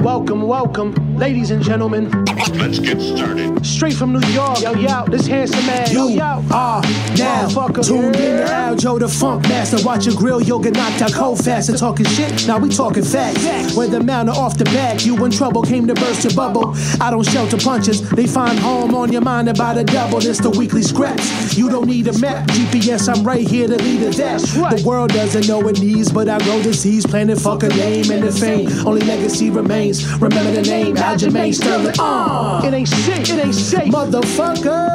Welcome, 0.00 0.46
welcome, 0.46 0.94
ladies 1.20 1.50
and 1.50 1.62
gentlemen. 1.62 2.10
Let's 2.54 2.78
get 2.78 2.98
started. 3.00 3.64
Straight 3.64 3.92
from 3.94 4.12
New 4.12 4.26
York, 4.28 4.60
yo, 4.62 4.72
yo, 4.72 5.04
this 5.06 5.26
handsome 5.26 5.64
man, 5.66 5.86
yo, 5.92 6.08
You 6.08 6.16
yo. 6.16 6.22
are 6.50 6.82
now 6.82 7.46
Motherfucker. 7.48 7.86
tuned 7.86 8.16
in 8.16 8.38
to 8.38 8.44
Yeah. 8.50 8.70
Aljo 8.70 8.98
the 8.98 9.08
Funk 9.08 9.46
Master. 9.48 9.76
Watch 9.84 10.06
your 10.06 10.14
grill, 10.16 10.40
you'll 10.40 10.60
get 10.60 10.74
knocked 10.74 11.02
out 11.02 11.12
cold 11.12 11.44
fast. 11.44 11.68
And 11.68 11.76
talking 11.78 12.06
shit, 12.06 12.46
now 12.46 12.58
we 12.58 12.70
talking 12.70 13.02
facts. 13.04 13.42
Facts. 13.44 13.76
When 13.76 13.90
the 13.90 14.00
mountain 14.02 14.34
off 14.34 14.56
the 14.56 14.64
back, 14.66 15.04
you 15.04 15.22
in 15.24 15.30
trouble, 15.30 15.62
came 15.62 15.86
to 15.88 15.94
burst 15.94 16.24
your 16.24 16.32
bubble. 16.34 16.74
I 17.00 17.10
don't 17.10 17.26
shelter 17.26 17.58
punches, 17.58 18.08
they 18.10 18.26
find 18.26 18.58
home 18.58 18.94
on 18.94 19.12
your 19.12 19.20
mind 19.22 19.48
about 19.50 19.76
a 19.76 19.84
double. 19.84 20.18
It's 20.24 20.40
the 20.40 20.50
weekly 20.50 20.82
scraps. 20.82 21.56
You 21.56 21.68
don't 21.68 21.86
need 21.86 22.08
a 22.08 22.18
map, 22.18 22.46
GPS, 22.48 23.08
I'm 23.14 23.22
right 23.24 23.46
here 23.46 23.68
to 23.68 23.76
lead 23.76 24.02
it 24.02 24.16
that. 24.16 24.40
right. 24.56 24.78
The 24.78 24.84
world 24.88 25.10
doesn't 25.12 25.46
know 25.48 25.66
it 25.68 25.80
needs, 25.80 26.10
but 26.10 26.28
I 26.28 26.38
grow 26.38 26.62
disease, 26.62 27.04
planet 27.06 27.38
fuck 27.38 27.62
a 27.62 27.68
name 27.68 28.10
and 28.10 28.22
the 28.22 28.32
fame. 28.32 28.68
Only 28.86 29.02
legacy 29.02 29.50
remains. 29.50 30.06
Remember 30.20 30.50
the 30.52 30.62
name, 30.62 30.94
Aljamain 31.10 31.52
Sterling. 31.52 31.92
Uh, 31.98 32.62
It 32.64 32.72
ain't 32.72 32.86
shit, 32.88 33.30
it 33.30 33.44
ain't 33.44 33.52
safe. 33.52 33.92
motherfuckers. 33.92 34.88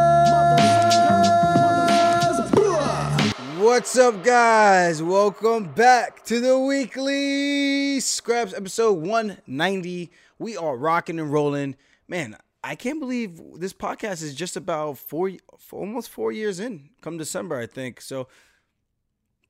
What's 3.60 3.98
up, 3.98 4.24
guys? 4.24 5.04
Welcome 5.04 5.66
back 5.74 6.24
to 6.28 6.40
the 6.40 6.58
weekly 6.58 8.00
scraps 8.00 8.54
episode 8.54 8.94
190. 8.94 10.10
We 10.40 10.56
are 10.56 10.78
rocking 10.78 11.20
and 11.20 11.34
rolling. 11.34 11.76
Man, 12.08 12.38
I 12.64 12.76
can't 12.76 13.02
believe 13.02 13.42
this 13.58 13.74
podcast 13.74 14.24
is 14.24 14.34
just 14.34 14.56
about 14.56 14.98
four, 14.98 15.32
for 15.60 15.82
almost 15.82 16.10
four 16.10 16.32
years 16.32 16.62
in. 16.62 16.92
Come 17.02 17.18
December, 17.18 17.60
I 17.60 17.66
think. 17.66 18.00
So, 18.00 18.30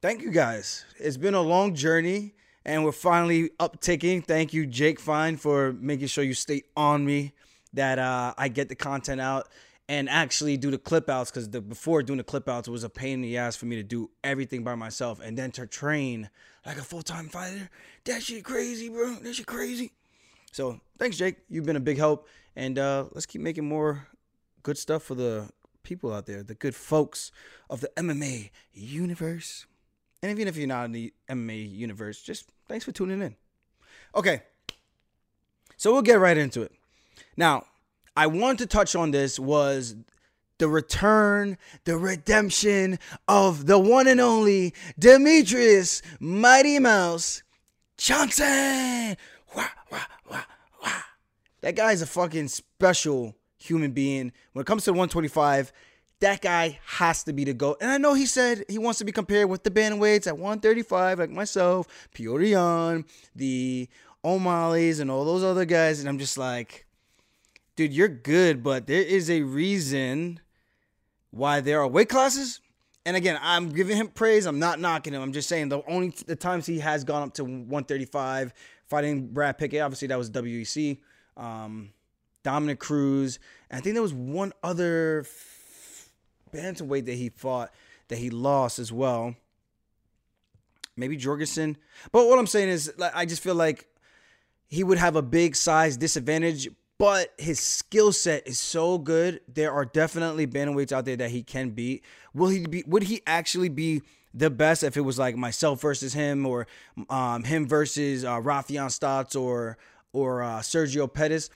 thank 0.02 0.24
you 0.24 0.32
guys. 0.32 0.84
It's 0.98 1.18
been 1.18 1.36
a 1.36 1.42
long 1.42 1.76
journey, 1.76 2.34
and 2.66 2.84
we're 2.84 2.92
finally 2.92 3.52
upticking. 3.60 4.26
Thank 4.26 4.54
you, 4.54 4.66
Jake 4.66 5.00
Fine, 5.00 5.38
for 5.38 5.74
making 5.74 6.08
sure 6.08 6.24
you 6.24 6.34
stay 6.34 6.64
on 6.76 7.06
me. 7.06 7.34
That 7.74 8.00
uh, 8.00 8.34
I 8.38 8.48
get 8.48 8.70
the 8.70 8.76
content 8.76 9.20
out 9.20 9.50
and 9.90 10.10
actually 10.10 10.58
do 10.58 10.72
the 10.72 10.78
clip 10.78 11.10
outs 11.10 11.30
because 11.30 11.48
before 11.48 12.02
doing 12.04 12.18
the 12.18 12.24
clip 12.24 12.48
outs 12.50 12.68
it 12.68 12.72
was 12.72 12.84
a 12.84 12.90
pain 12.90 13.16
in 13.16 13.22
the 13.22 13.38
ass 13.38 13.56
for 13.56 13.66
me 13.66 13.76
to 13.76 13.84
do 13.84 14.10
everything 14.24 14.64
by 14.64 14.76
myself 14.76 15.20
and 15.20 15.38
then 15.38 15.52
to 15.52 15.68
train 15.68 16.30
like 16.66 16.78
a 16.78 16.82
full 16.82 17.02
time 17.02 17.28
fighter. 17.28 17.70
That 18.06 18.24
shit 18.24 18.44
crazy, 18.44 18.90
bro. 18.90 19.16
That 19.16 19.36
shit 19.36 19.46
crazy. 19.46 19.92
So 20.52 20.80
thanks, 20.98 21.18
Jake. 21.18 21.38
You've 21.50 21.66
been 21.66 21.76
a 21.76 21.82
big 21.82 21.98
help, 21.98 22.28
and 22.56 22.80
uh, 22.80 23.06
let's 23.12 23.26
keep 23.26 23.42
making 23.42 23.68
more 23.68 24.08
good 24.64 24.78
stuff 24.78 25.04
for 25.04 25.16
the 25.16 25.50
people 25.84 26.14
out 26.14 26.26
there, 26.26 26.42
the 26.44 26.56
good 26.56 26.76
folks 26.76 27.32
of 27.70 27.82
the 27.82 27.90
MMA 27.98 28.52
universe. 28.74 29.66
And 30.24 30.32
even 30.32 30.48
if 30.48 30.56
you're 30.56 30.68
not 30.68 30.86
in 30.86 30.92
the 30.94 31.14
MMA 31.30 31.72
universe, 31.72 32.22
just 32.22 32.50
thanks 32.68 32.86
for 32.86 32.92
tuning 32.92 33.22
in. 33.22 33.36
Okay, 34.16 34.42
so 35.78 35.92
we'll 35.92 36.02
get 36.02 36.20
right 36.20 36.38
into 36.38 36.62
it. 36.62 36.72
Now, 37.38 37.66
I 38.16 38.28
want 38.28 38.60
to 38.60 38.66
touch 38.66 38.96
on 38.96 39.12
this 39.12 39.40
was 39.40 39.96
the 40.58 40.68
return, 40.70 41.58
the 41.84 41.98
redemption 41.98 42.98
of 43.28 43.66
the 43.66 43.78
one 43.78 44.08
and 44.08 44.22
only 44.22 44.74
Demetrious 45.00 46.02
Mighty 46.20 46.80
Mouse 46.80 47.44
Johnson. 47.98 49.18
Wah, 49.56 49.68
wah, 49.92 50.00
wah, 50.30 50.44
wah. 50.82 50.92
That 51.62 51.76
guy 51.76 51.92
is 51.92 52.02
a 52.02 52.08
fucking 52.08 52.48
special 52.48 53.36
human 53.58 53.92
being. 53.92 54.32
When 54.54 54.62
it 54.62 54.68
comes 54.68 54.86
to 54.86 54.92
125, 54.92 55.74
that 56.26 56.42
guy 56.42 56.80
has 56.88 57.24
to 57.24 57.34
be 57.34 57.44
the 57.44 57.54
GOAT. 57.54 57.78
And 57.80 57.92
I 57.92 58.00
know 58.00 58.16
he 58.16 58.26
said 58.26 58.66
he 58.68 58.80
wants 58.80 58.98
to 58.98 59.06
be 59.06 59.12
compared 59.12 59.48
with 59.48 59.62
the 59.62 59.70
bantamweights 59.70 60.26
at 60.26 60.40
135, 60.40 61.20
like 61.20 61.30
myself, 61.30 61.88
Petr 62.16 62.50
Yan, 62.50 63.06
the 63.36 63.88
O'Malley's, 64.24 65.00
and 65.00 65.12
all 65.12 65.24
those 65.24 65.44
other 65.44 65.66
guys. 65.66 66.00
And 66.00 66.10
I'm 66.10 66.18
just 66.18 66.36
like, 66.36 66.88
dude, 67.76 67.94
you're 67.94 68.08
good, 68.08 68.64
but 68.64 68.88
there 68.88 69.04
is 69.04 69.30
a 69.30 69.44
reason 69.44 70.40
why 71.30 71.62
there 71.62 71.80
are 71.80 71.88
weight 71.88 72.10
classes. 72.10 72.60
And 73.06 73.16
again, 73.16 73.38
I'm 73.40 73.70
giving 73.70 73.96
him 73.96 74.08
praise. 74.08 74.48
I'm 74.48 74.58
not 74.58 74.80
knocking 74.80 75.14
him. 75.14 75.22
I'm 75.22 75.32
just 75.32 75.48
saying 75.48 75.70
the 75.70 75.84
only 75.88 76.12
the 76.26 76.36
times 76.36 76.66
he 76.66 76.80
has 76.80 77.04
gone 77.04 77.22
up 77.22 77.36
to 77.36 77.44
135, 77.44 78.52
fighting 78.88 79.28
Brad 79.28 79.60
Pickett, 79.60 79.82
obviously 79.82 80.08
that 80.08 80.18
was 80.18 80.32
WEC. 80.32 80.98
Um, 81.38 81.92
Dominick 82.42 82.80
Cruz, 82.80 83.40
and 83.70 83.80
I 83.80 83.82
think 83.82 83.96
there 83.96 84.04
was 84.04 84.14
one 84.14 84.54
other 84.64 85.26
bantamweight 86.56 87.06
that 87.06 87.16
he 87.16 87.30
fought 87.30 87.72
that 88.08 88.18
he 88.18 88.30
lost 88.30 88.80
as 88.80 88.92
well. 88.92 89.36
Maybe 90.96 91.18
Jorgensen. 91.18 91.78
But 92.12 92.28
what 92.28 92.40
I'm 92.40 92.48
saying 92.48 92.70
is, 92.70 92.94
I 93.14 93.26
just 93.26 93.44
feel 93.44 93.56
like 93.56 93.88
he 94.68 94.84
would 94.84 94.98
have 94.98 95.16
a 95.16 95.22
big 95.22 95.56
size 95.56 95.98
disadvantage, 95.98 96.70
but 96.98 97.34
his 97.38 97.60
skill 97.60 98.14
set 98.14 98.48
is 98.48 98.60
so 98.60 98.98
good. 98.98 99.42
There 99.54 99.72
are 99.72 99.86
definitely 99.86 100.48
bantamweights 100.48 100.92
out 100.92 101.06
there 101.06 101.18
that 101.18 101.32
he 101.32 101.44
can 101.44 101.72
beat. 101.72 102.04
Will 102.34 102.50
he 102.50 102.66
be? 102.66 102.84
Would 102.88 103.04
he 103.04 103.22
actually 103.28 103.70
be 103.70 104.02
the 104.34 104.50
best 104.50 104.84
if 104.84 104.96
it 104.98 105.02
was 105.02 105.20
like 105.20 105.36
myself 105.36 105.82
versus 105.82 106.14
him, 106.14 106.46
or 106.46 106.68
um, 107.10 107.44
him 107.44 107.68
versus 107.68 108.24
uh, 108.24 108.40
Rafian 108.40 108.90
Stotts, 108.90 109.36
or 109.36 109.78
or 110.14 110.44
uh, 110.44 110.60
Sergio 110.60 111.12
Pettis? 111.12 111.50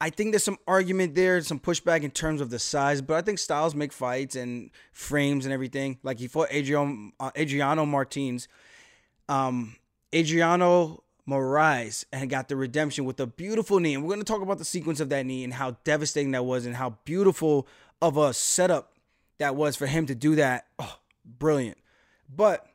I 0.00 0.10
think 0.10 0.32
there's 0.32 0.44
some 0.44 0.58
argument 0.66 1.14
there, 1.14 1.40
some 1.40 1.60
pushback 1.60 2.02
in 2.02 2.10
terms 2.10 2.40
of 2.40 2.50
the 2.50 2.58
size, 2.58 3.00
but 3.00 3.14
I 3.14 3.22
think 3.22 3.38
styles 3.38 3.74
make 3.74 3.92
fights 3.92 4.36
and 4.36 4.70
frames 4.92 5.46
and 5.46 5.54
everything. 5.54 5.98
Like 6.02 6.18
he 6.18 6.26
fought 6.26 6.52
Adriano, 6.52 7.12
uh, 7.20 7.30
Adriano 7.36 7.86
Martins, 7.86 8.48
um, 9.28 9.76
Adriano 10.14 11.04
Moraes, 11.28 12.04
and 12.12 12.28
got 12.28 12.48
the 12.48 12.56
redemption 12.56 13.04
with 13.04 13.20
a 13.20 13.26
beautiful 13.26 13.80
knee. 13.80 13.94
And 13.94 14.02
we're 14.02 14.10
going 14.10 14.20
to 14.20 14.30
talk 14.30 14.42
about 14.42 14.58
the 14.58 14.64
sequence 14.64 15.00
of 15.00 15.08
that 15.10 15.24
knee 15.24 15.44
and 15.44 15.54
how 15.54 15.76
devastating 15.84 16.32
that 16.32 16.44
was 16.44 16.66
and 16.66 16.76
how 16.76 16.98
beautiful 17.04 17.66
of 18.02 18.16
a 18.16 18.34
setup 18.34 18.92
that 19.38 19.56
was 19.56 19.76
for 19.76 19.86
him 19.86 20.06
to 20.06 20.14
do 20.14 20.34
that. 20.34 20.66
Oh, 20.78 20.98
brilliant. 21.24 21.78
But 22.28 22.66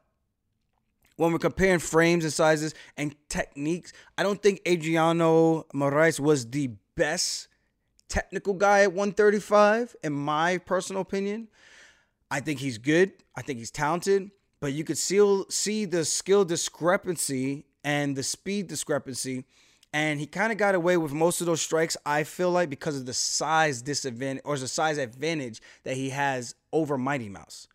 when 1.18 1.34
we're 1.34 1.40
comparing 1.40 1.80
frames 1.80 2.24
and 2.24 2.32
sizes 2.32 2.74
and 2.96 3.14
techniques, 3.28 3.92
I 4.18 4.24
don't 4.24 4.42
think 4.42 4.62
Adriano 4.68 5.68
Moraes 5.74 6.20
was 6.20 6.50
the 6.50 6.72
best 7.00 7.48
technical 8.10 8.54
guy 8.54 8.82
at 8.82 8.92
135, 8.92 9.96
in 10.04 10.12
my 10.12 10.58
personal 10.58 11.02
opinion. 11.02 11.48
I 12.30 12.42
think 12.42 12.60
he's 12.60 12.78
good. 12.78 13.14
I 13.36 13.42
think 13.42 13.58
he's 13.60 13.72
talented, 13.72 14.32
but 14.60 14.74
you 14.74 14.84
could 14.84 14.98
still 14.98 15.46
see 15.50 15.86
the 15.86 16.04
skill 16.04 16.44
discrepancy 16.44 17.66
and 17.84 18.16
the 18.16 18.24
speed 18.24 18.68
discrepancy. 18.68 19.46
And 19.94 20.20
he 20.20 20.28
kind 20.28 20.52
of 20.52 20.58
got 20.58 20.76
away 20.76 20.98
with 20.98 21.14
most 21.14 21.40
of 21.42 21.48
those 21.48 21.62
strikes, 21.62 21.96
I 22.06 22.24
feel 22.24 22.52
like, 22.52 22.70
because 22.70 22.98
of 22.98 23.06
the 23.06 23.14
size 23.14 23.82
disadvantage 23.82 24.44
or 24.46 24.58
the 24.58 24.68
size 24.68 24.98
advantage 24.98 25.62
that 25.84 25.96
he 25.96 26.10
has 26.10 26.54
over 26.72 26.98
Mighty 26.98 27.30
Mouse, 27.30 27.68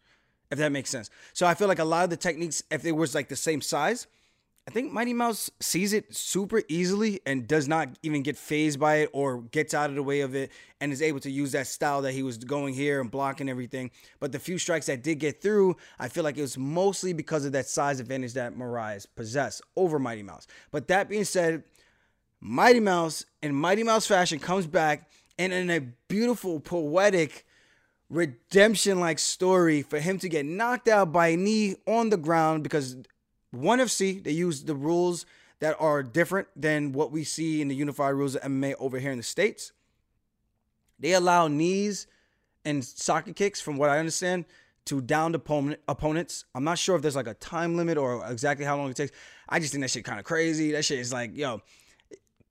if 0.51 0.59
that 0.59 0.71
makes 0.71 0.91
sense. 0.91 1.11
So 1.33 1.47
I 1.47 1.55
feel 1.55 1.67
like 1.67 1.81
a 1.81 1.85
lot 1.85 2.05
of 2.05 2.11
the 2.11 2.17
techniques, 2.17 2.63
if 2.71 2.85
it 2.85 2.93
was 2.93 3.15
like 3.15 3.29
the 3.29 3.37
same 3.37 3.61
size, 3.61 4.07
I 4.67 4.71
think 4.71 4.93
Mighty 4.93 5.13
Mouse 5.13 5.51
sees 5.61 5.93
it 5.93 6.15
super 6.15 6.63
easily 6.69 7.21
and 7.27 7.47
does 7.47 7.69
not 7.69 7.91
even 8.03 8.23
get 8.23 8.39
phased 8.39 8.81
by 8.81 8.97
it 8.97 9.11
or 9.13 9.43
gets 9.43 9.75
out 9.75 9.91
of 9.91 9.97
the 9.97 10.03
way 10.03 10.23
of 10.23 10.35
it 10.35 10.51
and 10.81 10.91
is 10.91 11.03
able 11.03 11.21
to 11.21 11.31
use 11.31 11.53
that 11.53 11.67
style 11.67 12.01
that 12.03 12.13
he 12.13 12.23
was 12.23 12.39
going 12.39 12.73
here 12.73 13.03
and 13.03 13.11
blocking 13.11 13.51
everything. 13.51 13.91
But 14.21 14.33
the 14.33 14.39
few 14.39 14.57
strikes 14.57 14.87
that 14.87 15.03
did 15.03 15.17
get 15.17 15.43
through, 15.43 15.77
I 15.99 16.09
feel 16.09 16.25
like 16.25 16.39
it 16.39 16.43
was 16.43 16.57
mostly 16.57 17.13
because 17.13 17.45
of 17.45 17.53
that 17.53 17.67
size 17.67 18.01
advantage 18.01 18.33
that 18.35 18.57
Moraes 18.57 19.07
possessed 19.15 19.61
over 19.77 19.99
Mighty 19.99 20.23
Mouse. 20.23 20.47
But 20.71 20.89
that 20.89 21.11
being 21.11 21.25
said, 21.25 21.65
Mighty 22.41 22.81
Mouse 22.81 23.27
in 23.43 23.55
Mighty 23.55 23.83
Mouse 23.83 24.07
fashion 24.07 24.39
comes 24.39 24.67
back 24.67 25.11
and 25.39 25.53
in 25.53 25.69
a 25.69 25.81
beautiful, 26.09 26.59
poetic, 26.59 27.45
redemption 28.09 28.99
like 28.99 29.19
story 29.19 29.83
for 29.83 29.99
him 29.99 30.19
to 30.21 30.29
get 30.29 30.47
knocked 30.47 30.89
out 30.89 31.13
by 31.13 31.29
a 31.29 31.37
knee 31.37 31.77
on 31.87 32.09
the 32.09 32.17
ground 32.17 32.63
because 32.63 32.97
one 33.55 33.79
FC 33.79 34.23
they 34.23 34.33
use 34.33 34.65
the 34.65 34.75
rules 34.75 35.27
that 35.61 35.77
are 35.81 36.03
different 36.03 36.49
than 36.57 36.93
what 36.93 37.11
we 37.11 37.25
see 37.25 37.63
in 37.63 37.69
the 37.69 37.75
unified 37.75 38.15
rules 38.15 38.35
of 38.35 38.43
MMA 38.43 38.75
over 38.79 38.99
here 38.99 39.13
in 39.13 39.17
the 39.17 39.23
states. 39.23 39.73
They 40.99 41.13
allow 41.13 41.49
knees 41.49 42.07
and 42.65 42.85
soccer 42.85 43.33
kicks, 43.33 43.61
from 43.61 43.77
what 43.77 43.91
I 43.91 43.99
understand, 43.99 44.45
to 44.87 45.01
downed 45.01 45.35
opponent 45.35 45.81
opponents. 45.89 46.45
I'm 46.55 46.65
not 46.65 46.79
sure 46.79 46.97
if 46.97 47.03
there's 47.03 47.17
like 47.17 47.27
a 47.27 47.35
time 47.35 47.77
limit 47.77 47.99
or 47.99 48.25
exactly 48.31 48.67
how 48.67 48.77
long 48.77 48.91
it 48.91 48.97
takes. 48.97 49.13
I 49.49 49.61
just 49.61 49.73
think 49.73 49.83
that 49.83 49.91
shit 49.91 50.05
kind 50.05 50.19
of 50.19 50.25
crazy. 50.25 50.73
That 50.73 50.85
shit 50.85 50.99
is 50.99 51.13
like, 51.13 51.37
yo, 51.37 51.63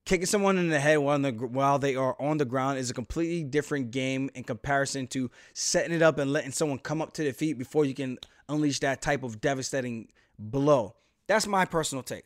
kicking 0.05 0.25
someone 0.25 0.57
in 0.57 0.69
the 0.69 0.79
head 0.79 0.97
while, 0.97 1.19
the, 1.19 1.31
while 1.31 1.79
they 1.79 1.95
are 1.95 2.15
on 2.19 2.38
the 2.38 2.45
ground 2.45 2.77
is 2.77 2.89
a 2.89 2.94
completely 2.94 3.44
different 3.44 3.91
game 3.91 4.29
in 4.33 4.44
comparison 4.44 5.07
to 5.07 5.29
setting 5.53 5.94
it 5.94 6.01
up 6.01 6.17
and 6.17 6.33
letting 6.33 6.51
someone 6.51 6.79
come 6.79 7.01
up 7.01 7.13
to 7.13 7.23
their 7.23 7.33
feet 7.33 7.57
before 7.57 7.85
you 7.85 7.94
can 7.94 8.17
unleash 8.50 8.79
that 8.79 9.01
type 9.01 9.23
of 9.23 9.39
devastating 9.39 10.07
blow. 10.51 10.95
That's 11.27 11.47
my 11.47 11.65
personal 11.65 12.03
take. 12.03 12.25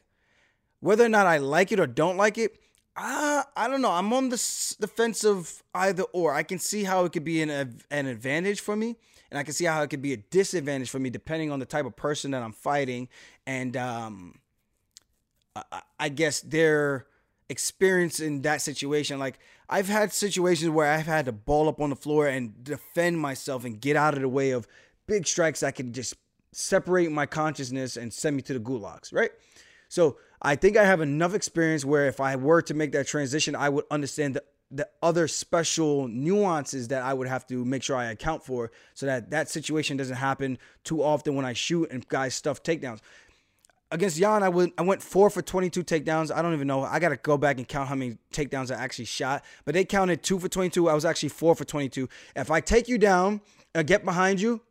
Whether 0.80 1.06
or 1.06 1.10
not 1.10 1.28
I 1.28 1.38
like 1.38 1.72
it 1.72 1.80
or 1.80 1.88
don't 1.88 2.18
like 2.18 2.38
it, 2.38 2.60
I, 2.96 3.44
I 3.56 3.68
don't 3.68 3.82
know. 3.82 3.92
I'm 3.92 4.12
on 4.14 4.30
the, 4.30 4.76
the 4.80 4.88
fence 4.88 5.24
of 5.24 5.64
either 5.74 6.04
or. 6.14 6.34
I 6.34 6.44
can 6.44 6.60
see 6.60 6.84
how 6.84 7.06
it 7.06 7.12
could 7.14 7.24
be 7.24 7.42
an, 7.42 7.50
an 7.92 8.08
advantage 8.08 8.60
for 8.60 8.76
me, 8.76 8.96
and 9.30 9.38
I 9.40 9.44
can 9.44 9.54
see 9.54 9.66
how 9.66 9.82
it 9.84 9.90
could 9.90 10.02
be 10.02 10.14
a 10.14 10.18
disadvantage 10.18 10.90
for 10.90 11.00
me 11.00 11.10
depending 11.10 11.52
on 11.52 11.60
the 11.60 11.66
type 11.66 11.86
of 11.86 11.96
person 11.96 12.32
that 12.32 12.42
I'm 12.44 12.54
fighting. 12.54 13.08
And 13.46 13.78
um, 13.78 14.40
I, 15.56 15.64
I- 15.72 15.82
I 16.00 16.10
guess 16.10 16.42
their 16.42 17.08
experience 17.50 18.20
in 18.20 18.42
that 18.44 18.62
situation. 18.62 19.20
Like 19.20 19.40
I've 19.70 19.88
had 19.88 20.14
situations 20.14 20.70
where 20.70 20.92
I've 20.92 21.06
had 21.08 21.26
to 21.26 21.32
ball 21.32 21.68
up 21.70 21.80
on 21.82 21.90
the 21.90 21.96
floor 21.96 22.28
and 22.28 22.64
defend 22.64 23.20
myself 23.20 23.66
and 23.66 23.80
get 23.82 23.96
out 23.96 24.14
of 24.14 24.22
the 24.22 24.30
way 24.30 24.52
of 24.52 24.68
big 25.08 25.26
strikes 25.26 25.62
that 25.62 25.76
can 25.76 25.92
just 25.94 26.14
separate 26.52 27.12
my 27.12 27.26
consciousness 27.26 27.98
and 27.98 28.14
send 28.14 28.36
me 28.36 28.42
to 28.44 28.54
the 28.54 28.60
gulags, 28.60 29.14
right? 29.14 29.32
So 29.90 30.18
I 30.42 30.56
think 30.56 30.78
I 30.78 30.86
have 30.86 31.02
enough 31.02 31.34
experience 31.34 31.86
where 31.86 32.08
if 32.08 32.20
I 32.20 32.36
were 32.36 32.62
to 32.64 32.74
make 32.74 32.92
that 32.92 33.08
transition, 33.08 33.56
I 33.56 33.70
would 33.70 33.86
understand 33.92 34.36
the 34.36 34.44
the 34.70 34.88
other 35.02 35.28
special 35.28 36.08
nuances 36.08 36.90
that 36.90 37.02
I 37.02 37.14
would 37.14 37.28
have 37.28 37.48
to 37.48 37.64
make 37.64 37.84
sure 37.84 37.96
I 37.96 38.12
account 38.12 38.44
for 38.44 38.72
so 38.94 39.06
that 39.06 39.32
that 39.32 39.50
situation 39.50 39.96
doesn't 39.96 40.18
happen 40.18 40.58
too 40.84 41.02
often 41.02 41.36
when 41.36 41.46
I 41.46 41.54
shoot 41.54 41.90
and 41.90 42.06
guys 42.08 42.36
stuff 42.36 42.64
takedowns. 42.64 43.00
Against 43.90 44.18
Yan, 44.18 44.44
I 44.44 44.50
went 44.50 44.74
I 44.78 44.82
went 44.82 45.02
four 45.02 45.30
for 45.30 45.42
22 45.42 45.84
takedowns. 45.84 46.36
I 46.36 46.42
don't 46.42 46.54
even 46.54 46.68
know. 46.68 46.84
I 46.84 47.00
got 47.00 47.10
to 47.10 47.16
go 47.16 47.38
back 47.38 47.58
and 47.58 47.66
count 47.66 47.88
how 47.88 47.96
many 47.96 48.18
takedowns 48.34 48.70
I 48.70 48.84
actually 48.84 49.06
shot. 49.06 49.46
But 49.64 49.74
they 49.74 49.86
counted 49.86 50.24
two 50.24 50.40
for 50.40 50.50
22. 50.50 50.90
I 50.90 50.94
was 50.94 51.06
actually 51.06 51.30
four 51.30 51.56
for 51.56 51.64
22. 51.64 52.10
If 52.36 52.52
I 52.52 52.60
take 52.60 52.90
you 52.90 52.98
down 52.98 53.40
and 53.74 53.88
get 53.88 54.04
behind 54.04 54.42
you, 54.42 54.62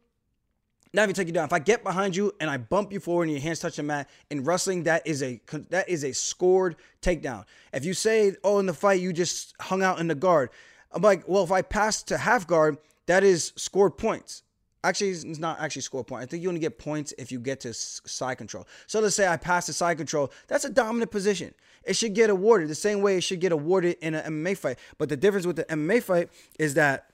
not 0.97 1.05
even 1.05 1.15
take 1.15 1.27
you 1.27 1.33
down. 1.33 1.45
If 1.45 1.53
I 1.53 1.59
get 1.59 1.85
behind 1.85 2.17
you 2.17 2.33
and 2.41 2.49
I 2.49 2.57
bump 2.57 2.93
you 2.93 2.99
forward 2.99 3.25
and 3.25 3.33
your 3.33 3.41
hands 3.41 3.61
touch 3.61 3.77
the 3.77 3.83
mat 3.83 4.09
in 4.31 4.43
wrestling, 4.45 4.85
that 4.85 5.07
is 5.07 5.23
a 5.23 5.41
that 5.69 5.89
is 5.89 6.05
a 6.05 6.13
scored 6.13 6.77
takedown. 7.03 7.45
If 7.73 7.85
you 7.85 7.95
say, 7.95 8.35
"Oh, 8.43 8.59
in 8.59 8.67
the 8.67 8.75
fight 8.75 9.01
you 9.01 9.13
just 9.13 9.55
hung 9.61 9.83
out 9.83 10.01
in 10.01 10.09
the 10.09 10.15
guard," 10.15 10.51
I'm 10.91 11.03
like, 11.03 11.29
"Well, 11.29 11.45
if 11.45 11.53
I 11.53 11.63
pass 11.63 12.03
to 12.05 12.17
half 12.17 12.47
guard, 12.47 12.79
that 13.07 13.23
is 13.23 13.53
scored 13.57 13.99
points." 13.99 14.43
Actually, 14.83 15.11
it's 15.11 15.39
not 15.39 15.61
actually 15.61 15.83
score 15.83 16.05
point. 16.05 16.23
I 16.23 16.27
think 16.27 16.43
you 16.43 16.49
only 16.49 16.61
get 16.61 16.79
points 16.79 17.13
if 17.19 17.31
you 17.31 17.41
get 17.41 17.61
to 17.61 17.75
side 17.75 18.39
control. 18.39 18.67
So 18.87 19.01
let's 19.01 19.17
say 19.17 19.27
I 19.27 19.37
pass 19.37 19.67
the 19.67 19.73
side 19.73 19.99
control. 19.99 20.33
That's 20.47 20.65
a 20.65 20.71
dominant 20.71 21.11
position. 21.11 21.55
It 21.83 21.97
should 21.97 22.15
get 22.15 22.31
awarded 22.31 22.69
the 22.69 22.75
same 22.75 23.03
way 23.03 23.17
it 23.17 23.23
should 23.23 23.41
get 23.41 23.53
awarded 23.53 23.97
in 24.01 24.15
an 24.15 24.25
MMA 24.25 24.57
fight. 24.57 24.79
But 24.97 25.09
the 25.09 25.17
difference 25.17 25.45
with 25.45 25.57
the 25.57 25.65
MMA 25.65 26.03
fight 26.03 26.31
is 26.59 26.75
that 26.75 27.11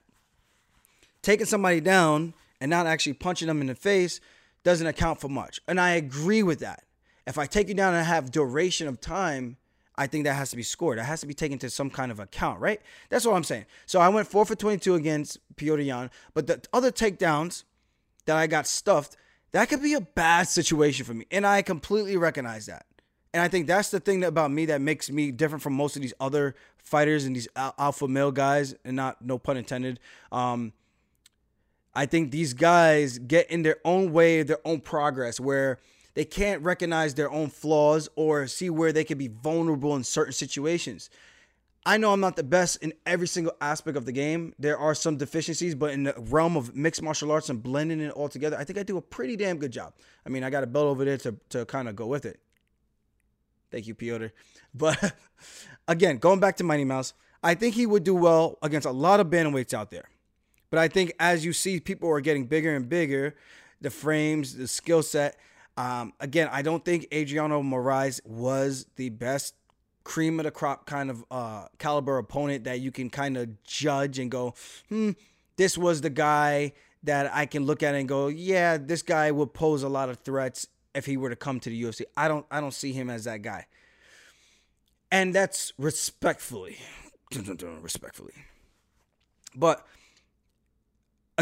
taking 1.23 1.47
somebody 1.47 1.81
down 1.81 2.35
and 2.63 2.71
not 2.71 2.87
actually 2.87 3.15
punching 3.15 3.49
them 3.49 3.61
in 3.61 3.67
the 3.67 3.75
face 3.75 4.21
doesn't 4.63 4.87
account 4.87 5.21
for 5.21 5.29
much. 5.29 5.61
And 5.67 5.81
I 5.81 5.91
agree 5.91 6.45
with 6.45 6.61
that. 6.61 6.85
If 7.27 7.37
I 7.37 7.45
take 7.45 7.67
you 7.67 7.75
down 7.75 7.93
and 7.93 8.07
have 8.07 8.31
duration 8.31 8.87
of 8.87 9.01
time, 9.01 9.57
I 9.97 10.07
think 10.07 10.25
that 10.25 10.35
has 10.35 10.51
to 10.51 10.57
be 10.57 10.63
scored. 10.63 10.99
That 10.99 11.05
has 11.07 11.21
to 11.23 11.27
be 11.27 11.35
taken 11.35 11.59
to 11.59 11.69
some 11.69 11.91
kind 11.91 12.13
of 12.13 12.21
account, 12.21 12.61
right? 12.61 12.81
That's 13.11 13.27
what 13.27 13.35
I'm 13.35 13.43
saying. 13.43 13.67
So 13.87 14.01
I 14.01 14.09
went 14.11 14.29
four 14.29 14.47
for 14.47 14.55
22 14.55 14.95
against 14.95 15.39
Petr 15.57 15.85
Yan, 15.85 16.09
but 16.35 16.47
the 16.47 16.63
other 16.73 16.93
takedowns 16.93 17.65
that 18.27 18.37
I 18.37 18.47
got 18.47 18.69
stuffed, 18.69 19.17
that 19.51 19.69
could 19.69 19.83
be 19.83 19.95
a 19.95 20.01
bad 20.01 20.47
situation 20.47 21.05
for 21.05 21.15
me. 21.15 21.27
And 21.33 21.45
I 21.45 21.63
completely 21.63 22.17
recognize 22.17 22.67
that. 22.67 22.87
And 23.35 23.43
I 23.43 23.49
think 23.49 23.67
that's 23.67 23.91
the 23.91 23.99
thing 23.99 24.23
about 24.23 24.53
me 24.53 24.67
that 24.67 24.81
makes 24.81 25.11
me 25.11 25.33
different 25.33 25.63
from 25.63 25.73
most 25.73 25.97
of 25.97 26.03
these 26.03 26.15
other 26.21 26.55
fighters 26.79 27.25
and 27.25 27.35
these 27.35 27.49
alpha 27.57 28.07
male 28.07 28.31
guys, 28.31 28.77
and 28.85 28.95
not 28.95 29.21
no 29.21 29.37
pun 29.37 29.57
intended. 29.57 29.99
Um, 30.31 30.73
I 31.95 32.07
think 32.07 32.31
these 32.31 32.55
guys 32.55 33.19
get 33.19 33.51
in 33.51 33.63
their 33.63 33.77
own 33.85 34.13
way, 34.13 34.43
their 34.43 34.61
own 34.65 34.81
progress, 34.81 35.39
where 35.39 35.79
they 36.15 36.25
can't 36.25 36.63
recognize 36.63 37.15
their 37.15 37.31
own 37.31 37.49
flaws 37.49 38.09
or 38.17 38.47
see 38.47 38.71
where 38.71 38.93
they 38.93 39.05
can 39.05 39.19
be 39.19 39.29
vulnerable 39.29 39.95
in 39.97 40.05
certain 40.05 40.33
situations. 40.33 41.11
I 41.85 41.97
know 41.97 42.13
I'm 42.13 42.21
not 42.21 42.37
the 42.37 42.45
best 42.45 42.83
in 42.83 42.93
every 43.07 43.27
single 43.27 43.55
aspect 43.61 43.97
of 43.97 44.05
the 44.05 44.13
game. 44.13 44.55
There 44.59 44.79
are 44.79 44.95
some 44.95 45.17
deficiencies, 45.17 45.75
but 45.75 45.91
in 45.91 46.05
the 46.05 46.15
realm 46.17 46.57
of 46.57 46.77
mixed 46.77 47.03
martial 47.03 47.33
arts 47.33 47.51
and 47.51 47.63
blending 47.63 48.01
it 48.01 48.13
all 48.13 48.29
together, 48.29 48.57
I 48.57 48.65
think 48.65 48.79
I 48.79 48.85
do 48.85 48.99
a 48.99 49.03
pretty 49.03 49.37
damn 49.37 49.59
good 49.59 49.73
job. 49.73 49.95
I 50.25 50.29
mean, 50.29 50.45
I 50.45 50.51
got 50.51 50.63
a 50.63 50.67
belt 50.67 50.87
over 50.87 51.05
there 51.05 51.19
to, 51.19 51.37
to 51.51 51.67
kind 51.67 51.89
of 51.89 51.97
go 51.97 52.07
with 52.07 52.25
it. 52.25 52.39
Thank 53.71 53.87
you, 53.87 53.95
Piotr. 53.95 54.27
But 54.75 55.15
again, 55.87 56.17
going 56.17 56.41
back 56.41 56.57
to 56.57 56.65
Mighty 56.65 56.87
Mouse, 56.87 57.13
I 57.43 57.55
think 57.55 57.75
he 57.75 57.85
would 57.85 58.05
do 58.05 58.15
well 58.15 58.57
against 58.63 58.87
a 58.87 58.91
lot 58.91 59.21
of 59.21 59.27
bantamweights 59.27 59.75
out 59.75 59.91
there. 59.91 60.09
But 60.73 60.79
I 60.79 60.89
think 60.89 61.13
as 61.21 61.45
you 61.45 61.53
see 61.53 61.81
people 61.81 62.09
are 62.09 62.23
getting 62.23 62.47
bigger 62.47 62.75
and 62.75 62.89
bigger, 62.89 63.35
the 63.83 63.91
frames, 63.91 64.57
the 64.57 64.67
skill 64.67 65.03
set. 65.03 65.37
Um, 65.77 66.15
again, 66.19 66.49
I 66.51 66.63
don't 66.63 66.83
think 66.83 67.09
Adriano 67.13 67.63
Moraes 67.63 68.25
was 68.25 68.87
the 68.97 69.11
best 69.11 69.55
cream 70.03 70.41
of 70.41 70.45
the 70.45 70.51
crop 70.51 70.87
kind 70.87 71.11
of 71.11 71.27
uh, 71.31 71.67
caliber 71.79 72.17
opponent 72.17 72.65
that 72.65 72.81
you 72.81 72.91
can 72.91 73.11
kind 73.11 73.37
of 73.37 73.63
judge 73.65 74.19
and 74.19 74.31
go, 74.31 74.55
hmm, 74.89 75.11
this 75.57 75.77
was 75.77 76.01
the 76.01 76.09
guy 76.09 76.73
that 77.03 77.31
I 77.35 77.45
can 77.45 77.67
look 77.67 77.83
at 77.83 77.95
and 77.95 78.09
go, 78.09 78.29
yeah, 78.29 78.79
this 78.79 79.03
guy 79.03 79.31
would 79.31 79.53
pose 79.53 79.83
a 79.83 79.91
lot 79.91 80.09
of 80.09 80.21
threats 80.21 80.69
if 80.95 81.05
he 81.05 81.19
were 81.19 81.29
to 81.29 81.37
come 81.37 81.61
to 81.61 81.69
the 81.69 81.83
UFC. 81.83 82.05
I 82.17 82.29
don't 82.29 82.47
I 82.51 82.63
don't 82.63 82.73
see 82.73 82.95
him 82.95 83.11
as 83.11 83.25
that 83.25 83.43
guy. 83.43 83.67
And 85.11 85.35
that's 85.35 85.75
respectfully. 85.77 86.79
respectfully. 87.83 88.33
But 89.55 89.87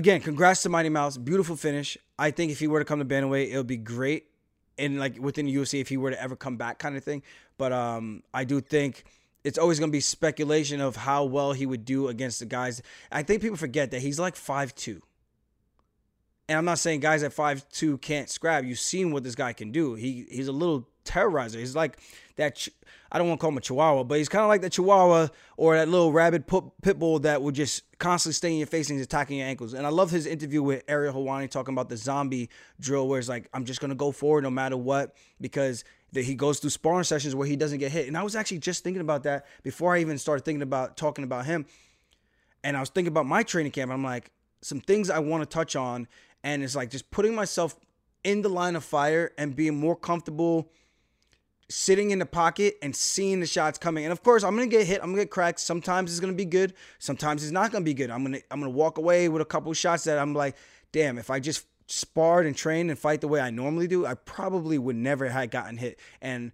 again, 0.00 0.22
congrats 0.22 0.62
to 0.62 0.70
Mighty 0.70 0.88
Mouse. 0.88 1.18
Beautiful 1.18 1.56
finish. 1.56 1.98
I 2.18 2.30
think 2.30 2.50
if 2.50 2.58
he 2.58 2.66
were 2.66 2.78
to 2.78 2.86
come 2.86 3.00
to 3.00 3.04
Bantamweight, 3.04 3.50
it 3.50 3.56
would 3.58 3.66
be 3.66 3.76
great. 3.76 4.28
And 4.78 4.98
like 4.98 5.18
within 5.18 5.46
UFC, 5.46 5.78
if 5.78 5.90
he 5.90 5.98
were 5.98 6.10
to 6.10 6.20
ever 6.20 6.36
come 6.36 6.56
back, 6.56 6.78
kind 6.78 6.96
of 6.96 7.04
thing. 7.04 7.22
But 7.58 7.72
um, 7.74 8.22
I 8.32 8.44
do 8.44 8.62
think 8.62 9.04
it's 9.44 9.58
always 9.58 9.78
going 9.78 9.90
to 9.90 9.92
be 9.92 10.00
speculation 10.00 10.80
of 10.80 10.96
how 10.96 11.24
well 11.24 11.52
he 11.52 11.66
would 11.66 11.84
do 11.84 12.08
against 12.08 12.40
the 12.40 12.46
guys. 12.46 12.80
I 13.12 13.22
think 13.22 13.42
people 13.42 13.58
forget 13.58 13.90
that 13.90 14.00
he's 14.00 14.18
like 14.18 14.36
five 14.36 14.74
two. 14.74 15.02
And 16.48 16.56
I'm 16.56 16.64
not 16.64 16.78
saying 16.78 17.00
guys 17.00 17.22
at 17.22 17.34
five 17.34 17.68
two 17.68 17.98
can't 17.98 18.30
scrap. 18.30 18.64
You've 18.64 18.80
seen 18.80 19.12
what 19.12 19.22
this 19.22 19.34
guy 19.34 19.52
can 19.52 19.70
do. 19.70 19.96
He 19.96 20.26
he's 20.30 20.48
a 20.48 20.52
little 20.52 20.88
terrorizer. 21.10 21.58
He's 21.58 21.74
like 21.74 21.98
that. 22.36 22.68
I 23.12 23.18
don't 23.18 23.26
want 23.28 23.40
to 23.40 23.42
call 23.42 23.50
him 23.50 23.58
a 23.58 23.60
chihuahua, 23.60 24.04
but 24.04 24.18
he's 24.18 24.28
kind 24.28 24.42
of 24.42 24.48
like 24.48 24.60
the 24.60 24.70
chihuahua 24.70 25.28
or 25.56 25.76
that 25.76 25.88
little 25.88 26.12
rabid 26.12 26.44
pit 26.82 26.98
bull 26.98 27.18
that 27.20 27.42
would 27.42 27.56
just 27.56 27.82
constantly 27.98 28.34
stay 28.34 28.52
in 28.52 28.58
your 28.58 28.68
face 28.68 28.88
and 28.88 28.98
he's 28.98 29.04
attacking 29.04 29.38
your 29.38 29.48
ankles. 29.48 29.74
And 29.74 29.84
I 29.84 29.90
love 29.90 30.10
his 30.10 30.26
interview 30.26 30.62
with 30.62 30.84
Ariel 30.86 31.12
Helwani 31.12 31.50
talking 31.50 31.74
about 31.74 31.88
the 31.88 31.96
zombie 31.96 32.48
drill, 32.78 33.08
where 33.08 33.18
it's 33.18 33.28
like, 33.28 33.48
I'm 33.52 33.64
just 33.64 33.80
to 33.80 33.94
go 33.94 34.12
forward 34.12 34.44
no 34.44 34.50
matter 34.50 34.76
what 34.76 35.16
because 35.40 35.84
that 36.12 36.24
he 36.24 36.34
goes 36.34 36.60
through 36.60 36.70
sparring 36.70 37.04
sessions 37.04 37.34
where 37.34 37.46
he 37.46 37.56
doesn't 37.56 37.78
get 37.78 37.90
hit. 37.90 38.06
And 38.06 38.16
I 38.16 38.22
was 38.22 38.36
actually 38.36 38.58
just 38.58 38.84
thinking 38.84 39.00
about 39.00 39.24
that 39.24 39.46
before 39.62 39.94
I 39.94 40.00
even 40.00 40.18
started 40.18 40.44
thinking 40.44 40.62
about 40.62 40.96
talking 40.96 41.24
about 41.24 41.46
him. 41.46 41.66
And 42.62 42.76
I 42.76 42.80
was 42.80 42.90
thinking 42.90 43.12
about 43.12 43.26
my 43.26 43.42
training 43.42 43.72
camp. 43.72 43.90
I'm 43.90 44.04
like, 44.04 44.30
some 44.62 44.80
things 44.80 45.10
I 45.10 45.18
want 45.18 45.42
to 45.42 45.46
touch 45.46 45.76
on. 45.76 46.06
And 46.44 46.62
it's 46.62 46.76
like 46.76 46.90
just 46.90 47.10
putting 47.10 47.34
myself 47.34 47.76
in 48.22 48.42
the 48.42 48.48
line 48.48 48.76
of 48.76 48.84
fire 48.84 49.32
and 49.38 49.56
being 49.56 49.78
more 49.78 49.96
comfortable 49.96 50.70
sitting 51.70 52.10
in 52.10 52.18
the 52.18 52.26
pocket 52.26 52.76
and 52.82 52.94
seeing 52.94 53.40
the 53.40 53.46
shots 53.46 53.78
coming. 53.78 54.04
And 54.04 54.12
of 54.12 54.22
course, 54.22 54.42
I'm 54.42 54.54
gonna 54.54 54.66
get 54.66 54.86
hit. 54.86 55.00
I'm 55.02 55.10
gonna 55.10 55.22
get 55.22 55.30
cracked. 55.30 55.60
Sometimes 55.60 56.10
it's 56.10 56.20
gonna 56.20 56.32
be 56.32 56.44
good. 56.44 56.74
Sometimes 56.98 57.42
it's 57.42 57.52
not 57.52 57.72
gonna 57.72 57.84
be 57.84 57.94
good. 57.94 58.10
I'm 58.10 58.22
gonna 58.22 58.40
I'm 58.50 58.60
gonna 58.60 58.70
walk 58.70 58.98
away 58.98 59.28
with 59.28 59.40
a 59.40 59.46
couple 59.46 59.72
shots 59.72 60.04
that 60.04 60.18
I'm 60.18 60.34
like, 60.34 60.56
damn, 60.92 61.16
if 61.16 61.30
I 61.30 61.40
just 61.40 61.66
sparred 61.86 62.46
and 62.46 62.56
trained 62.56 62.90
and 62.90 62.98
fight 62.98 63.20
the 63.20 63.28
way 63.28 63.40
I 63.40 63.50
normally 63.50 63.86
do, 63.86 64.04
I 64.04 64.14
probably 64.14 64.78
would 64.78 64.96
never 64.96 65.28
have 65.28 65.50
gotten 65.50 65.76
hit. 65.76 65.98
And 66.20 66.52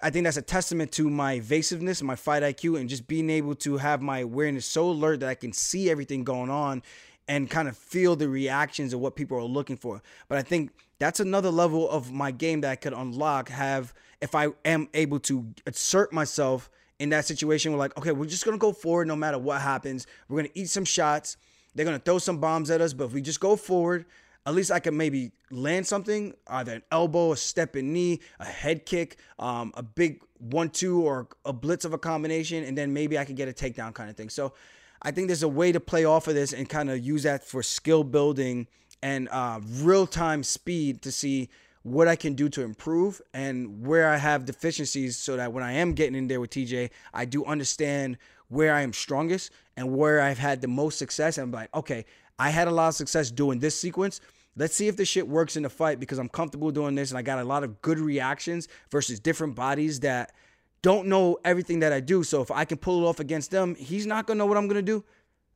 I 0.00 0.10
think 0.10 0.24
that's 0.24 0.36
a 0.36 0.42
testament 0.42 0.92
to 0.92 1.08
my 1.08 1.34
evasiveness, 1.34 2.02
my 2.02 2.16
fight 2.16 2.42
IQ, 2.42 2.78
and 2.78 2.88
just 2.88 3.06
being 3.06 3.30
able 3.30 3.54
to 3.56 3.78
have 3.78 4.02
my 4.02 4.20
awareness 4.20 4.66
so 4.66 4.90
alert 4.90 5.20
that 5.20 5.28
I 5.28 5.34
can 5.34 5.52
see 5.52 5.90
everything 5.90 6.24
going 6.24 6.50
on 6.50 6.82
and 7.26 7.48
kind 7.48 7.68
of 7.68 7.76
feel 7.76 8.16
the 8.16 8.28
reactions 8.28 8.92
of 8.92 9.00
what 9.00 9.16
people 9.16 9.38
are 9.38 9.44
looking 9.44 9.76
for. 9.76 10.02
But 10.28 10.38
I 10.38 10.42
think 10.42 10.72
that's 10.98 11.20
another 11.20 11.50
level 11.50 11.88
of 11.88 12.12
my 12.12 12.30
game 12.30 12.60
that 12.62 12.70
I 12.70 12.76
could 12.76 12.92
unlock, 12.92 13.48
have 13.48 13.92
if 14.20 14.34
I 14.34 14.48
am 14.64 14.88
able 14.94 15.20
to 15.20 15.46
assert 15.66 16.12
myself 16.12 16.70
in 16.98 17.10
that 17.10 17.24
situation. 17.24 17.72
We're 17.72 17.78
like, 17.78 17.96
okay, 17.98 18.12
we're 18.12 18.26
just 18.26 18.44
gonna 18.44 18.58
go 18.58 18.72
forward 18.72 19.08
no 19.08 19.16
matter 19.16 19.38
what 19.38 19.60
happens. 19.60 20.06
We're 20.28 20.38
gonna 20.38 20.52
eat 20.54 20.70
some 20.70 20.84
shots. 20.84 21.36
They're 21.74 21.84
gonna 21.84 21.98
throw 21.98 22.18
some 22.18 22.38
bombs 22.38 22.70
at 22.70 22.80
us, 22.80 22.92
but 22.92 23.04
if 23.04 23.12
we 23.12 23.20
just 23.20 23.40
go 23.40 23.56
forward, 23.56 24.06
at 24.46 24.54
least 24.54 24.70
I 24.70 24.78
can 24.78 24.96
maybe 24.96 25.32
land 25.50 25.86
something, 25.86 26.34
either 26.46 26.74
an 26.74 26.82
elbow, 26.92 27.32
a 27.32 27.36
step 27.36 27.76
in 27.76 27.92
knee, 27.92 28.20
a 28.38 28.44
head 28.44 28.84
kick, 28.86 29.16
um, 29.38 29.72
a 29.74 29.82
big 29.82 30.22
one-two, 30.38 31.02
or 31.02 31.28
a 31.44 31.52
blitz 31.52 31.84
of 31.84 31.94
a 31.94 31.98
combination, 31.98 32.62
and 32.62 32.76
then 32.76 32.92
maybe 32.92 33.18
I 33.18 33.24
could 33.24 33.36
get 33.36 33.48
a 33.48 33.52
takedown 33.52 33.94
kind 33.94 34.10
of 34.10 34.16
thing. 34.16 34.28
So 34.28 34.52
I 35.00 35.10
think 35.10 35.28
there's 35.28 35.42
a 35.42 35.48
way 35.48 35.72
to 35.72 35.80
play 35.80 36.04
off 36.04 36.28
of 36.28 36.34
this 36.34 36.52
and 36.52 36.68
kind 36.68 36.90
of 36.90 36.98
use 36.98 37.22
that 37.22 37.44
for 37.44 37.62
skill 37.62 38.04
building 38.04 38.66
and 39.04 39.28
uh, 39.30 39.60
real 39.82 40.06
time 40.06 40.42
speed 40.42 41.02
to 41.02 41.12
see 41.12 41.50
what 41.82 42.08
I 42.08 42.16
can 42.16 42.32
do 42.32 42.48
to 42.48 42.62
improve 42.62 43.20
and 43.34 43.86
where 43.86 44.08
I 44.08 44.16
have 44.16 44.46
deficiencies 44.46 45.18
so 45.18 45.36
that 45.36 45.52
when 45.52 45.62
I 45.62 45.72
am 45.72 45.92
getting 45.92 46.14
in 46.14 46.26
there 46.26 46.40
with 46.40 46.48
TJ, 46.48 46.88
I 47.12 47.26
do 47.26 47.44
understand 47.44 48.16
where 48.48 48.72
I 48.74 48.80
am 48.80 48.94
strongest 48.94 49.52
and 49.76 49.94
where 49.94 50.22
I've 50.22 50.38
had 50.38 50.62
the 50.62 50.68
most 50.68 50.98
success. 50.98 51.36
And 51.36 51.44
I'm 51.44 51.52
like, 51.52 51.74
okay, 51.74 52.06
I 52.38 52.48
had 52.48 52.66
a 52.66 52.70
lot 52.70 52.88
of 52.88 52.94
success 52.94 53.30
doing 53.30 53.58
this 53.58 53.78
sequence. 53.78 54.22
Let's 54.56 54.74
see 54.74 54.88
if 54.88 54.96
this 54.96 55.08
shit 55.08 55.28
works 55.28 55.56
in 55.56 55.64
the 55.64 55.68
fight 55.68 56.00
because 56.00 56.18
I'm 56.18 56.30
comfortable 56.30 56.70
doing 56.70 56.94
this 56.94 57.10
and 57.10 57.18
I 57.18 57.22
got 57.22 57.38
a 57.38 57.44
lot 57.44 57.62
of 57.62 57.82
good 57.82 57.98
reactions 57.98 58.68
versus 58.90 59.20
different 59.20 59.54
bodies 59.54 60.00
that 60.00 60.32
don't 60.80 61.08
know 61.08 61.36
everything 61.44 61.80
that 61.80 61.92
I 61.92 62.00
do. 62.00 62.22
So 62.22 62.40
if 62.40 62.50
I 62.50 62.64
can 62.64 62.78
pull 62.78 63.04
it 63.04 63.06
off 63.06 63.20
against 63.20 63.50
them, 63.50 63.74
he's 63.74 64.06
not 64.06 64.26
gonna 64.26 64.38
know 64.38 64.46
what 64.46 64.56
I'm 64.56 64.66
gonna 64.66 64.80
do. 64.80 65.04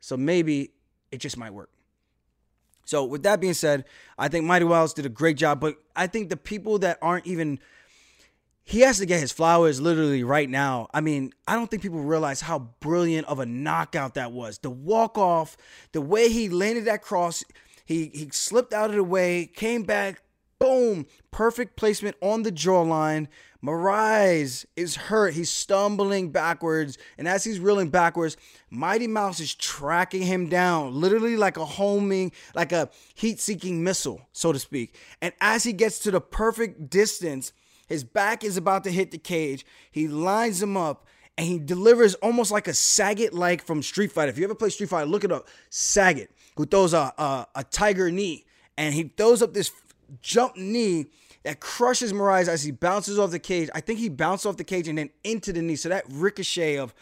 So 0.01 0.19
maybe 0.19 0.73
it 1.11 1.19
just 1.19 1.39
might 1.39 1.55
work. 1.55 1.71
So 2.89 3.05
with 3.05 3.23
that 3.25 3.39
being 3.39 3.53
said, 3.53 3.85
I 4.17 4.29
think 4.29 4.47
Mighty 4.47 4.65
Wells 4.65 4.95
did 4.95 5.05
a 5.05 5.11
great 5.11 5.37
job, 5.37 5.61
but 5.61 5.77
I 5.95 6.07
think 6.07 6.31
the 6.31 6.39
people 6.39 6.79
that 6.79 6.97
aren't 7.03 7.27
even 7.27 7.59
he 8.65 8.81
has 8.81 8.97
to 8.97 9.05
get 9.05 9.21
his 9.21 9.31
flowers 9.31 9.79
literally 9.79 10.25
right 10.25 10.49
now. 10.49 10.89
I 10.95 11.03
mean, 11.03 11.35
I 11.47 11.55
don't 11.55 11.71
think 11.71 11.83
people 11.83 12.01
realize 12.01 12.41
how 12.41 12.71
brilliant 12.81 13.27
of 13.27 13.41
a 13.41 13.47
knockout 13.47 14.15
that 14.15 14.33
was. 14.33 14.57
The 14.59 14.71
walk 14.71 15.19
off, 15.19 15.59
the 15.93 16.01
way 16.01 16.31
he 16.31 16.49
landed 16.49 16.87
that 16.87 17.03
cross, 17.03 17.45
he 17.85 18.11
he 18.15 18.31
slipped 18.33 18.73
out 18.73 18.89
of 18.89 18.97
the 18.97 19.05
way, 19.05 19.45
came 19.45 19.83
back, 19.83 20.23
boom, 20.59 21.07
perfect 21.31 21.77
placement 21.77 22.17
on 22.21 22.43
the 22.43 22.53
jawline. 22.53 23.29
Moraes 23.65 24.65
is 24.77 24.97
hurt. 24.97 25.35
He's 25.35 25.51
stumbling 25.51 26.31
backwards. 26.31 26.97
And 27.17 27.27
as 27.27 27.45
he's 27.45 27.59
reeling 27.59 27.91
backwards, 27.91 28.37
Mighty 28.71 29.07
Mouse 29.07 29.41
is 29.41 29.55
tracking 29.55 30.23
him 30.23 30.49
down, 30.49 31.01
literally 31.01 31.37
like 31.37 31.57
a 31.57 31.65
homing, 31.65 32.33
like 32.55 32.73
a 32.73 32.91
heat 33.15 33.41
seeking 33.41 33.83
missile, 33.83 34.29
so 34.33 34.53
to 34.53 34.59
speak. 34.59 34.95
And 35.21 35.33
as 35.41 35.65
he 35.65 35.73
gets 35.73 35.99
to 36.01 36.11
the 36.11 36.21
perfect 36.21 36.89
distance, 36.91 37.53
his 37.89 38.05
back 38.05 38.45
is 38.45 38.57
about 38.57 38.85
to 38.85 38.91
hit 38.91 39.11
the 39.11 39.19
cage. 39.19 39.65
He 39.91 40.07
lines 40.07 40.63
him 40.63 40.77
up 40.77 41.07
and 41.37 41.47
he 41.47 41.59
delivers 41.59 42.15
almost 42.17 42.51
like 42.51 42.69
a 42.69 42.73
Sagat 42.73 43.33
like 43.33 43.65
from 43.65 43.83
Street 43.83 44.13
Fighter. 44.13 44.31
If 44.31 44.39
you 44.39 44.45
ever 44.45 44.55
play 44.55 44.71
Street 44.71 44.91
Fighter, 44.91 45.07
look 45.07 45.25
it 45.25 45.33
up. 45.33 45.49
Sagat, 45.71 46.29
who 46.57 46.67
throws 46.67 46.93
a, 46.93 47.13
a, 47.17 47.47
a 47.57 47.65
tiger 47.65 48.11
knee 48.11 48.45
and 48.77 48.95
he 48.95 49.13
throws 49.17 49.43
up 49.43 49.55
this 49.55 49.73
jump 50.21 50.57
knee 50.57 51.07
that 51.45 51.61
crushes 51.61 52.13
Moraes 52.13 52.49
as 52.49 52.63
he 52.63 52.71
bounces 52.71 53.19
off 53.19 53.31
the 53.31 53.39
cage. 53.39 53.71
I 53.75 53.81
think 53.81 53.99
he 53.99 54.09
bounced 54.09 54.47
off 54.47 54.57
the 54.57 54.65
cage 54.65 54.89
and 54.89 54.99
then 54.99 55.11
into 55.25 55.53
the 55.53 55.63
knee. 55.63 55.77
So 55.77 55.89
that 55.89 56.05
ricochet 56.09 56.77
of 56.79 56.95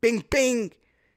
bing, 0.00 0.24
bing, 0.30 0.72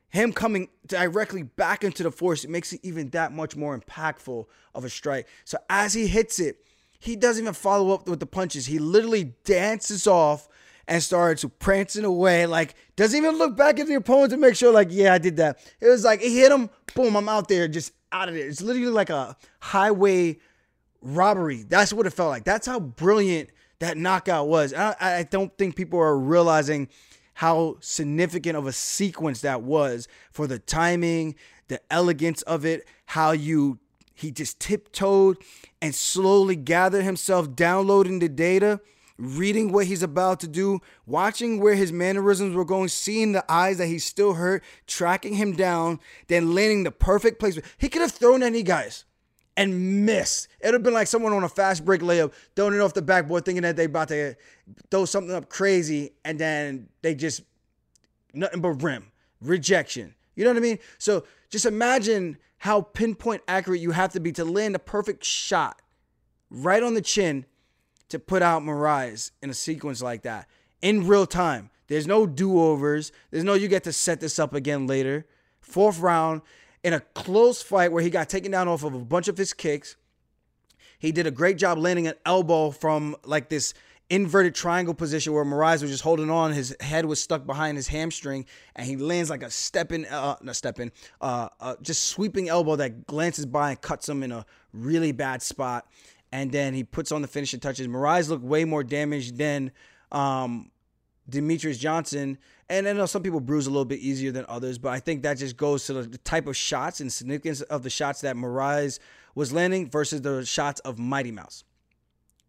him 0.10 0.32
coming 0.32 0.70
directly 0.86 1.44
back 1.44 1.84
into 1.84 2.04
the 2.04 2.12
force, 2.12 2.44
it 2.44 2.50
makes 2.50 2.72
it 2.72 2.80
even 2.84 3.10
that 3.12 3.32
much 3.32 3.56
more 3.56 3.78
impactful 3.78 4.46
of 4.76 4.86
a 4.86 4.90
strike. 4.90 5.28
So 5.46 5.58
as 5.70 5.94
he 5.94 6.08
hits 6.08 6.40
it, 6.40 6.58
he 7.00 7.16
doesn't 7.16 7.44
even 7.44 7.54
follow 7.54 7.94
up 7.94 8.08
with 8.08 8.20
the 8.20 8.26
punches. 8.26 8.66
He 8.66 8.80
literally 8.80 9.34
dances 9.44 10.08
off 10.08 10.48
and 10.88 11.02
starts 11.02 11.46
prancing 11.60 12.06
away. 12.06 12.46
Like, 12.46 12.76
doesn't 12.96 13.18
even 13.18 13.38
look 13.38 13.58
back 13.58 13.80
at 13.80 13.88
the 13.88 13.96
opponent 13.96 14.32
to 14.32 14.38
make 14.38 14.56
sure, 14.56 14.72
like, 14.72 14.90
yeah, 14.92 15.14
I 15.14 15.18
did 15.18 15.38
that. 15.38 15.60
It 15.82 15.88
was 15.88 16.04
like, 16.04 16.22
it 16.22 16.30
hit 16.30 16.52
him, 16.52 16.70
boom, 16.94 17.16
I'm 17.16 17.28
out 17.28 17.48
there, 17.48 17.68
just 17.68 17.92
out 18.12 18.30
of 18.30 18.36
there. 18.36 18.48
It's 18.48 18.62
literally 18.62 18.88
like 18.90 19.10
a 19.10 19.36
highway 19.60 20.40
robbery. 21.04 21.64
That's 21.64 21.94
what 21.94 22.08
it 22.08 22.12
felt 22.12 22.30
like. 22.30 22.46
That's 22.46 22.66
how 22.66 22.80
brilliant 22.80 23.50
that 23.80 23.98
knockout 23.98 24.48
was. 24.48 24.74
I, 24.74 24.96
I 25.00 25.24
don't 25.24 25.56
think 25.58 25.76
people 25.76 26.00
are 26.00 26.18
realizing 26.18 26.88
how 27.36 27.78
significant 27.80 28.56
of 28.58 28.66
a 28.66 28.72
sequence 28.72 29.42
that 29.42 29.62
was 29.62 30.08
for 30.32 30.48
the 30.48 30.60
timing, 30.60 31.36
the 31.68 31.82
elegance 31.92 32.42
of 32.44 32.66
it, 32.66 32.88
how 33.06 33.32
you 33.32 33.80
he 34.16 34.32
just 34.32 34.60
tiptoed 34.60 35.38
and 35.82 35.94
slowly 35.94 36.56
gathered 36.56 37.04
himself, 37.04 37.56
downloading 37.56 38.20
the 38.20 38.30
data, 38.30 38.80
reading 39.18 39.72
what 39.72 39.88
he's 39.88 40.04
about 40.04 40.40
to 40.42 40.48
do, 40.48 40.80
watching 41.08 41.60
where 41.60 41.76
his 41.76 41.92
mannerisms 41.92 42.56
were 42.56 42.64
going, 42.64 42.90
seeing 42.90 43.32
the 43.32 43.44
eyes 43.52 43.80
that 43.80 43.88
he 43.88 43.98
still 43.98 44.34
hurt, 44.34 44.64
tracking 44.86 45.34
him 45.34 45.54
down, 45.54 46.00
then 46.28 46.54
landing 46.54 46.84
the 46.84 46.92
perfect 46.92 47.40
placement. 47.40 47.68
He 47.78 47.90
could 47.90 48.02
have 48.02 48.12
thrown 48.12 48.44
any 48.44 48.62
guys 48.62 49.04
and 49.56 50.06
missed. 50.06 50.48
It 50.60 50.68
would 50.68 50.74
have 50.76 50.84
been 50.84 50.94
like 50.94 51.08
someone 51.08 51.34
on 51.34 51.44
a 51.44 51.50
fast 51.50 51.86
break 51.86 52.02
layup 52.02 52.34
throwing 52.56 52.74
it 52.74 52.82
off 52.82 52.94
the 52.94 53.02
backboard, 53.02 53.46
thinking 53.46 53.64
that 53.64 53.76
they 53.76 53.86
about 53.86 54.08
to 54.10 54.36
throw 54.90 55.06
something 55.06 55.34
up 55.34 55.50
crazy, 55.50 56.14
and 56.26 56.40
then 56.40 56.90
they 57.02 57.16
just 57.16 57.42
nothing 58.34 58.62
but 58.62 58.82
rim 58.82 59.12
rejection. 59.42 60.16
You 60.36 60.44
know 60.44 60.52
what 60.52 60.58
I 60.58 60.62
mean? 60.62 60.80
So 60.98 61.26
just 61.50 61.66
imagine 61.66 62.38
how 62.60 62.82
pinpoint 62.82 63.44
accurate 63.48 63.82
you 63.82 63.92
have 63.92 64.14
to 64.14 64.20
be 64.20 64.32
to 64.32 64.46
land 64.46 64.76
a 64.76 64.80
perfect 64.80 65.24
shot 65.24 65.82
right 66.50 66.82
on 66.82 66.94
the 66.94 67.02
chin 67.02 67.46
to 68.10 68.20
put 68.20 68.42
out 68.42 68.64
Moraes 68.64 69.32
in 69.42 69.50
a 69.50 69.54
sequence 69.54 70.02
like 70.02 70.24
that 70.24 70.48
in 70.82 71.08
real 71.08 71.26
time. 71.26 71.70
There's 71.88 72.08
no 72.08 72.26
do 72.26 72.60
overs. 72.60 73.12
There's 73.32 73.44
no 73.44 73.54
you 73.54 73.68
get 73.68 73.84
to 73.84 73.94
set 73.94 74.20
this 74.20 74.40
up 74.40 74.54
again 74.54 74.88
later. 74.88 75.28
Fourth 75.60 76.00
round, 76.00 76.42
in 76.84 76.94
a 76.94 77.00
close 77.00 77.62
fight 77.62 77.92
where 77.92 78.04
he 78.04 78.10
got 78.10 78.30
taken 78.30 78.52
down 78.52 78.68
off 78.68 78.84
of 78.84 78.94
a 78.94 79.00
bunch 79.00 79.28
of 79.28 79.38
his 79.38 79.54
kicks. 79.54 79.96
He 81.00 81.12
did 81.12 81.28
a 81.28 81.32
great 81.32 81.58
job 81.58 81.78
landing 81.78 82.08
an 82.08 82.16
elbow 82.26 82.72
from 82.72 83.16
like 83.26 83.50
this 83.50 83.74
inverted 84.10 84.54
triangle 84.54 84.94
position 84.94 85.34
where 85.34 85.46
Moraes 85.46 85.82
was 85.82 85.92
just 85.92 86.04
holding 86.04 86.30
on. 86.30 86.52
His 86.54 86.76
head 86.80 87.06
was 87.06 87.22
stuck 87.22 87.46
behind 87.46 87.78
his 87.78 87.88
hamstring, 87.88 88.46
and 88.76 88.86
he 88.86 88.96
lands 88.96 89.30
like 89.30 89.44
a 89.44 89.50
stepping, 89.50 90.06
uh, 90.06 90.36
not 90.42 90.56
stepping, 90.56 90.92
uh, 91.22 91.50
uh, 91.60 91.76
just 91.82 92.06
sweeping 92.06 92.50
elbow 92.50 92.76
that 92.76 93.08
glances 93.08 93.46
by 93.46 93.72
and 93.72 93.82
cuts 93.82 94.08
him 94.08 94.24
in 94.24 94.32
a 94.32 94.46
really 94.74 95.12
bad 95.12 95.42
spot. 95.42 95.88
And 96.32 96.52
then 96.52 96.74
he 96.74 96.84
puts 96.84 97.12
on 97.12 97.22
the 97.22 97.28
finishing 97.28 97.60
touches. 97.60 97.88
Moraes 97.88 98.30
looked 98.30 98.44
way 98.44 98.66
more 98.66 98.84
damaged 98.84 99.38
than 99.38 99.72
um, 100.12 100.72
Demetrious 101.30 101.78
Johnson. 101.78 102.38
And 102.70 102.88
I 102.88 102.94
know 102.94 103.06
some 103.06 103.24
people 103.24 103.40
bruise 103.40 103.68
a 103.68 103.70
little 103.70 103.86
bit 103.86 104.00
easier 104.00 104.32
than 104.32 104.46
others, 104.48 104.78
but 104.78 104.90
I 104.90 105.00
think 105.00 105.24
that 105.24 105.38
just 105.38 105.58
goes 105.58 105.86
to 105.88 105.94
the 105.94 106.18
type 106.20 106.48
of 106.48 106.56
shots 106.56 107.02
and 107.02 107.12
significance 107.12 107.62
of 107.62 107.84
the 107.84 107.90
shots 107.90 108.22
that 108.22 108.36
Moraes 108.36 109.00
was 109.36 109.52
landing 109.52 109.90
versus 109.90 110.22
the 110.22 110.46
shots 110.46 110.80
of 110.82 110.98
Mighty 110.98 111.32
Mouse. 111.32 111.64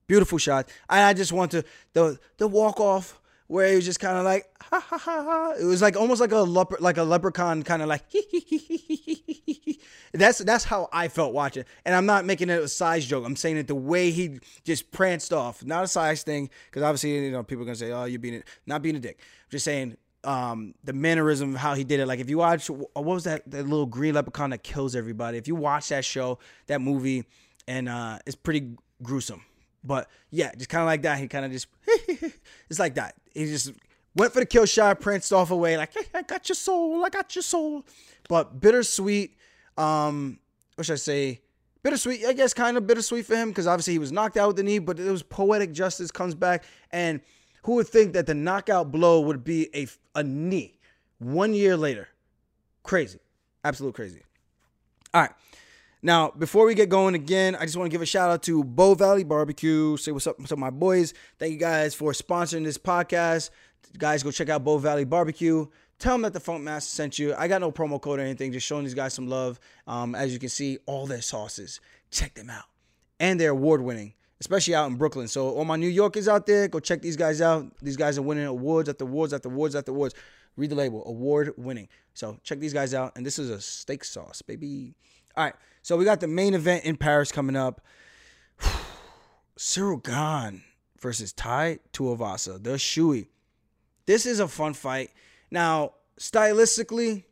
Beautiful 0.07 0.39
shot. 0.39 0.69
I, 0.89 1.03
I 1.05 1.15
just 1.15 1.33
want 1.33 1.51
to 1.53 1.65
the 1.95 2.19
the 2.37 2.47
walk 2.47 2.79
off 2.79 3.21
where 3.47 3.69
he 3.69 3.77
was 3.77 3.85
just 3.85 4.01
kind 4.01 4.19
of 4.19 4.25
like 4.25 4.47
ha 4.61 4.81
ha 4.81 4.99
ha 4.99 5.23
ha. 5.23 5.55
It 5.59 5.65
was 5.65 5.83
like 5.83 5.97
almost 5.97 6.21
like 6.21 6.33
a 6.33 6.39
leper, 6.39 6.77
like 6.81 6.97
a 6.99 7.03
leprechaun 7.03 7.63
kind 7.63 7.83
of 7.83 7.89
like 7.89 8.03
that's 10.13 10.39
that's 10.39 10.65
how 10.65 10.89
I 10.93 11.09
felt 11.09 11.33
watching. 11.33 11.65
And 11.85 11.95
I'm 11.95 12.07
not 12.07 12.25
making 12.25 12.51
it 12.51 12.61
a 12.61 12.69
size 12.69 13.07
joke. 13.07 13.25
I'm 13.25 13.37
saying 13.37 13.57
it 13.57 13.67
the 13.67 13.75
way 13.75 14.11
he 14.11 14.41
just 14.65 14.91
pranced 14.91 15.33
off, 15.33 15.65
not 15.65 15.85
a 15.85 15.89
size 15.89 16.23
thing, 16.23 16.51
because 16.67 16.83
obviously 16.83 17.25
you 17.25 17.31
know 17.31 17.43
people 17.43 17.63
are 17.63 17.67
gonna 17.67 17.77
say, 17.77 17.93
oh, 17.93 18.05
you're 18.05 18.19
being 18.19 18.43
not 18.67 18.83
being 18.83 18.97
a 18.97 19.01
dick. 19.01 19.19
I'm 19.21 19.51
just 19.51 19.65
saying 19.65 19.97
um, 20.25 20.75
the 20.85 20.93
mannerism 20.93 21.55
of 21.55 21.61
how 21.61 21.75
he 21.75 21.85
did 21.85 22.01
it. 22.01 22.07
Like 22.07 22.21
if 22.21 22.29
you 22.29 22.39
watch, 22.39 22.69
what 22.69 23.05
was 23.05 23.25
that 23.25 23.49
that 23.51 23.65
little 23.65 23.87
green 23.87 24.15
leprechaun 24.15 24.51
that 24.51 24.63
kills 24.63 24.97
everybody? 24.97 25.39
If 25.39 25.49
you 25.49 25.55
watch 25.55 25.89
that 25.89 26.05
show, 26.05 26.39
that 26.67 26.81
movie, 26.81 27.25
and 27.67 27.89
uh, 27.89 28.19
it's 28.27 28.37
pretty 28.37 28.77
gruesome. 29.03 29.43
But 29.85 30.09
yeah, 30.31 30.53
just 30.57 30.71
kind 30.71 30.83
of 30.83 30.87
like 30.87 31.03
that. 31.03 31.19
He 31.19 31.29
kind 31.29 31.45
of 31.45 31.53
just, 31.53 31.67
it's 31.87 32.79
like 32.79 32.95
that. 32.95 33.15
He 33.35 33.45
just 33.47 33.73
went 34.17 34.33
for 34.33 34.41
the 34.41 34.47
kill 34.47 34.65
shot, 34.65 35.01
pranced 35.01 35.33
off 35.33 35.51
away, 35.51 35.77
like, 35.77 35.93
hey, 35.93 36.07
I 36.15 36.23
got 36.23 36.49
your 36.49 36.57
soul, 36.57 37.05
I 37.05 37.11
got 37.11 37.35
your 37.37 37.43
soul. 37.43 37.85
But 38.29 38.61
bittersweet, 38.61 39.37
um, 39.77 40.39
what 40.75 40.87
should 40.87 40.95
I 40.95 40.97
say? 40.97 41.41
Bittersweet, 41.83 42.25
I 42.25 42.33
guess, 42.33 42.55
kind 42.55 42.79
of 42.79 42.87
bittersweet 42.87 43.27
for 43.27 43.37
him 43.37 43.51
because 43.51 43.67
obviously 43.67 43.93
he 43.93 43.99
was 43.99 44.11
knocked 44.11 44.39
out 44.39 44.49
with 44.49 44.57
the 44.57 44.63
knee, 44.63 44.79
but 44.79 44.99
it 44.99 45.11
was 45.11 45.23
poetic 45.23 45.73
justice 45.73 46.11
comes 46.11 46.35
back. 46.35 46.65
And 46.91 47.21
who 47.65 47.75
would 47.75 47.89
think 47.89 48.13
that 48.13 48.27
the 48.27 48.35
knockout 48.35 48.93
blow 48.93 49.21
would 49.21 49.45
be 49.45 49.69
a, 49.75 49.87
a 50.15 50.23
knee 50.23 50.79
one 51.19 51.55
year 51.55 51.77
later? 51.77 52.09
Crazy. 52.83 53.19
Absolute 53.65 53.95
crazy. 53.95 54.23
All 55.13 55.23
right. 55.23 55.33
Now, 56.03 56.31
before 56.39 56.67
we 56.67 56.75
get 56.75 56.91
going 56.91 57.15
again, 57.15 57.57
I 57.57 57.65
just 57.65 57.79
want 57.79 57.91
to 57.91 57.95
give 57.95 58.03
a 58.03 58.07
shout 58.07 58.31
out 58.31 58.43
to 58.43 58.63
Bow 58.63 58.95
Valley 58.95 59.25
Barbecue. 59.25 59.97
Say 59.97 60.13
what's 60.13 60.27
up 60.27 60.37
to 60.45 60.57
my 60.57 60.69
boys. 60.69 61.15
Thank 61.39 61.53
you 61.53 61.59
guys 61.59 61.95
for 61.95 62.13
sponsoring 62.13 62.65
this 62.65 62.77
podcast. 62.77 63.49
Guys, 63.97 64.23
go 64.23 64.31
check 64.31 64.51
out 64.51 64.63
Bow 64.63 64.77
Valley 64.77 65.05
Barbecue. 65.05 65.67
Tell 65.99 66.15
them 66.15 66.23
that 66.23 66.35
the 66.35 66.41
Funk 66.41 66.63
Master 66.63 66.91
sent 66.91 67.19
you. 67.19 67.35
I 67.35 67.49
got 67.49 67.63
no 67.63 67.73
promo 67.73 67.99
code 67.99 68.19
or 68.19 68.23
anything, 68.23 68.53
just 68.53 68.67
showing 68.67 68.85
these 68.85 68.93
guys 68.93 69.15
some 69.15 69.29
love. 69.29 69.59
Um, 69.87 70.15
as 70.15 70.35
you 70.35 70.39
can 70.39 70.51
see, 70.51 70.79
all 70.85 71.07
their 71.07 71.23
sauces. 71.23 71.81
Check 72.11 72.35
them 72.35 72.51
out. 72.51 72.65
And 73.19 73.41
they're 73.41 73.53
award 73.53 73.81
winning, 73.81 74.13
especially 74.45 74.75
out 74.75 74.91
in 74.91 74.97
Brooklyn. 74.97 75.27
So, 75.27 75.49
all 75.49 75.65
my 75.65 75.77
New 75.77 75.89
Yorkers 75.89 76.29
out 76.29 76.45
there, 76.45 76.69
go 76.69 76.79
check 76.79 77.01
these 77.01 77.17
guys 77.17 77.41
out. 77.41 77.67
These 77.81 77.97
guys 77.97 78.19
are 78.19 78.23
winning 78.23 78.45
awards 78.45 78.91
after 78.91 79.05
awards 79.05 79.33
after 79.33 79.49
awards 79.49 79.75
after 79.75 79.91
awards. 79.91 80.15
Read 80.59 80.69
the 80.69 80.75
label, 80.75 81.03
award 81.07 81.55
winning. 81.57 81.89
So, 82.13 82.39
check 82.43 82.61
these 82.61 82.75
guys 82.75 82.93
out. 82.93 83.13
And 83.17 83.25
this 83.25 83.39
is 83.39 83.49
a 83.49 83.59
steak 83.59 84.05
sauce, 84.05 84.43
baby. 84.43 84.95
All 85.35 85.45
right. 85.45 85.55
So 85.81 85.97
we 85.97 86.05
got 86.05 86.21
the 86.21 86.29
main 86.29 86.53
event 86.53 86.85
in 86.85 86.97
Paris 86.97 87.33
coming 87.33 87.57
up. 87.57 87.81
Gane 90.03 90.63
versus 91.01 91.33
Tai 91.33 91.79
Tuivasa, 91.93 92.63
the 92.63 92.79
Shui. 92.79 93.29
This 94.07 94.27
is 94.27 94.41
a 94.41 94.49
fun 94.49 94.75
fight. 94.75 95.11
Now, 95.51 95.93
stylistically, 96.19 97.25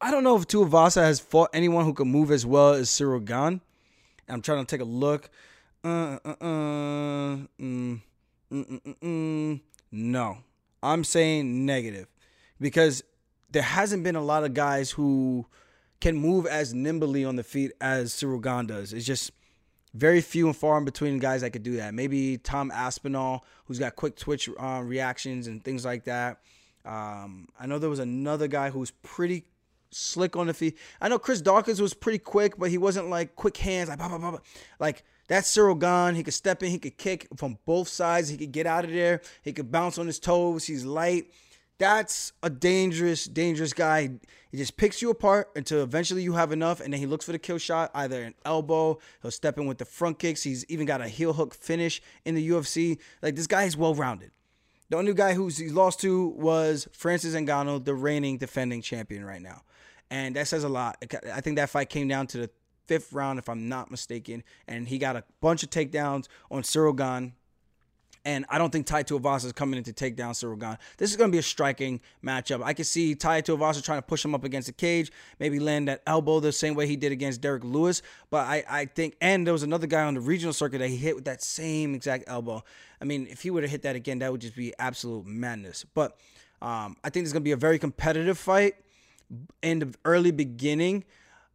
I 0.00 0.10
don't 0.10 0.24
know 0.24 0.36
if 0.36 0.46
Tuivasa 0.46 1.02
has 1.02 1.20
fought 1.20 1.50
anyone 1.54 1.84
who 1.84 1.94
can 1.94 2.08
move 2.08 2.30
as 2.30 2.44
well 2.44 2.74
as 2.74 2.90
Ciryl 2.90 3.24
Gane. 3.24 3.60
I'm 4.28 4.42
trying 4.42 4.64
to 4.64 4.70
take 4.70 4.80
a 4.80 4.88
look. 4.88 5.30
Uh, 5.84 6.18
uh, 6.24 6.30
uh, 6.40 7.36
mm, 7.60 8.00
mm, 8.00 8.00
mm, 8.50 8.98
mm, 9.02 9.60
no, 9.92 10.38
I'm 10.82 11.04
saying 11.04 11.66
negative 11.66 12.08
because 12.58 13.04
there 13.50 13.62
hasn't 13.62 14.02
been 14.02 14.16
a 14.16 14.22
lot 14.22 14.44
of 14.44 14.54
guys 14.54 14.90
who 14.90 15.44
can 16.00 16.16
move 16.16 16.46
as 16.46 16.72
nimbly 16.72 17.22
on 17.22 17.36
the 17.36 17.44
feet 17.44 17.72
as 17.82 18.14
Ciryl 18.14 18.42
Gane 18.42 18.66
does. 18.66 18.94
It's 18.94 19.04
just 19.04 19.30
very 19.92 20.22
few 20.22 20.46
and 20.46 20.56
far 20.56 20.78
in 20.78 20.86
between 20.86 21.18
guys 21.18 21.42
that 21.42 21.50
could 21.50 21.62
do 21.62 21.76
that. 21.76 21.92
Maybe 21.92 22.38
Tom 22.38 22.70
Aspinall, 22.70 23.44
who's 23.66 23.78
got 23.78 23.94
quick 23.94 24.16
twitch 24.16 24.48
uh, 24.58 24.80
reactions 24.82 25.48
and 25.48 25.62
things 25.62 25.84
like 25.84 26.04
that. 26.04 26.40
Um, 26.86 27.48
I 27.60 27.66
know 27.66 27.78
there 27.78 27.90
was 27.90 27.98
another 27.98 28.48
guy 28.48 28.70
who 28.70 28.78
was 28.78 28.90
pretty 29.02 29.44
slick 29.90 30.34
on 30.34 30.46
the 30.46 30.54
feet. 30.54 30.78
I 31.02 31.10
know 31.10 31.18
Chris 31.18 31.42
Daukaus 31.42 31.78
was 31.78 31.92
pretty 31.92 32.20
quick, 32.20 32.56
but 32.56 32.70
he 32.70 32.78
wasn't 32.78 33.10
like 33.10 33.36
quick 33.36 33.58
hands, 33.58 33.90
like 33.90 34.00
like 34.80 35.04
That's 35.28 35.54
Ciryl 35.54 35.78
Gane. 35.78 36.14
He 36.14 36.22
could 36.22 36.34
step 36.34 36.62
in, 36.62 36.70
he 36.70 36.78
could 36.78 36.98
kick 36.98 37.28
from 37.36 37.58
both 37.64 37.88
sides, 37.88 38.28
he 38.28 38.36
could 38.36 38.52
get 38.52 38.66
out 38.66 38.84
of 38.84 38.90
there, 38.90 39.20
he 39.42 39.52
could 39.52 39.70
bounce 39.70 39.98
on 39.98 40.06
his 40.06 40.18
toes, 40.18 40.66
he's 40.66 40.84
light. 40.84 41.30
That's 41.78 42.32
a 42.42 42.50
dangerous, 42.50 43.24
dangerous 43.24 43.72
guy. 43.72 44.10
He 44.50 44.58
just 44.58 44.76
picks 44.76 45.02
you 45.02 45.10
apart 45.10 45.50
until 45.56 45.82
eventually 45.82 46.22
you 46.22 46.34
have 46.34 46.52
enough, 46.52 46.80
and 46.80 46.92
then 46.92 47.00
he 47.00 47.06
looks 47.06 47.24
for 47.24 47.32
the 47.32 47.38
kill 47.38 47.58
shot, 47.58 47.90
either 47.94 48.22
an 48.22 48.34
elbow, 48.44 48.98
he'll 49.22 49.32
step 49.32 49.58
in 49.58 49.66
with 49.66 49.78
the 49.78 49.84
front 49.84 50.20
kicks. 50.20 50.44
He's 50.44 50.64
even 50.66 50.86
got 50.86 51.00
a 51.00 51.08
heel 51.08 51.32
hook 51.32 51.54
finish 51.54 52.00
in 52.24 52.36
the 52.36 52.48
UFC. 52.48 52.98
Like 53.22 53.34
this 53.34 53.48
guy 53.48 53.64
is 53.64 53.76
well 53.76 53.94
rounded. 53.94 54.30
The 54.90 54.96
only 54.96 55.14
guy 55.14 55.34
who's 55.34 55.58
he 55.58 55.70
lost 55.70 56.00
to 56.02 56.28
was 56.28 56.86
Francis 56.92 57.34
Ngannou, 57.34 57.84
the 57.84 57.94
reigning 57.94 58.38
defending 58.38 58.80
champion 58.80 59.24
right 59.24 59.42
now. 59.42 59.62
And 60.10 60.36
that 60.36 60.46
says 60.46 60.62
a 60.62 60.68
lot. 60.68 61.02
I 61.32 61.40
think 61.40 61.56
that 61.56 61.70
fight 61.70 61.88
came 61.88 62.06
down 62.06 62.28
to 62.28 62.38
the 62.38 62.50
fifth 62.86 63.12
round, 63.12 63.38
if 63.38 63.48
I'm 63.48 63.68
not 63.68 63.90
mistaken. 63.90 64.42
And 64.68 64.88
he 64.88 64.98
got 64.98 65.16
a 65.16 65.24
bunch 65.40 65.62
of 65.62 65.70
takedowns 65.70 66.26
on 66.50 66.62
Gane. 66.96 67.32
And 68.26 68.46
I 68.48 68.56
don't 68.56 68.70
think 68.70 68.86
Tai 68.86 69.02
Tuivasa 69.02 69.44
is 69.44 69.52
coming 69.52 69.76
in 69.76 69.84
to 69.84 69.92
take 69.92 70.16
down 70.16 70.32
Gane. 70.32 70.78
This 70.96 71.10
is 71.10 71.16
going 71.16 71.30
to 71.30 71.32
be 71.32 71.38
a 71.38 71.42
striking 71.42 72.00
matchup. 72.24 72.62
I 72.62 72.72
can 72.72 72.86
see 72.86 73.14
Tai 73.14 73.42
Tuivasa 73.42 73.82
trying 73.84 73.98
to 73.98 74.02
push 74.02 74.24
him 74.24 74.34
up 74.34 74.44
against 74.44 74.66
the 74.66 74.72
cage, 74.72 75.12
maybe 75.38 75.58
land 75.58 75.88
that 75.88 76.02
elbow 76.06 76.40
the 76.40 76.50
same 76.50 76.74
way 76.74 76.86
he 76.86 76.96
did 76.96 77.12
against 77.12 77.42
Derrick 77.42 77.64
Lewis. 77.64 78.00
But 78.30 78.46
I, 78.46 78.64
I 78.68 78.84
think, 78.86 79.16
and 79.20 79.46
there 79.46 79.52
was 79.52 79.62
another 79.62 79.86
guy 79.86 80.04
on 80.04 80.14
the 80.14 80.20
regional 80.20 80.54
circuit 80.54 80.78
that 80.78 80.88
he 80.88 80.96
hit 80.96 81.14
with 81.14 81.26
that 81.26 81.42
same 81.42 81.94
exact 81.94 82.24
elbow. 82.26 82.64
I 83.00 83.04
mean, 83.04 83.26
if 83.30 83.42
he 83.42 83.50
would 83.50 83.62
have 83.62 83.70
hit 83.70 83.82
that 83.82 83.94
again, 83.94 84.20
that 84.20 84.32
would 84.32 84.40
just 84.40 84.56
be 84.56 84.72
absolute 84.78 85.26
madness. 85.26 85.84
But 85.84 86.16
um, 86.62 86.96
I 87.04 87.10
think 87.10 87.24
it's 87.24 87.32
going 87.34 87.42
to 87.42 87.44
be 87.44 87.52
a 87.52 87.58
very 87.58 87.78
competitive 87.78 88.38
fight 88.38 88.76
in 89.62 89.80
the 89.80 89.94
early 90.06 90.30
beginning. 90.30 91.04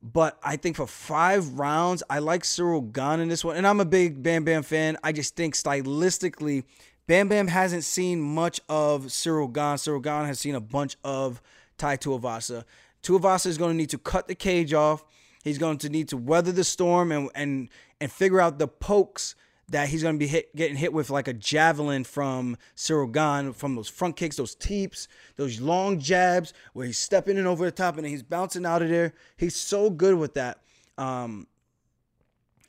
But 0.01 0.37
I 0.41 0.55
think 0.55 0.77
for 0.77 0.87
five 0.87 1.59
rounds, 1.59 2.03
I 2.09 2.19
like 2.19 2.43
Ciryl 2.43 2.91
Gane 2.91 3.19
in 3.19 3.27
this 3.27 3.43
one. 3.43 3.57
And 3.57 3.67
I'm 3.67 3.81
a 3.81 3.85
big 3.85 4.23
Bam 4.23 4.45
Bam 4.45 4.63
fan. 4.63 4.97
I 5.03 5.11
just 5.11 5.35
think 5.35 5.55
stylistically, 5.55 6.63
Bam 7.07 7.27
Bam 7.27 7.47
hasn't 7.47 7.83
seen 7.83 8.21
much 8.21 8.61
of 8.69 9.05
Ciryl 9.05 9.51
Gane. 9.51 9.75
Ciryl 9.75 10.01
Gane 10.01 10.25
has 10.25 10.39
seen 10.39 10.55
a 10.55 10.61
bunch 10.61 10.95
of 11.03 11.41
Tai 11.77 11.97
Tuivasa. 11.97 12.63
Tuivasa 13.03 13.47
is 13.47 13.57
going 13.57 13.71
to 13.71 13.77
need 13.77 13.89
to 13.89 13.97
cut 13.97 14.27
the 14.27 14.35
cage 14.35 14.73
off. 14.73 15.03
He's 15.43 15.57
going 15.57 15.77
to 15.79 15.89
need 15.89 16.09
to 16.09 16.17
weather 16.17 16.51
the 16.51 16.63
storm 16.63 17.11
and 17.11 17.29
and 17.33 17.69
and 17.99 18.11
figure 18.11 18.39
out 18.39 18.59
the 18.59 18.67
pokes 18.67 19.35
that 19.69 19.89
he's 19.89 20.03
going 20.03 20.15
to 20.15 20.19
be 20.19 20.27
hit, 20.27 20.55
getting 20.55 20.77
hit 20.77 20.93
with 20.93 21.09
like 21.09 21.27
a 21.27 21.33
javelin 21.33 22.03
from 22.03 22.57
Ciryl 22.75 23.11
Gane 23.11 23.53
from 23.53 23.75
those 23.75 23.87
front 23.87 24.15
kicks, 24.15 24.35
those 24.35 24.55
teeps, 24.55 25.07
those 25.35 25.61
long 25.61 25.99
jabs 25.99 26.53
where 26.73 26.85
he's 26.85 26.97
stepping 26.97 27.37
in 27.37 27.45
over 27.45 27.65
the 27.65 27.71
top 27.71 27.97
and 27.97 28.05
he's 28.05 28.23
bouncing 28.23 28.65
out 28.65 28.81
of 28.81 28.89
there. 28.89 29.13
He's 29.37 29.55
so 29.55 29.89
good 29.89 30.15
with 30.15 30.33
that. 30.33 30.59
Um, 30.97 31.47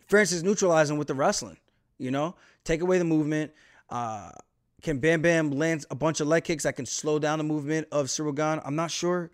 Francis 0.08 0.42
neutralizing 0.42 0.98
with 0.98 1.08
the 1.08 1.14
wrestling, 1.14 1.56
you 1.98 2.10
know, 2.10 2.34
take 2.64 2.80
away 2.80 2.98
the 2.98 3.04
movement. 3.04 3.52
Uh, 3.88 4.30
can 4.82 4.98
Bam 4.98 5.22
Bam 5.22 5.50
land 5.50 5.84
a 5.90 5.94
bunch 5.94 6.20
of 6.20 6.28
leg 6.28 6.44
kicks 6.44 6.64
that 6.64 6.76
can 6.76 6.86
slow 6.86 7.18
down 7.18 7.38
the 7.38 7.44
movement 7.44 7.88
of 7.92 8.06
Ciryl 8.06 8.34
Gane? 8.34 8.60
I'm 8.64 8.76
not 8.76 8.90
sure. 8.90 9.30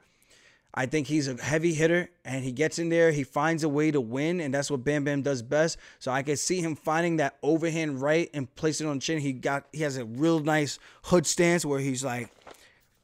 I 0.79 0.85
think 0.85 1.07
he's 1.07 1.27
a 1.27 1.35
heavy 1.43 1.73
hitter 1.73 2.11
and 2.25 2.45
he 2.45 2.53
gets 2.53 2.79
in 2.79 2.91
there. 2.91 3.11
He 3.11 3.25
finds 3.25 3.65
a 3.65 3.69
way 3.69 3.91
to 3.91 4.01
win, 4.01 4.41
and 4.41 4.53
that's 4.53 4.71
what 4.71 4.85
Bam 4.85 5.05
Bam 5.05 5.23
does 5.23 5.41
best. 5.41 5.79
So 5.99 6.13
I 6.13 6.23
can 6.23 6.37
see 6.37 6.61
him 6.61 6.77
finding 6.77 7.17
that 7.17 7.39
overhand 7.43 8.03
right 8.03 8.29
and 8.35 8.55
placing 8.57 8.87
it 8.87 8.91
on 8.91 9.01
chin. 9.01 9.19
He 9.21 9.33
got 9.33 9.67
he 9.73 9.83
has 9.83 9.97
a 9.97 10.05
real 10.05 10.41
nice 10.41 10.79
hood 11.05 11.27
stance 11.27 11.65
where 11.65 11.81
he's 11.81 12.05
like 12.05 12.31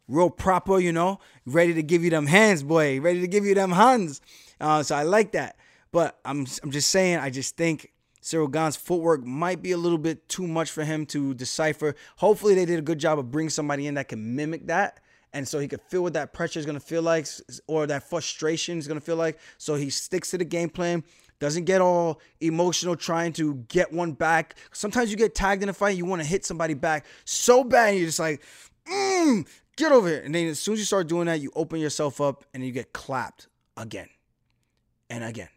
real 0.07 0.29
proper, 0.29 0.79
you 0.79 0.93
know, 0.93 1.19
ready 1.47 1.73
to 1.73 1.83
give 1.83 2.05
you 2.05 2.11
them 2.11 2.27
hands, 2.27 2.63
boy, 2.63 3.01
ready 3.01 3.23
to 3.23 3.29
give 3.29 3.47
you 3.47 3.55
them 3.55 3.73
hands. 3.73 4.21
Uh, 4.61 4.83
so 4.83 4.95
I 4.95 5.05
like 5.05 5.33
that. 5.33 5.57
But 5.93 6.19
I'm 6.27 6.47
I'm 6.63 6.71
just 6.71 6.91
saying, 6.91 7.19
I 7.19 7.31
just 7.31 7.57
think 7.57 7.91
Ciryl 8.23 8.53
Gane's 8.53 8.77
footwork 8.77 9.25
might 9.25 9.63
be 9.63 9.73
a 9.73 9.79
little 9.79 9.99
bit 9.99 10.29
too 10.29 10.47
much 10.47 10.71
for 10.71 10.85
him 10.85 11.07
to 11.07 11.33
decipher. 11.33 11.97
Hopefully, 12.17 12.55
they 12.55 12.67
did 12.67 12.79
a 12.79 12.83
good 12.83 12.99
job 12.99 13.19
of 13.19 13.31
bringing 13.31 13.51
somebody 13.51 13.87
in 13.87 13.95
that 13.95 14.09
can 14.09 14.37
mimic 14.37 14.67
that 14.67 15.01
and 15.33 15.47
so 15.47 15.59
he 15.59 15.69
could 15.69 15.81
feel 15.83 16.03
what 16.03 16.13
that 16.13 16.33
pressure 16.33 16.59
is 16.59 16.67
going 16.67 16.79
to 16.79 16.85
feel 16.85 17.03
like 17.03 17.27
or 17.67 17.87
that 17.87 18.09
frustration 18.09 18.79
is 18.79 18.87
going 18.87 19.01
to 19.01 19.05
feel 19.05 19.17
like. 19.17 19.39
So 19.59 19.75
he 19.75 19.91
sticks 19.91 20.31
to 20.31 20.39
the 20.39 20.45
game 20.45 20.69
plan 20.69 21.05
doesn't 21.39 21.65
get 21.65 21.81
all 21.81 22.21
emotional 22.41 22.95
trying 22.95 23.33
to 23.33 23.55
get 23.67 23.93
one 23.93 24.13
back. 24.13 24.55
Sometimes 24.73 25.11
you 25.11 25.17
get 25.17 25.35
tagged 25.35 25.63
in 25.63 25.69
a 25.69 25.73
fight 25.73 25.97
you 25.97 26.05
want 26.05 26.23
to 26.23 26.29
hit 26.29 26.45
somebody 26.45 26.75
back 26.75 27.05
so 27.25 27.65
bad 27.65 27.97
you're 27.97 28.07
just 28.07 28.21
like 28.21 28.43
mm, 28.87 29.47
get 29.77 29.91
over 29.91 30.09
here. 30.09 30.23
And 30.23 30.35
then 30.35 30.47
as 30.49 30.61
soon 30.61 30.75
as 30.75 30.81
you 30.81 30.85
start 30.85 31.09
doing 31.09 31.27
that 31.27 31.41
you 31.41 31.51
open 31.57 31.81
yourself 31.81 32.21
up 32.21 32.45
and 32.55 32.65
you 32.65 32.71
get 32.71 32.93
clapped 32.93 33.49
again 33.77 34.09
and 35.11 35.25
again 35.25 35.49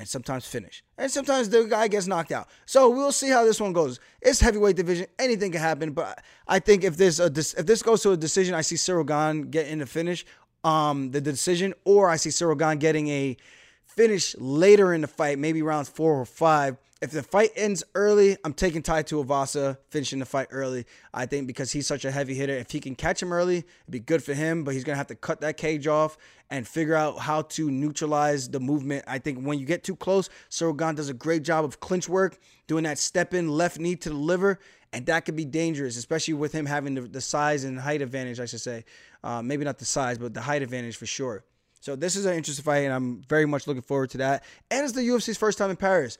and 0.00 0.08
sometimes 0.08 0.46
finish. 0.46 0.82
And 0.96 1.10
sometimes 1.10 1.50
the 1.50 1.64
guy 1.64 1.86
gets 1.86 2.06
knocked 2.06 2.32
out. 2.32 2.48
So 2.64 2.88
we'll 2.88 3.12
see 3.12 3.28
how 3.28 3.44
this 3.44 3.60
one 3.60 3.74
goes. 3.74 4.00
It's 4.22 4.40
heavyweight 4.40 4.74
division. 4.74 5.06
Anything 5.18 5.52
can 5.52 5.60
happen. 5.60 5.92
But 5.92 6.24
I 6.48 6.58
think 6.58 6.84
if 6.84 6.96
this 6.96 7.20
if 7.20 7.66
this 7.66 7.82
goes 7.82 8.02
to 8.04 8.12
a 8.12 8.16
decision, 8.16 8.54
I 8.54 8.62
see 8.62 8.76
Ciryl 8.76 9.06
Gane 9.06 9.50
getting 9.50 9.78
the 9.78 9.86
finish, 9.86 10.24
um, 10.64 11.10
the 11.10 11.20
decision, 11.20 11.74
or 11.84 12.08
I 12.08 12.16
see 12.16 12.30
Ciryl 12.30 12.58
Gane 12.58 12.78
getting 12.78 13.08
a 13.08 13.36
finish 13.84 14.34
later 14.38 14.94
in 14.94 15.02
the 15.02 15.06
fight, 15.06 15.38
maybe 15.38 15.60
rounds 15.60 15.90
four 15.90 16.18
or 16.18 16.24
five. 16.24 16.78
If 17.00 17.12
the 17.12 17.22
fight 17.22 17.50
ends 17.56 17.82
early, 17.94 18.36
I'm 18.44 18.52
taking 18.52 18.82
Tai 18.82 19.04
Tuivasa 19.04 19.78
finishing 19.88 20.18
the 20.18 20.26
fight 20.26 20.48
early. 20.50 20.84
I 21.14 21.24
think 21.24 21.46
because 21.46 21.72
he's 21.72 21.86
such 21.86 22.04
a 22.04 22.10
heavy 22.10 22.34
hitter, 22.34 22.52
if 22.52 22.70
he 22.70 22.78
can 22.78 22.94
catch 22.94 23.22
him 23.22 23.32
early, 23.32 23.58
it'd 23.58 23.66
be 23.88 24.00
good 24.00 24.22
for 24.22 24.34
him. 24.34 24.64
But 24.64 24.74
he's 24.74 24.84
gonna 24.84 24.98
have 24.98 25.06
to 25.06 25.14
cut 25.14 25.40
that 25.40 25.56
cage 25.56 25.86
off 25.86 26.18
and 26.50 26.68
figure 26.68 26.94
out 26.94 27.18
how 27.18 27.42
to 27.42 27.70
neutralize 27.70 28.50
the 28.50 28.60
movement. 28.60 29.04
I 29.06 29.18
think 29.18 29.46
when 29.46 29.58
you 29.58 29.64
get 29.64 29.82
too 29.82 29.96
close, 29.96 30.28
Gane 30.50 30.94
does 30.94 31.08
a 31.08 31.14
great 31.14 31.42
job 31.42 31.64
of 31.64 31.80
clinch 31.80 32.06
work, 32.06 32.38
doing 32.66 32.84
that 32.84 32.98
step 32.98 33.32
in 33.32 33.48
left 33.48 33.78
knee 33.78 33.96
to 33.96 34.10
the 34.10 34.14
liver, 34.14 34.58
and 34.92 35.06
that 35.06 35.24
could 35.24 35.36
be 35.36 35.46
dangerous, 35.46 35.96
especially 35.96 36.34
with 36.34 36.52
him 36.52 36.66
having 36.66 36.94
the, 36.94 37.00
the 37.02 37.20
size 37.22 37.64
and 37.64 37.80
height 37.80 38.02
advantage. 38.02 38.40
I 38.40 38.44
should 38.44 38.60
say, 38.60 38.84
uh, 39.24 39.40
maybe 39.40 39.64
not 39.64 39.78
the 39.78 39.86
size, 39.86 40.18
but 40.18 40.34
the 40.34 40.42
height 40.42 40.60
advantage 40.60 40.96
for 40.96 41.06
sure. 41.06 41.44
So 41.80 41.96
this 41.96 42.14
is 42.14 42.26
an 42.26 42.34
interesting 42.34 42.62
fight, 42.62 42.80
and 42.80 42.92
I'm 42.92 43.22
very 43.22 43.46
much 43.46 43.66
looking 43.66 43.82
forward 43.82 44.10
to 44.10 44.18
that. 44.18 44.44
And 44.70 44.84
it's 44.84 44.92
the 44.92 45.00
UFC's 45.00 45.38
first 45.38 45.56
time 45.56 45.70
in 45.70 45.76
Paris. 45.76 46.18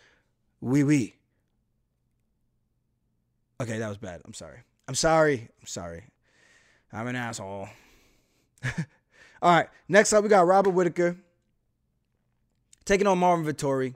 Oui, 0.61 0.83
oui. 0.83 1.15
Okay, 3.61 3.79
that 3.79 3.89
was 3.89 3.99
bad. 3.99 4.23
I'm 4.25 4.35
sorry. 4.35 4.59
I'm 4.89 4.95
sorry. 4.95 5.49
I'm 5.61 5.67
sorry. 5.67 6.05
I'm 6.93 7.07
an 7.07 7.17
asshole. 7.17 7.69
All 9.43 9.55
right, 9.55 9.69
next 9.89 10.13
up 10.13 10.23
we 10.23 10.29
got 10.29 10.47
Robert 10.47 10.71
Whitaker 10.71 11.17
taking 12.85 13.07
on 13.07 13.19
Marvin 13.19 13.47
Vettori. 13.47 13.95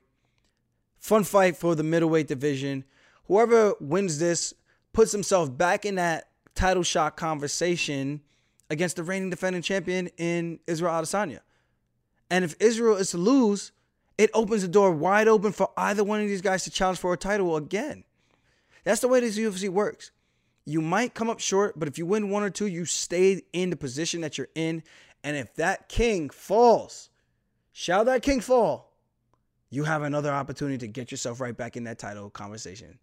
Fun 0.99 1.25
fight 1.25 1.57
for 1.57 1.75
the 1.75 1.83
middleweight 1.83 2.29
division. 2.29 2.85
Whoever 3.27 3.75
wins 3.81 4.19
this 4.19 4.55
puts 4.93 5.13
himself 5.13 5.55
back 5.57 5.85
in 5.85 5.97
that 5.97 6.29
title 6.55 6.83
shot 6.83 7.17
conversation 7.17 8.23
against 8.71 8.97
the 8.97 9.03
reigning 9.03 9.31
defending 9.31 9.63
champion 9.63 10.09
in 10.17 10.61
Israel 10.67 10.93
Adesanya. 10.93 11.41
And 12.31 12.45
if 12.45 12.55
Israel 12.61 12.97
is 12.97 13.11
to 13.11 13.19
lose, 13.19 13.73
it 14.19 14.31
opens 14.35 14.63
the 14.63 14.69
door 14.69 14.93
wide 14.93 15.29
open 15.29 15.53
for 15.53 15.71
either 15.77 16.05
one 16.05 16.21
of 16.21 16.29
these 16.29 16.43
guys 16.43 16.65
to 16.65 16.71
challenge 16.71 16.99
for 16.99 17.13
a 17.13 17.17
title 17.17 17.57
again. 17.57 18.05
That's 18.85 19.01
the 19.01 19.09
way 19.09 19.21
this 19.21 19.39
UFC 19.39 19.69
works. 19.69 20.11
You 20.67 20.81
might 20.81 21.15
come 21.15 21.29
up 21.29 21.41
short, 21.41 21.79
but 21.79 21.89
if 21.89 21.99
you 21.99 22.07
win 22.07 22.31
one 22.31 22.43
or 22.43 22.51
two, 22.51 22.67
you 22.67 22.85
stay 22.85 23.43
in 23.53 23.71
the 23.71 23.77
position 23.77 24.21
that 24.23 24.39
you're 24.39 24.49
in. 24.55 24.83
And 25.23 25.37
if 25.37 25.55
that 25.57 25.89
king 25.89 26.31
falls, 26.31 27.11
shall 27.73 28.05
that 28.05 28.23
king 28.23 28.41
fall, 28.41 28.93
you 29.71 29.85
have 29.85 30.03
another 30.03 30.31
opportunity 30.31 30.79
to 30.79 30.87
get 30.87 31.11
yourself 31.11 31.41
right 31.41 31.57
back 31.57 31.77
in 31.77 31.85
that 31.85 31.99
title 31.99 32.31
conversation. 32.31 32.99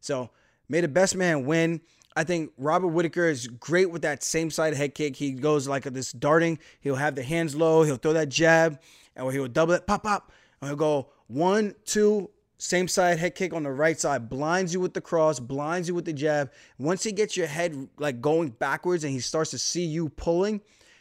So, 0.00 0.30
may 0.68 0.80
the 0.80 0.88
best 0.88 1.16
man 1.16 1.44
win. 1.44 1.80
I 2.18 2.24
think 2.24 2.52
Robert 2.56 2.88
Whitaker 2.88 3.28
is 3.28 3.46
great 3.46 3.90
with 3.90 4.02
that 4.02 4.22
same 4.22 4.50
side 4.50 4.74
head 4.74 4.94
kick. 4.94 5.16
He 5.16 5.32
goes 5.32 5.68
like 5.68 5.84
this 5.84 6.12
darting. 6.12 6.58
He'll 6.80 6.96
have 6.96 7.14
the 7.14 7.22
hands 7.22 7.54
low. 7.54 7.82
He'll 7.82 7.96
throw 7.96 8.14
that 8.14 8.30
jab 8.30 8.80
and 9.16 9.30
he'll 9.32 9.48
double 9.48 9.74
it, 9.74 9.86
pop, 9.86 10.04
pop, 10.04 10.32
and 10.60 10.68
he'll 10.68 10.76
go 10.76 11.10
one, 11.26 11.74
two, 11.84 12.30
same 12.58 12.88
side 12.88 13.18
head 13.18 13.34
kick 13.34 13.52
on 13.52 13.64
the 13.64 13.70
right 13.70 13.98
side, 13.98 14.28
blinds 14.28 14.72
you 14.72 14.80
with 14.80 14.94
the 14.94 15.00
cross, 15.00 15.38
blinds 15.38 15.88
you 15.88 15.94
with 15.94 16.04
the 16.04 16.12
jab. 16.12 16.50
Once 16.78 17.02
he 17.02 17.12
gets 17.12 17.36
your 17.36 17.46
head 17.46 17.88
like 17.98 18.20
going 18.20 18.48
backwards 18.48 19.04
and 19.04 19.12
he 19.12 19.20
starts 19.20 19.50
to 19.50 19.58
see 19.58 19.84
you 19.84 20.08
pulling, 20.08 20.60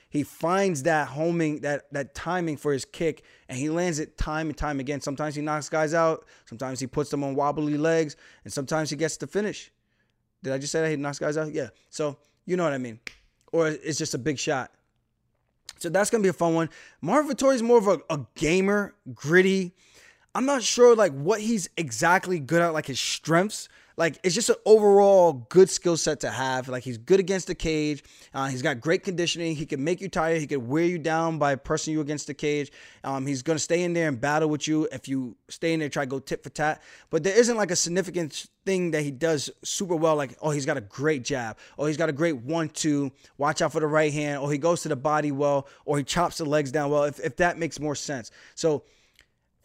he 0.10 0.24
finds 0.24 0.84
that 0.84 1.10
homing, 1.10 1.62
that 1.62 1.92
that 1.92 2.16
timing 2.16 2.58
for 2.58 2.72
his 2.72 2.86
kick, 2.86 3.24
and 3.50 3.58
he 3.58 3.70
lands 3.70 4.00
it 4.00 4.18
time 4.18 4.48
and 4.48 4.58
time 4.58 4.80
again. 4.80 5.02
Sometimes 5.02 5.36
he 5.36 5.42
knocks 5.42 5.70
guys 5.70 5.94
out, 5.94 6.26
sometimes 6.46 6.80
he 6.80 6.88
puts 6.88 7.10
them 7.10 7.24
on 7.24 7.36
wobbly 7.36 7.78
legs, 7.78 8.16
and 8.44 8.52
sometimes 8.52 8.90
he 8.90 8.96
gets 8.96 9.18
the 9.18 9.28
finish. 9.28 9.72
Did 10.44 10.54
I 10.54 10.58
just 10.58 10.72
say 10.72 10.82
that 10.82 10.90
he 10.90 10.96
knocks 10.96 11.20
guys 11.20 11.38
out? 11.38 11.54
Yeah. 11.54 11.70
So 11.90 12.18
you 12.46 12.56
know 12.56 12.64
what 12.64 12.74
I 12.74 12.78
mean. 12.78 13.00
Or 13.52 13.68
it's 13.68 13.98
just 13.98 14.14
a 14.14 14.18
big 14.18 14.38
shot. 14.38 14.72
So 15.80 15.90
that's 15.90 16.10
gonna 16.10 16.24
be 16.24 16.30
a 16.30 16.34
fun 16.34 16.54
one. 16.54 16.70
Marvin 17.02 17.36
Vettori 17.36 17.56
is 17.56 17.64
more 17.64 17.78
of 17.78 17.88
a, 17.88 18.00
a 18.10 18.26
gamer, 18.36 18.96
gritty. 19.14 19.74
I'm 20.34 20.46
not 20.46 20.64
sure 20.64 20.96
like 20.96 21.14
what 21.14 21.42
he's 21.42 21.70
exactly 21.78 22.40
good 22.40 22.62
at, 22.62 22.74
like 22.74 22.88
his 22.88 23.00
strengths. 23.00 23.70
Like 23.98 24.20
it's 24.24 24.36
just 24.36 24.50
an 24.50 24.56
overall 24.66 25.34
good 25.50 25.70
skill 25.70 25.98
set 25.98 26.20
to 26.22 26.30
have. 26.30 26.68
Like 26.68 26.84
he's 26.84 26.98
good 26.98 27.20
against 27.20 27.48
the 27.48 27.56
cage. 27.56 28.04
Uh, 28.34 28.48
he's 28.48 28.62
got 28.62 28.82
great 28.82 29.04
conditioning. 29.04 29.56
He 29.56 29.66
can 29.66 29.84
make 29.84 30.02
you 30.02 30.10
tired. 30.10 30.42
He 30.42 30.48
can 30.48 30.68
wear 30.68 30.84
you 30.84 30.98
down 30.98 31.38
by 31.38 31.56
pressing 31.56 31.94
you 31.94 32.02
against 32.02 32.28
the 32.28 32.34
cage. 32.34 32.72
Um, 33.04 33.26
he's 33.26 33.42
gonna 33.42 33.60
stay 33.60 33.84
in 33.84 33.94
there 33.94 34.08
and 34.08 34.20
battle 34.20 34.50
with 34.50 34.68
you 34.68 34.88
if 34.92 35.08
you 35.08 35.36
stay 35.50 35.74
in 35.74 35.80
there 35.80 35.90
try 35.90 36.04
to 36.04 36.10
go 36.10 36.20
tit 36.20 36.44
for 36.44 36.50
tat. 36.50 36.82
But 37.10 37.24
there 37.24 37.38
isn't 37.38 37.56
like 37.56 37.72
a 37.72 37.76
significant 37.76 38.48
thing 38.66 38.92
that 38.92 39.04
he 39.04 39.12
does 39.12 39.50
super 39.64 39.96
well. 39.96 40.16
Like 40.16 40.38
oh 40.42 40.50
he's 40.50 40.66
got 40.66 40.78
a 40.78 40.82
great 40.82 41.24
jab. 41.24 41.58
Oh 41.78 41.86
he's 41.86 41.98
got 41.98 42.10
a 42.10 42.14
great 42.14 42.38
one 42.38 42.70
two. 42.70 43.12
Watch 43.38 43.62
out 43.62 43.72
for 43.72 43.80
the 43.80 43.88
right 43.88 44.12
hand. 44.12 44.42
Or 44.42 44.52
he 44.52 44.58
goes 44.58 44.82
to 44.82 44.90
the 44.90 44.96
body 44.96 45.32
well. 45.32 45.68
Or 45.86 45.98
he 45.98 46.04
chops 46.04 46.38
the 46.38 46.46
legs 46.46 46.72
down 46.72 46.90
well. 46.92 47.04
If 47.04 47.20
if 47.20 47.38
that 47.38 47.58
makes 47.58 47.80
more 47.80 47.96
sense. 47.96 48.32
So 48.56 48.84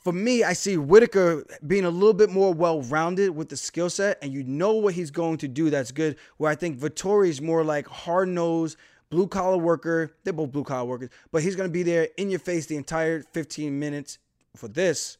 for 0.00 0.12
me, 0.12 0.42
I 0.42 0.54
see 0.54 0.78
Whitaker 0.78 1.44
being 1.66 1.84
a 1.84 1.90
little 1.90 2.14
bit 2.14 2.30
more 2.30 2.54
well 2.54 2.80
rounded 2.82 3.30
with 3.30 3.50
the 3.50 3.56
skill 3.56 3.90
set, 3.90 4.18
and 4.22 4.32
you 4.32 4.42
know 4.42 4.72
what 4.72 4.94
he's 4.94 5.10
going 5.10 5.36
to 5.38 5.48
do 5.48 5.68
that's 5.68 5.92
good. 5.92 6.16
Where 6.38 6.50
I 6.50 6.54
think 6.54 6.78
Vettori 6.78 7.28
is 7.28 7.42
more 7.42 7.62
like 7.62 7.86
hard 7.86 8.28
nosed, 8.28 8.78
blue 9.10 9.26
collar 9.26 9.58
worker. 9.58 10.14
They're 10.24 10.32
both 10.32 10.52
blue 10.52 10.64
collar 10.64 10.86
workers, 10.86 11.10
but 11.32 11.42
he's 11.42 11.54
going 11.54 11.68
to 11.68 11.72
be 11.72 11.82
there 11.82 12.08
in 12.16 12.30
your 12.30 12.40
face 12.40 12.64
the 12.66 12.76
entire 12.76 13.22
15 13.32 13.78
minutes 13.78 14.18
for 14.56 14.68
this. 14.68 15.18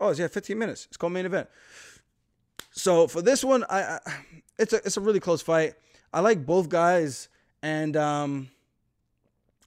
Oh, 0.00 0.12
yeah, 0.12 0.28
15 0.28 0.58
minutes. 0.58 0.86
It's 0.86 0.96
called 0.96 1.12
main 1.12 1.26
event. 1.26 1.48
So 2.70 3.06
for 3.06 3.20
this 3.20 3.44
one, 3.44 3.64
I, 3.68 3.82
I 3.82 3.98
it's 4.58 4.72
a 4.72 4.76
it's 4.76 4.96
a 4.96 5.00
really 5.00 5.20
close 5.20 5.42
fight. 5.42 5.74
I 6.10 6.20
like 6.20 6.46
both 6.46 6.70
guys, 6.70 7.28
and 7.62 7.96
um, 7.96 8.48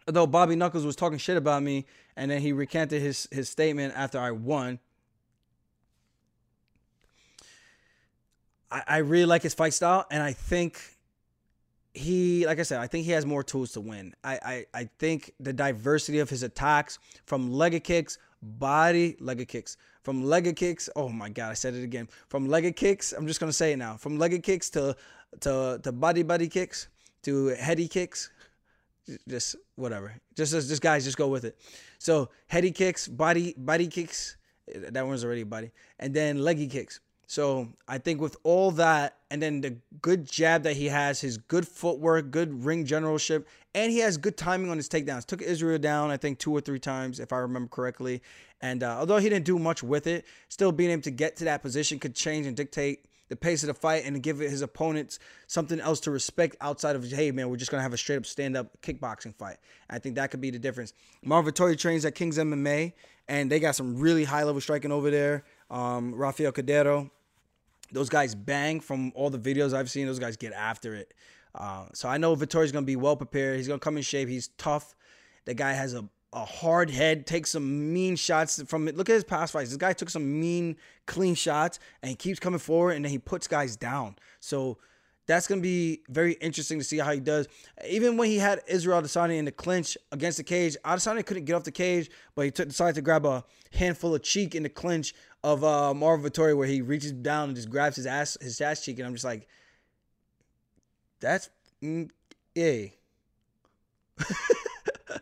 although 0.08 0.26
Bobby 0.26 0.56
Knuckles 0.56 0.86
was 0.86 0.96
talking 0.96 1.20
shit 1.20 1.38
about 1.38 1.62
me, 1.62 1.86
and 2.16 2.32
then 2.32 2.42
he 2.42 2.54
recanted 2.54 3.02
his 3.02 3.28
his 3.32 3.50
statement 3.50 3.94
after 3.96 4.20
I 4.20 4.32
won. 4.32 4.80
I, 8.72 8.84
I 8.88 8.98
really 8.98 9.26
like 9.26 9.44
his 9.44 9.54
fight 9.54 9.74
style, 9.74 10.06
and 10.10 10.24
I 10.24 10.34
think 10.34 10.82
he, 11.94 12.46
like 12.46 12.60
I 12.60 12.64
said, 12.64 12.82
I 12.82 12.88
think 12.88 13.06
he 13.06 13.12
has 13.12 13.26
more 13.26 13.44
tools 13.44 13.72
to 13.74 13.82
win. 13.82 14.14
I, 14.24 14.40
I, 14.44 14.66
I 14.74 14.90
think 15.00 15.32
the 15.40 15.54
diversity 15.54 16.20
of 16.20 16.30
his 16.30 16.44
attacks 16.44 17.00
from 17.26 17.52
leg 17.52 17.82
kicks, 17.84 18.18
body 18.42 19.16
leg 19.20 19.48
kicks, 19.48 19.78
from 20.04 20.24
leg 20.24 20.54
kicks. 20.56 20.90
Oh 20.96 21.10
my 21.10 21.30
god, 21.30 21.52
I 21.52 21.54
said 21.54 21.74
it 21.74 21.84
again. 21.84 22.10
From 22.28 22.48
leg 22.48 22.76
kicks, 22.76 23.14
I'm 23.14 23.28
just 23.28 23.40
gonna 23.40 23.54
say 23.54 23.74
it 23.74 23.78
now. 23.78 23.98
From 23.98 24.20
leg 24.20 24.42
kicks 24.44 24.70
to 24.72 24.96
to 25.42 25.80
to 25.82 25.92
body 25.92 26.24
body 26.24 26.48
kicks 26.48 26.88
to 27.24 27.48
heady 27.48 27.88
kicks 27.88 28.30
just 29.28 29.56
whatever. 29.76 30.14
Just 30.36 30.54
just 30.54 30.82
guys, 30.82 31.04
just 31.04 31.18
go 31.18 31.28
with 31.28 31.46
it. 31.46 31.58
So 32.00 32.30
heady 32.48 32.72
kicks, 32.72 33.08
body 33.08 33.54
body 33.58 33.88
kicks. 33.88 34.38
That 34.68 35.06
one's 35.06 35.24
already 35.24 35.44
body, 35.44 35.72
and 36.00 36.14
then 36.14 36.40
leggy 36.40 36.68
kicks. 36.68 37.00
So 37.28 37.70
I 37.88 37.98
think 37.98 38.22
with 38.22 38.38
all 38.44 38.72
that, 38.72 39.18
and 39.32 39.42
then 39.42 39.62
the 39.62 39.78
good 40.02 40.30
jab 40.30 40.64
that 40.64 40.76
he 40.76 40.88
has, 40.88 41.22
his 41.22 41.38
good 41.38 41.68
footwork, 41.68 42.30
good 42.32 42.64
ring 42.64 42.86
generalship, 42.86 43.48
and 43.74 43.92
he 43.92 44.00
has 44.00 44.18
good 44.18 44.38
timing 44.38 44.70
on 44.70 44.78
his 44.78 44.88
takedowns. 44.88 45.26
Took 45.26 45.42
Israel 45.42 45.80
down, 45.80 46.12
I 46.12 46.18
think, 46.18 46.38
two 46.38 46.52
or 46.52 46.62
three 46.62 46.80
times, 46.80 47.20
if 47.20 47.34
I 47.34 47.38
remember 47.38 47.70
correctly. 47.70 48.22
And 48.62 48.84
uh, 48.84 48.98
although 49.00 49.18
he 49.18 49.30
didn't 49.30 49.46
do 49.46 49.58
much 49.58 49.82
with 49.82 50.08
it, 50.08 50.26
still 50.50 50.72
being 50.72 50.92
able 50.92 51.02
to 51.04 51.12
get 51.12 51.36
to 51.38 51.46
that 51.46 51.62
position 51.62 52.00
could 52.00 52.16
change 52.16 52.46
and 52.46 52.56
dictate 52.56 53.06
the 53.30 53.36
pace 53.36 53.64
of 53.64 53.68
the 53.68 53.74
fight 53.74 54.06
and 54.06 54.22
give 54.22 54.40
his 54.40 54.62
opponents 54.62 55.20
something 55.48 55.80
else 55.80 56.00
to 56.02 56.12
respect 56.12 56.56
outside 56.62 56.96
of 56.96 57.10
hey 57.10 57.32
man 57.32 57.50
we're 57.50 57.56
just 57.58 57.72
gonna 57.72 57.84
have 57.84 57.94
a 57.94 57.98
straight 57.98 58.18
up 58.18 58.26
stand 58.26 58.56
up 58.56 58.82
kickboxing 58.82 59.36
fight. 59.36 59.58
I 59.90 60.00
think 60.00 60.16
that 60.16 60.32
could 60.32 60.42
be 60.42 60.52
the 60.52 60.60
difference. 60.60 60.94
Marvin 61.24 61.54
Vettori 61.54 61.78
trains 61.78 62.06
at 62.06 62.16
Kings 62.16 62.38
MMA 62.38 62.94
and 63.28 63.52
they 63.52 63.60
got 63.60 63.76
some 63.76 63.98
really 63.98 64.24
high 64.24 64.44
level 64.44 64.62
striking 64.62 64.92
over 64.92 65.10
there. 65.10 65.44
Um, 65.70 66.14
Rafael 66.14 66.52
Cordeiro, 66.52 67.10
those 67.92 68.10
guys 68.10 68.36
bang 68.36 68.80
from 68.80 69.12
all 69.16 69.30
the 69.30 69.40
videos 69.40 69.74
I've 69.74 69.90
seen. 69.90 70.06
Those 70.06 70.20
guys 70.20 70.38
get 70.38 70.54
after 70.54 70.94
it. 70.94 71.14
Uh, 71.54 71.86
so 71.94 72.10
I 72.10 72.18
know 72.18 72.36
Vettori's 72.36 72.72
gonna 72.72 72.86
be 72.86 72.96
well 72.96 73.16
prepared. 73.16 73.58
He's 73.58 73.68
gonna 73.68 73.80
come 73.80 73.98
in 73.98 74.04
shape. 74.04 74.30
He's 74.30 74.50
tough. 74.58 74.96
The 75.46 75.54
guy 75.54 75.74
has 75.74 75.94
a 75.94 76.06
a 76.36 76.44
hard 76.44 76.90
head, 76.90 77.26
takes 77.26 77.52
some 77.52 77.94
mean 77.94 78.18
shots 78.18 78.62
from 78.68 78.90
it. 78.90 78.98
Look 78.98 79.10
at 79.10 79.14
his 79.14 79.24
past 79.24 79.54
fights. 79.54 79.70
This 79.70 79.78
guy 79.78 79.94
took 79.94 80.10
some 80.10 80.40
mean, 80.40 80.76
clean 81.08 81.34
shots, 81.34 81.80
and 82.02 82.10
he 82.10 82.16
keeps 82.16 82.40
coming 82.40 82.60
forward, 82.60 82.92
and 82.92 83.06
then 83.06 83.12
he 83.12 83.18
puts 83.18 83.48
guys 83.48 83.78
down. 83.78 84.18
So 84.42 84.78
that's 85.28 85.48
going 85.48 85.62
to 85.62 85.64
be 85.64 86.02
very 86.10 86.34
interesting 86.34 86.78
to 86.78 86.84
see 86.84 86.98
how 86.98 87.14
he 87.14 87.22
does. 87.22 87.48
Even 87.88 88.18
when 88.18 88.30
he 88.30 88.38
had 88.38 88.62
Israel 88.68 89.02
Adesanya 89.02 89.38
in 89.38 89.46
the 89.46 89.52
clinch 89.52 89.98
against 90.12 90.38
the 90.38 90.44
cage, 90.44 90.76
Adesanya 90.84 91.26
couldn't 91.26 91.46
get 91.46 91.54
off 91.54 91.64
the 91.64 91.72
cage, 91.72 92.12
but 92.36 92.44
he 92.44 92.52
took, 92.52 92.68
decided 92.68 92.96
to 92.96 93.02
grab 93.02 93.26
a 93.26 93.46
handful 93.72 94.14
of 94.14 94.22
cheek 94.22 94.56
in 94.56 94.64
the 94.64 94.70
clinch 94.70 95.16
of 95.42 95.64
uh, 95.64 95.94
Marvin 95.94 96.30
Vettori, 96.30 96.56
where 96.56 96.68
he 96.68 96.82
reaches 96.82 97.14
down 97.14 97.50
and 97.50 97.56
just 97.56 97.70
grabs 97.70 97.96
his 97.96 98.06
ass, 98.06 98.38
his 98.42 98.60
ass 98.60 98.84
cheek, 98.84 99.00
and 99.00 99.08
I'm 99.08 99.14
just 99.14 99.26
like, 99.26 99.48
that's 101.22 101.50
mm, 101.82 102.10
yay. 102.54 102.94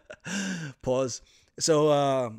Pause. 0.82 1.22
So 1.60 1.90
uh, 1.90 2.30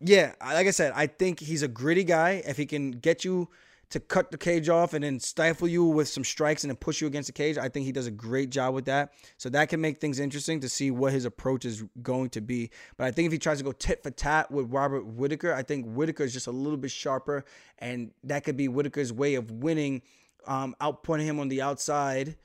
yeah, 0.00 0.32
like 0.40 0.66
I 0.66 0.70
said, 0.70 0.92
I 0.94 1.06
think 1.06 1.40
he's 1.40 1.62
a 1.62 1.68
gritty 1.68 2.04
guy. 2.04 2.42
If 2.46 2.56
he 2.56 2.66
can 2.66 2.92
get 2.92 3.24
you 3.24 3.48
to 3.90 4.00
cut 4.00 4.30
the 4.30 4.36
cage 4.36 4.68
off 4.68 4.92
and 4.92 5.02
then 5.02 5.18
stifle 5.18 5.66
you 5.66 5.84
with 5.84 6.08
some 6.08 6.22
strikes 6.22 6.62
and 6.62 6.70
then 6.70 6.76
push 6.76 7.00
you 7.00 7.06
against 7.06 7.26
the 7.26 7.32
cage, 7.32 7.56
I 7.56 7.68
think 7.68 7.86
he 7.86 7.92
does 7.92 8.06
a 8.06 8.10
great 8.10 8.50
job 8.50 8.74
with 8.74 8.84
that. 8.84 9.14
So 9.38 9.48
that 9.48 9.70
can 9.70 9.80
make 9.80 9.98
things 9.98 10.18
interesting 10.20 10.60
to 10.60 10.68
see 10.68 10.90
what 10.90 11.12
his 11.12 11.24
approach 11.24 11.64
is 11.64 11.84
going 12.02 12.30
to 12.30 12.40
be. 12.40 12.70
But 12.96 13.06
I 13.06 13.10
think 13.12 13.26
if 13.26 13.32
he 13.32 13.38
tries 13.38 13.58
to 13.58 13.64
go 13.64 13.72
tit 13.72 14.02
for 14.02 14.10
tat 14.10 14.50
with 14.50 14.70
Robert 14.70 15.06
Whitaker, 15.06 15.54
I 15.54 15.62
think 15.62 15.86
Whitaker 15.86 16.24
is 16.24 16.32
just 16.32 16.46
a 16.46 16.52
little 16.52 16.76
bit 16.76 16.90
sharper, 16.90 17.44
and 17.78 18.12
that 18.24 18.44
could 18.44 18.56
be 18.56 18.66
Whitaker's 18.66 19.12
way 19.12 19.36
of 19.36 19.50
winning, 19.50 20.02
um, 20.46 20.76
outpointing 20.80 21.24
him 21.24 21.40
on 21.40 21.48
the 21.48 21.62
outside, 21.62 22.36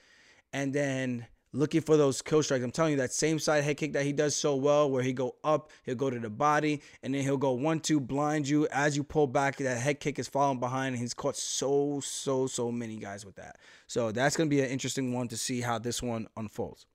and 0.53 0.73
then 0.73 1.27
looking 1.53 1.81
for 1.81 1.95
those 1.95 2.21
kill 2.21 2.43
strikes. 2.43 2.63
I'm 2.63 2.71
telling 2.71 2.91
you, 2.91 2.97
that 2.97 3.13
same 3.13 3.39
side 3.39 3.63
head 3.63 3.77
kick 3.77 3.93
that 3.93 4.03
he 4.03 4.11
does 4.11 4.35
so 4.35 4.55
well, 4.55 4.89
where 4.89 5.03
he 5.03 5.13
go 5.13 5.35
up, 5.43 5.71
he'll 5.83 5.95
go 5.95 6.09
to 6.09 6.19
the 6.19 6.29
body, 6.29 6.81
and 7.03 7.13
then 7.13 7.21
he'll 7.21 7.37
go 7.37 7.51
one, 7.51 7.79
two, 7.79 7.99
blind 7.99 8.47
you. 8.47 8.67
As 8.71 8.97
you 8.97 9.03
pull 9.03 9.27
back, 9.27 9.57
that 9.57 9.77
head 9.77 9.99
kick 9.99 10.19
is 10.19 10.27
falling 10.27 10.59
behind, 10.59 10.93
and 10.93 11.01
he's 11.01 11.13
caught 11.13 11.37
so, 11.37 12.01
so, 12.03 12.47
so 12.47 12.71
many 12.71 12.97
guys 12.97 13.25
with 13.25 13.35
that. 13.35 13.57
So 13.87 14.11
that's 14.11 14.35
going 14.35 14.49
to 14.49 14.55
be 14.55 14.61
an 14.61 14.69
interesting 14.69 15.13
one 15.13 15.27
to 15.29 15.37
see 15.37 15.61
how 15.61 15.77
this 15.77 16.01
one 16.01 16.27
unfolds. 16.35 16.87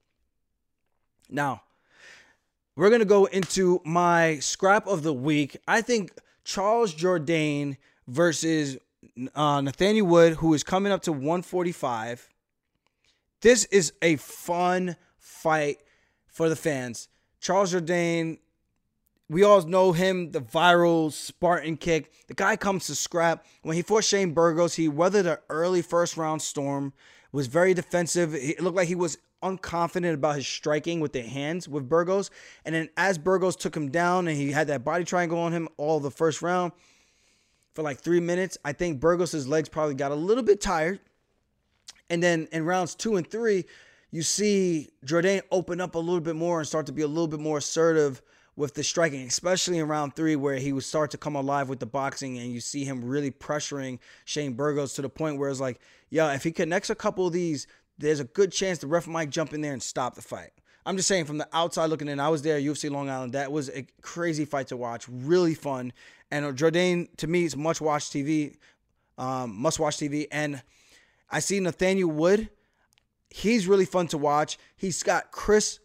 Now, 1.30 1.62
we're 2.74 2.90
going 2.90 3.00
to 3.00 3.06
go 3.06 3.26
into 3.26 3.80
my 3.84 4.38
scrap 4.40 4.86
of 4.86 5.02
the 5.02 5.14
week. 5.14 5.56
I 5.66 5.82
think 5.82 6.12
Charles 6.44 6.94
Jourdain 6.94 7.76
versus 8.06 8.78
uh, 9.34 9.60
Nathaniel 9.60 10.06
Wood, 10.06 10.34
who 10.34 10.54
is 10.54 10.64
coming 10.64 10.92
up 10.92 11.02
to 11.02 11.12
145 11.12 12.28
this 13.40 13.64
is 13.66 13.92
a 14.03 14.16
fun 14.16 14.96
fight 15.18 15.83
for 16.27 16.48
the 16.48 16.57
fans. 16.57 17.09
Charles 17.40 17.72
Jourdain, 17.72 18.38
we 19.29 19.42
all 19.42 19.62
know 19.62 19.92
him, 19.92 20.33
the 20.33 20.40
viral 20.40 21.12
Spartan 21.12 21.77
kick. 21.77 22.12
The 22.29 22.35
guy 22.35 22.57
comes 22.57 22.87
to 22.87 22.94
scrap. 22.94 23.44
When 23.62 23.77
he 23.77 23.83
fought 23.83 24.05
Shane 24.05 24.33
Burgos, 24.33 24.74
he 24.74 24.88
weathered 24.88 25.27
an 25.27 25.38
early 25.51 25.83
first 25.83 26.16
round 26.16 26.42
storm, 26.42 26.92
was 27.33 27.46
very 27.46 27.74
defensive. 27.74 28.35
It 28.35 28.61
looked 28.61 28.77
like 28.77 28.88
he 28.88 28.94
was 28.94 29.18
unconfident 29.42 30.14
about 30.14 30.37
his 30.37 30.46
striking 30.46 31.01
with 31.01 31.12
the 31.12 31.22
hands 31.22 31.68
with 31.68 31.88
Burgos. 31.88 32.31
And 32.64 32.74
then 32.74 32.88
as 32.96 33.18
Burgos 33.18 33.57
took 33.57 33.77
him 33.77 33.90
down 33.90 34.27
and 34.29 34.37
he 34.37 34.51
had 34.51 34.66
that 34.68 34.85
body 34.85 35.05
triangle 35.05 35.38
on 35.38 35.53
him 35.53 35.68
all 35.77 36.01
the 36.01 36.11
first 36.11 36.42
round 36.42 36.72
for 37.74 37.83
like 37.83 37.98
three 37.98 38.20
minutes, 38.20 38.59
I 38.64 38.72
think 38.72 38.98
Burgos' 39.01 39.46
legs 39.46 39.68
probably 39.68 39.94
got 39.94 40.11
a 40.11 40.16
little 40.16 40.42
bit 40.42 40.61
tired. 40.61 41.01
And 42.10 42.22
then 42.22 42.48
in 42.52 42.64
rounds 42.64 42.94
two 42.94 43.16
and 43.16 43.28
three, 43.28 43.64
you 44.10 44.22
see 44.22 44.90
Jourdain 45.04 45.42
open 45.50 45.80
up 45.80 45.94
a 45.94 45.98
little 45.98 46.20
bit 46.20 46.36
more 46.36 46.58
and 46.58 46.68
start 46.68 46.86
to 46.86 46.92
be 46.92 47.02
a 47.02 47.08
little 47.08 47.28
bit 47.28 47.40
more 47.40 47.58
assertive 47.58 48.22
with 48.56 48.74
the 48.74 48.82
striking, 48.82 49.26
especially 49.26 49.78
in 49.78 49.86
round 49.86 50.16
three, 50.16 50.34
where 50.34 50.56
he 50.56 50.72
would 50.72 50.82
start 50.82 51.12
to 51.12 51.18
come 51.18 51.36
alive 51.36 51.68
with 51.68 51.78
the 51.78 51.86
boxing, 51.86 52.38
and 52.38 52.50
you 52.50 52.60
see 52.60 52.84
him 52.84 53.04
really 53.04 53.30
pressuring 53.30 54.00
Shane 54.24 54.54
Burgos 54.54 54.94
to 54.94 55.02
the 55.02 55.08
point 55.08 55.38
where 55.38 55.48
it's 55.48 55.60
like, 55.60 55.78
yeah, 56.10 56.34
if 56.34 56.42
he 56.42 56.50
connects 56.50 56.90
a 56.90 56.96
couple 56.96 57.26
of 57.26 57.32
these, 57.32 57.68
there's 57.98 58.18
a 58.18 58.24
good 58.24 58.50
chance 58.50 58.78
the 58.78 58.88
ref 58.88 59.06
might 59.06 59.30
jump 59.30 59.52
in 59.52 59.60
there 59.60 59.72
and 59.72 59.82
stop 59.82 60.16
the 60.16 60.22
fight. 60.22 60.50
I'm 60.84 60.96
just 60.96 61.06
saying 61.06 61.26
from 61.26 61.38
the 61.38 61.48
outside 61.52 61.86
looking 61.86 62.08
in, 62.08 62.18
I 62.18 62.30
was 62.30 62.42
there 62.42 62.56
at 62.56 62.62
UFC 62.62 62.90
Long 62.90 63.08
Island. 63.08 63.34
That 63.34 63.52
was 63.52 63.68
a 63.68 63.86
crazy 64.00 64.44
fight 64.44 64.68
to 64.68 64.76
watch, 64.76 65.06
really 65.08 65.54
fun. 65.54 65.92
And 66.30 66.44
Jourdain, 66.56 67.14
to 67.18 67.26
me, 67.26 67.44
is 67.44 67.56
much 67.56 67.80
watch 67.80 68.04
TV, 68.04 68.56
um, 69.18 69.54
must 69.54 69.78
watch 69.78 69.98
TV. 69.98 70.26
And 70.32 70.62
I 71.30 71.40
see 71.40 71.60
Nathaniel 71.60 72.10
Wood. 72.10 72.48
He's 73.30 73.66
really 73.66 73.84
fun 73.84 74.08
to 74.08 74.18
watch. 74.18 74.58
He's 74.76 75.02
got 75.02 75.30
crisp, 75.30 75.80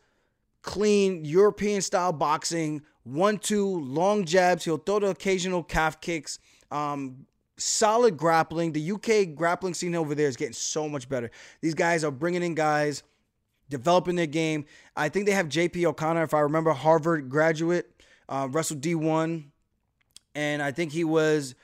clean 0.61 1.25
European 1.25 1.81
style 1.81 2.13
boxing, 2.13 2.81
one 3.03 3.37
two 3.37 3.67
long 3.67 4.25
jabs. 4.25 4.63
He'll 4.63 4.77
throw 4.77 4.99
the 4.99 5.07
occasional 5.07 5.63
calf 5.63 5.99
kicks. 5.99 6.39
Um, 6.71 7.25
solid 7.57 8.17
grappling. 8.17 8.71
The 8.71 8.91
UK 8.91 9.35
grappling 9.35 9.73
scene 9.73 9.95
over 9.95 10.15
there 10.15 10.27
is 10.27 10.37
getting 10.37 10.53
so 10.53 10.87
much 10.87 11.09
better. 11.09 11.31
These 11.61 11.73
guys 11.73 12.03
are 12.03 12.11
bringing 12.11 12.43
in 12.43 12.55
guys, 12.55 13.03
developing 13.69 14.15
their 14.15 14.27
game. 14.27 14.65
I 14.95 15.09
think 15.09 15.25
they 15.25 15.33
have 15.33 15.47
JP 15.49 15.83
O'Connor, 15.85 16.23
if 16.23 16.33
I 16.33 16.39
remember, 16.39 16.71
Harvard 16.71 17.29
graduate, 17.29 17.91
uh, 18.29 18.47
wrestled 18.49 18.81
D1, 18.81 19.45
and 20.35 20.61
I 20.61 20.71
think 20.71 20.91
he 20.91 21.03
was 21.03 21.55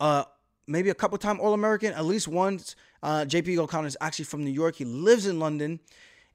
uh, 0.00 0.24
maybe 0.66 0.90
a 0.90 0.94
couple 0.94 1.18
time 1.18 1.40
All 1.40 1.52
American, 1.54 1.92
at 1.92 2.04
least 2.04 2.28
once 2.28 2.74
Uh, 3.02 3.24
JP 3.26 3.58
O'Connor 3.58 3.88
is 3.88 3.96
actually 4.00 4.24
from 4.24 4.44
New 4.44 4.50
York. 4.50 4.76
He 4.76 4.84
lives 4.84 5.26
in 5.26 5.38
London. 5.38 5.80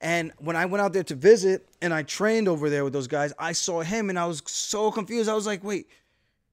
And 0.02 0.34
when 0.38 0.56
I 0.56 0.66
went 0.66 0.82
out 0.82 0.94
there 0.94 1.04
to 1.04 1.16
visit 1.16 1.68
and 1.82 1.94
I 1.94 2.04
trained 2.04 2.48
over 2.48 2.70
there 2.70 2.84
with 2.84 2.94
those 2.94 3.08
guys, 3.08 3.34
I 3.40 3.54
saw 3.54 3.82
him 3.82 4.10
and 4.10 4.20
I 4.20 4.26
was 4.26 4.42
so 4.46 4.92
confused. 4.92 5.30
I 5.30 5.34
was 5.34 5.48
like, 5.48 5.64
wait, 5.64 5.88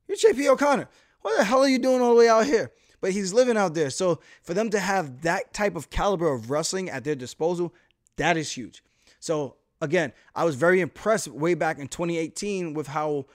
you're 0.06 0.16
JP 0.16 0.52
O'Connor. 0.52 0.88
What 1.22 1.36
the 1.36 1.44
hell 1.44 1.60
are 1.60 1.68
you 1.68 1.78
doing 1.78 2.00
all 2.00 2.10
the 2.10 2.20
way 2.20 2.28
out 2.28 2.46
here? 2.46 2.70
But 3.00 3.12
he's 3.12 3.32
living 3.32 3.56
out 3.56 3.74
there. 3.74 3.90
So 3.90 4.20
for 4.42 4.54
them 4.54 4.70
to 4.70 4.78
have 4.78 5.22
that 5.22 5.52
type 5.52 5.74
of 5.74 5.90
caliber 5.90 6.32
of 6.32 6.50
wrestling 6.50 6.90
at 6.90 7.04
their 7.04 7.14
disposal, 7.14 7.74
that 8.16 8.36
is 8.36 8.52
huge. 8.52 8.82
So 9.18 9.56
again, 9.80 10.12
I 10.34 10.44
was 10.44 10.54
very 10.54 10.80
impressed 10.80 11.28
way 11.28 11.54
back 11.54 11.78
in 11.78 11.88
2018 11.88 12.74
with 12.74 12.86
how 12.86 13.26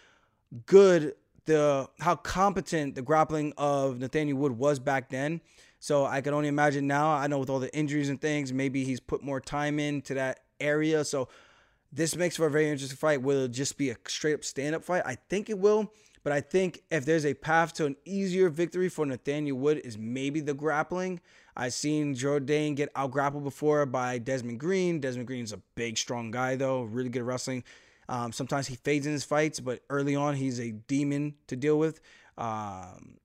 good 0.65 1.15
the 1.45 1.89
how 1.99 2.15
competent 2.15 2.95
the 2.95 3.01
grappling 3.01 3.53
of 3.57 3.99
Nathaniel 3.99 4.37
Wood 4.37 4.53
was 4.53 4.79
back 4.79 5.09
then. 5.09 5.41
So 5.85 6.03
I 6.03 6.21
can 6.21 6.33
only 6.33 6.47
imagine 6.47 6.87
now. 6.87 7.11
I 7.11 7.27
know 7.27 7.37
with 7.37 7.51
all 7.51 7.59
the 7.59 7.71
injuries 7.77 8.09
and 8.09 8.19
things, 8.19 8.51
maybe 8.51 8.83
he's 8.83 8.99
put 8.99 9.21
more 9.21 9.39
time 9.39 9.77
into 9.77 10.15
that 10.15 10.39
area. 10.59 11.05
So 11.05 11.27
this 11.91 12.15
makes 12.15 12.35
for 12.35 12.47
a 12.47 12.49
very 12.49 12.71
interesting 12.71 12.97
fight. 12.97 13.21
Will 13.21 13.43
it 13.43 13.51
just 13.51 13.77
be 13.77 13.91
a 13.91 13.95
straight 14.07 14.33
up 14.33 14.43
stand 14.43 14.73
up 14.73 14.83
fight? 14.83 15.03
I 15.05 15.13
think 15.29 15.47
it 15.47 15.59
will. 15.59 15.93
But 16.23 16.33
I 16.33 16.41
think 16.41 16.81
if 16.89 17.05
there's 17.05 17.23
a 17.23 17.35
path 17.35 17.73
to 17.73 17.85
an 17.85 17.97
easier 18.03 18.49
victory 18.49 18.89
for 18.89 19.05
Nathaniel 19.05 19.59
Wood 19.59 19.79
is 19.83 19.95
maybe 19.95 20.39
the 20.39 20.55
grappling. 20.55 21.19
I've 21.55 21.73
seen 21.73 22.15
Jourdain 22.15 22.75
get 22.75 22.89
out 22.95 23.11
grappled 23.11 23.43
before 23.43 23.85
by 23.85 24.17
Desmond 24.17 24.59
Green. 24.59 24.99
Desmond 24.99 25.27
Green's 25.27 25.53
a 25.53 25.61
big, 25.75 25.99
strong 25.99 26.31
guy 26.31 26.55
though, 26.55 26.81
really 26.81 27.09
good 27.09 27.21
wrestling. 27.21 27.63
Um, 28.09 28.31
sometimes 28.31 28.65
he 28.65 28.75
fades 28.77 29.05
in 29.05 29.13
his 29.13 29.23
fights, 29.23 29.59
but 29.59 29.81
early 29.91 30.15
on 30.15 30.33
he's 30.33 30.59
a 30.59 30.71
demon 30.71 31.35
to 31.45 31.55
deal 31.55 31.77
with. 31.77 32.01
Um, 32.39 33.17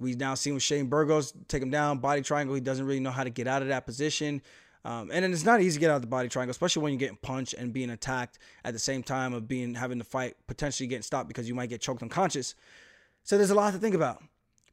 we've 0.00 0.18
now 0.18 0.34
seen 0.34 0.54
with 0.54 0.62
Shane 0.62 0.86
Burgos 0.86 1.32
take 1.46 1.62
him 1.62 1.70
down, 1.70 1.98
body 1.98 2.22
triangle. 2.22 2.54
He 2.54 2.60
doesn't 2.60 2.84
really 2.84 3.00
know 3.00 3.10
how 3.10 3.24
to 3.24 3.30
get 3.30 3.46
out 3.46 3.62
of 3.62 3.68
that 3.68 3.86
position. 3.86 4.42
Um, 4.84 5.10
and 5.12 5.22
then 5.22 5.32
it's 5.32 5.44
not 5.44 5.60
easy 5.60 5.74
to 5.74 5.80
get 5.80 5.90
out 5.90 5.96
of 5.96 6.02
the 6.02 6.08
body 6.08 6.28
triangle, 6.28 6.50
especially 6.50 6.82
when 6.82 6.92
you're 6.92 6.98
getting 6.98 7.18
punched 7.18 7.52
and 7.54 7.72
being 7.72 7.90
attacked 7.90 8.38
at 8.64 8.72
the 8.72 8.78
same 8.78 9.02
time 9.02 9.34
of 9.34 9.46
being 9.46 9.74
having 9.74 9.98
to 9.98 10.04
fight, 10.04 10.36
potentially 10.46 10.86
getting 10.86 11.02
stopped 11.02 11.28
because 11.28 11.46
you 11.46 11.54
might 11.54 11.68
get 11.68 11.82
choked 11.82 12.02
unconscious. 12.02 12.54
So 13.22 13.36
there's 13.36 13.50
a 13.50 13.54
lot 13.54 13.74
to 13.74 13.78
think 13.78 13.94
about. 13.94 14.22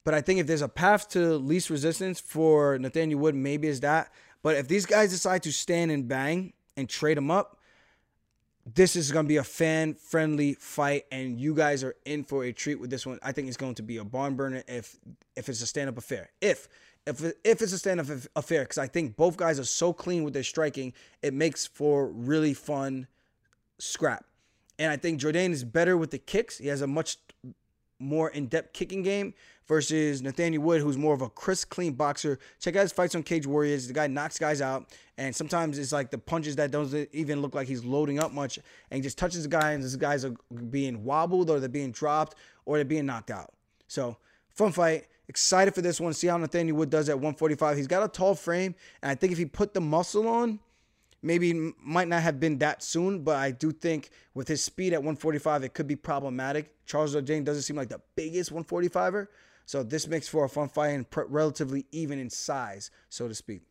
But 0.06 0.14
I 0.14 0.22
think 0.22 0.40
if 0.40 0.48
there's 0.48 0.62
a 0.62 0.70
path 0.70 1.10
to 1.10 1.36
least 1.36 1.70
resistance 1.70 2.22
for 2.22 2.80
Nathaniel 2.80 3.20
Wood, 3.20 3.36
maybe 3.36 3.68
is 3.68 3.82
that. 3.82 4.14
But 4.42 4.56
if 4.56 4.70
these 4.70 4.86
guys 4.86 5.10
decide 5.10 5.44
to 5.44 5.52
stand 5.52 5.92
and 5.92 6.08
bang 6.08 6.54
and 6.78 6.88
trade 6.88 7.18
him 7.18 7.30
up, 7.30 7.57
this 8.76 8.96
is 8.96 9.12
going 9.12 9.26
to 9.26 9.30
be 9.30 9.38
a 9.38 9.44
fan 9.44 9.94
friendly 9.94 10.54
fight 10.54 11.06
and 11.12 11.40
you 11.40 11.54
guys 11.54 11.84
are 11.84 11.96
in 12.06 12.24
for 12.24 12.44
a 12.44 12.52
treat 12.52 12.80
with 12.80 12.90
this 12.90 13.06
one. 13.06 13.18
I 13.24 13.32
think 13.32 13.48
it's 13.48 13.58
going 13.58 13.76
to 13.76 13.84
be 13.84 13.98
a 13.98 14.04
barn 14.04 14.36
burner 14.36 14.64
if 14.68 14.98
if 15.36 15.48
it's 15.48 15.62
a 15.62 15.68
stand-up 15.68 15.98
affair. 15.98 16.32
If 16.42 16.68
if 17.06 17.24
if 17.44 17.62
it's 17.62 17.72
a 17.72 17.78
stand-up 17.78 18.08
affair 18.36 18.64
because 18.64 18.78
i 18.78 18.88
think 18.88 19.16
both 19.16 19.38
guys 19.38 19.60
are 19.60 19.64
so 19.64 19.94
clean 19.94 20.24
with 20.24 20.34
their 20.34 20.44
striking 20.44 20.92
it 21.22 21.34
makes 21.34 21.66
for 21.66 22.08
really 22.08 22.54
fun 22.54 23.08
scrap. 23.80 24.26
And 24.78 24.92
i 24.92 24.98
think 24.98 25.22
jourdain 25.22 25.52
is 25.52 25.64
better 25.64 25.96
with 25.96 26.12
the 26.12 26.20
kicks. 26.20 26.58
He 26.58 26.68
has 26.68 26.82
a 26.82 26.88
much 26.88 27.18
more 28.00 28.30
in-depth 28.30 28.74
kicking 28.74 29.04
game 29.04 29.34
versus 29.68 30.22
Nathaniel 30.22 30.64
Wood, 30.64 30.82
who's 30.82 30.98
more 30.98 31.14
of 31.14 31.22
a 31.22 31.30
crisp, 31.30 31.70
clean 31.70 31.94
boxer. 31.94 32.40
Check 32.60 32.76
out 32.76 32.84
his 32.84 32.92
fights 32.92 33.16
on 33.16 33.24
Cage 33.24 33.46
Warriors. 33.46 33.88
The 33.88 33.94
guy 33.94 34.08
knocks 34.08 34.40
guys 34.40 34.62
out, 34.62 34.90
and 35.18 35.36
sometimes 35.36 35.78
it's 35.78 35.92
like 35.92 36.10
the 36.10 36.18
punches 36.18 36.56
that 36.56 36.72
don't 36.72 36.94
even 37.12 37.42
look 37.42 37.54
like 37.54 37.68
he's 37.68 37.84
loading 37.84 38.20
up 38.20 38.32
much, 38.32 38.58
and 38.58 38.98
he 38.98 39.02
just 39.02 39.18
touches 39.18 39.44
the 39.44 39.50
guy, 39.50 39.74
and 39.74 39.84
this 39.84 39.96
guys 39.96 40.24
are 40.24 40.36
being 40.70 41.04
wobbled, 41.04 41.50
or 41.50 41.60
they're 41.60 41.70
being 41.70 41.92
dropped, 41.92 42.36
or 42.66 42.78
they're 42.78 42.86
being 42.86 43.06
knocked 43.06 43.32
out. 43.32 43.54
So, 43.88 44.18
fun 44.50 44.72
fight. 44.72 45.08
Excited 45.30 45.76
for 45.76 45.82
this 45.82 46.00
one. 46.00 46.14
See 46.14 46.28
how 46.28 46.38
Nathaniel 46.38 46.78
Wood 46.78 46.90
does 46.90 47.10
at 47.10 47.16
145. 47.16 47.76
He's 47.76 47.88
got 47.88 48.04
a 48.04 48.08
tall 48.08 48.34
frame, 48.34 48.76
and 49.02 49.12
I 49.12 49.16
think 49.16 49.34
if 49.34 49.38
he 49.38 49.46
put 49.46 49.74
the 49.74 49.82
muscle 49.82 50.28
on, 50.28 50.60
maybe 51.28 51.74
might 51.84 52.08
not 52.08 52.24
have 52.24 52.40
been 52.40 52.58
that 52.60 52.82
soon, 52.82 53.24
but 53.24 53.36
I 53.36 53.52
do 53.52 53.72
think 53.72 54.10
with 54.34 54.48
his 54.48 54.64
speed 54.64 54.94
at 54.94 55.00
145, 55.00 55.64
it 55.64 55.74
could 55.74 55.88
be 55.88 55.96
problematic. 55.96 56.74
Charles 56.86 57.14
Jourdain 57.14 57.44
doesn't 57.44 57.64
seem 57.64 57.76
like 57.76 57.90
the 57.90 58.02
biggest 58.16 58.52
145er, 58.52 59.28
so 59.66 59.84
this 59.84 60.08
makes 60.08 60.28
for 60.28 60.46
a 60.46 60.50
fun 60.50 60.70
fight 60.70 60.90
and 60.90 61.06
relatively 61.28 61.86
even 61.92 62.18
in 62.18 62.30
size, 62.30 62.90
so 63.10 63.28
to 63.28 63.36
speak. 63.36 63.62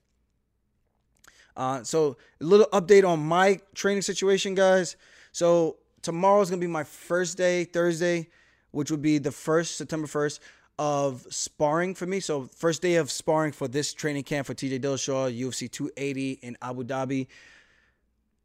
Uh, 1.56 1.82
so 1.82 2.18
a 2.40 2.44
little 2.44 2.66
update 2.72 3.08
on 3.08 3.18
my 3.18 3.58
training 3.74 4.02
situation, 4.02 4.54
guys. 4.54 4.96
So 5.32 5.78
tomorrow 6.02 6.42
is 6.42 6.50
gonna 6.50 6.60
be 6.60 6.66
my 6.66 6.84
first 6.84 7.38
day, 7.38 7.64
Thursday, 7.64 8.28
which 8.72 8.90
would 8.90 9.00
be 9.00 9.16
the 9.16 9.32
first 9.32 9.78
September 9.78 10.06
first 10.06 10.40
of 10.78 11.26
sparring 11.30 11.94
for 11.94 12.06
me. 12.06 12.20
So 12.20 12.48
first 12.54 12.82
day 12.82 12.96
of 12.96 13.10
sparring 13.10 13.52
for 13.52 13.68
this 13.68 13.94
training 13.94 14.24
camp 14.24 14.46
for 14.46 14.54
TJ 14.54 14.80
Dillashaw, 14.80 15.38
UFC 15.38 15.70
280 15.70 16.32
in 16.42 16.56
Abu 16.60 16.84
Dhabi. 16.84 17.26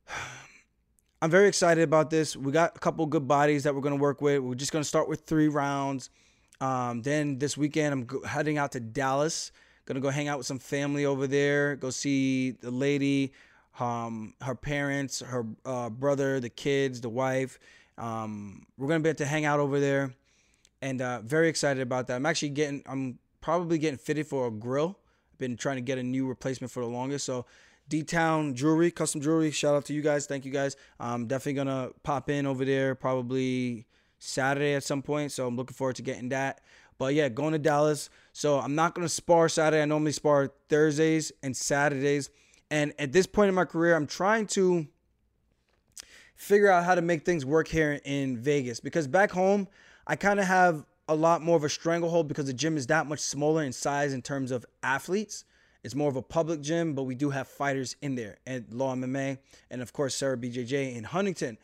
I'm 1.23 1.29
very 1.29 1.47
excited 1.47 1.83
about 1.83 2.09
this. 2.09 2.35
We 2.35 2.51
got 2.51 2.75
a 2.75 2.79
couple 2.79 3.05
good 3.05 3.27
bodies 3.27 3.63
that 3.63 3.75
we're 3.75 3.81
gonna 3.81 3.95
work 3.95 4.21
with. 4.21 4.39
We're 4.39 4.55
just 4.55 4.71
gonna 4.71 4.83
start 4.83 5.07
with 5.07 5.21
three 5.21 5.49
rounds. 5.49 6.09
Um, 6.59 7.01
then 7.01 7.37
this 7.37 7.57
weekend, 7.57 7.93
I'm 7.93 8.23
heading 8.23 8.57
out 8.57 8.71
to 8.71 8.79
Dallas. 8.79 9.51
Gonna 9.85 9.99
go 9.99 10.09
hang 10.09 10.27
out 10.27 10.37
with 10.37 10.47
some 10.47 10.59
family 10.59 11.05
over 11.05 11.27
there. 11.27 11.75
Go 11.75 11.89
see 11.89 12.51
the 12.51 12.71
lady, 12.71 13.33
um, 13.79 14.33
her 14.41 14.55
parents, 14.55 15.19
her 15.19 15.45
uh, 15.65 15.89
brother, 15.89 16.39
the 16.39 16.49
kids, 16.49 17.01
the 17.01 17.09
wife. 17.09 17.59
Um, 17.97 18.65
we're 18.77 18.87
gonna 18.87 19.01
be 19.01 19.09
able 19.09 19.17
to 19.17 19.25
hang 19.25 19.45
out 19.45 19.59
over 19.59 19.79
there, 19.79 20.13
and 20.81 21.01
uh, 21.01 21.21
very 21.21 21.49
excited 21.49 21.81
about 21.81 22.07
that. 22.07 22.15
I'm 22.15 22.25
actually 22.25 22.49
getting, 22.49 22.83
I'm 22.85 23.19
probably 23.39 23.77
getting 23.77 23.97
fitted 23.97 24.27
for 24.27 24.47
a 24.47 24.51
grill. 24.51 24.97
I've 25.33 25.37
been 25.37 25.57
trying 25.57 25.77
to 25.77 25.81
get 25.81 25.97
a 25.97 26.03
new 26.03 26.27
replacement 26.27 26.71
for 26.71 26.81
the 26.83 26.89
longest, 26.89 27.25
so. 27.25 27.45
D 27.89 28.03
Town 28.03 28.55
Jewelry, 28.55 28.89
custom 28.89 29.19
jewelry. 29.19 29.51
Shout 29.51 29.75
out 29.75 29.83
to 29.85 29.93
you 29.93 30.01
guys. 30.01 30.25
Thank 30.25 30.45
you 30.45 30.51
guys. 30.51 30.77
I'm 30.97 31.27
definitely 31.27 31.55
gonna 31.55 31.89
pop 32.03 32.29
in 32.29 32.45
over 32.45 32.63
there 32.63 32.95
probably 32.95 33.85
Saturday 34.21 34.75
at 34.75 34.83
some 34.83 35.01
point. 35.01 35.33
So 35.33 35.47
I'm 35.47 35.57
looking 35.57 35.73
forward 35.73 35.97
to 35.97 36.01
getting 36.01 36.29
that. 36.29 36.61
But 36.97 37.15
yeah, 37.15 37.29
going 37.29 37.53
to 37.53 37.59
Dallas. 37.59 38.09
So 38.31 38.59
I'm 38.59 38.75
not 38.75 38.95
to 38.95 39.09
spar 39.09 39.49
Saturday. 39.49 39.81
I 39.81 39.85
normally 39.85 40.11
spar 40.11 40.51
Thursdays 40.69 41.31
and 41.41 41.57
Saturdays. 41.57 42.29
And 42.69 42.93
at 42.99 43.11
this 43.11 43.25
point 43.25 43.49
in 43.49 43.55
my 43.55 43.65
career, 43.65 43.95
I'm 43.95 44.07
trying 44.07 44.47
to 44.47 44.87
figure 46.35 46.69
out 46.69 46.85
how 46.85 46.95
to 46.95 47.01
make 47.01 47.25
things 47.25 47.45
work 47.45 47.67
here 47.67 47.99
in 48.05 48.37
Vegas 48.37 48.79
because 48.79 49.07
back 49.07 49.31
home, 49.31 49.67
I 50.07 50.15
kind 50.15 50.39
of 50.39 50.45
have 50.47 50.85
a 51.07 51.15
lot 51.15 51.41
more 51.41 51.57
of 51.57 51.63
a 51.63 51.69
stranglehold 51.69 52.27
because 52.27 52.45
the 52.45 52.53
gym 52.53 52.77
is 52.77 52.87
that 52.87 53.07
much 53.07 53.19
smaller 53.19 53.63
in 53.63 53.73
size 53.73 54.13
in 54.13 54.21
terms 54.21 54.51
of 54.51 54.65
athletes. 54.81 55.43
It's 55.83 55.95
more 55.95 56.09
of 56.09 56.15
a 56.15 56.21
public 56.21 56.61
gym, 56.61 56.93
but 56.93 57.03
we 57.03 57.15
do 57.15 57.31
have 57.31 57.47
fighters 57.47 57.95
in 58.01 58.15
there 58.15 58.37
at 58.45 58.71
Law 58.71 58.95
MMA 58.95 59.39
and 59.69 59.81
of 59.81 59.93
course 59.93 60.15
Serra 60.15 60.37
BJJ 60.37 60.95
in 60.95 61.03
Huntington. 61.03 61.57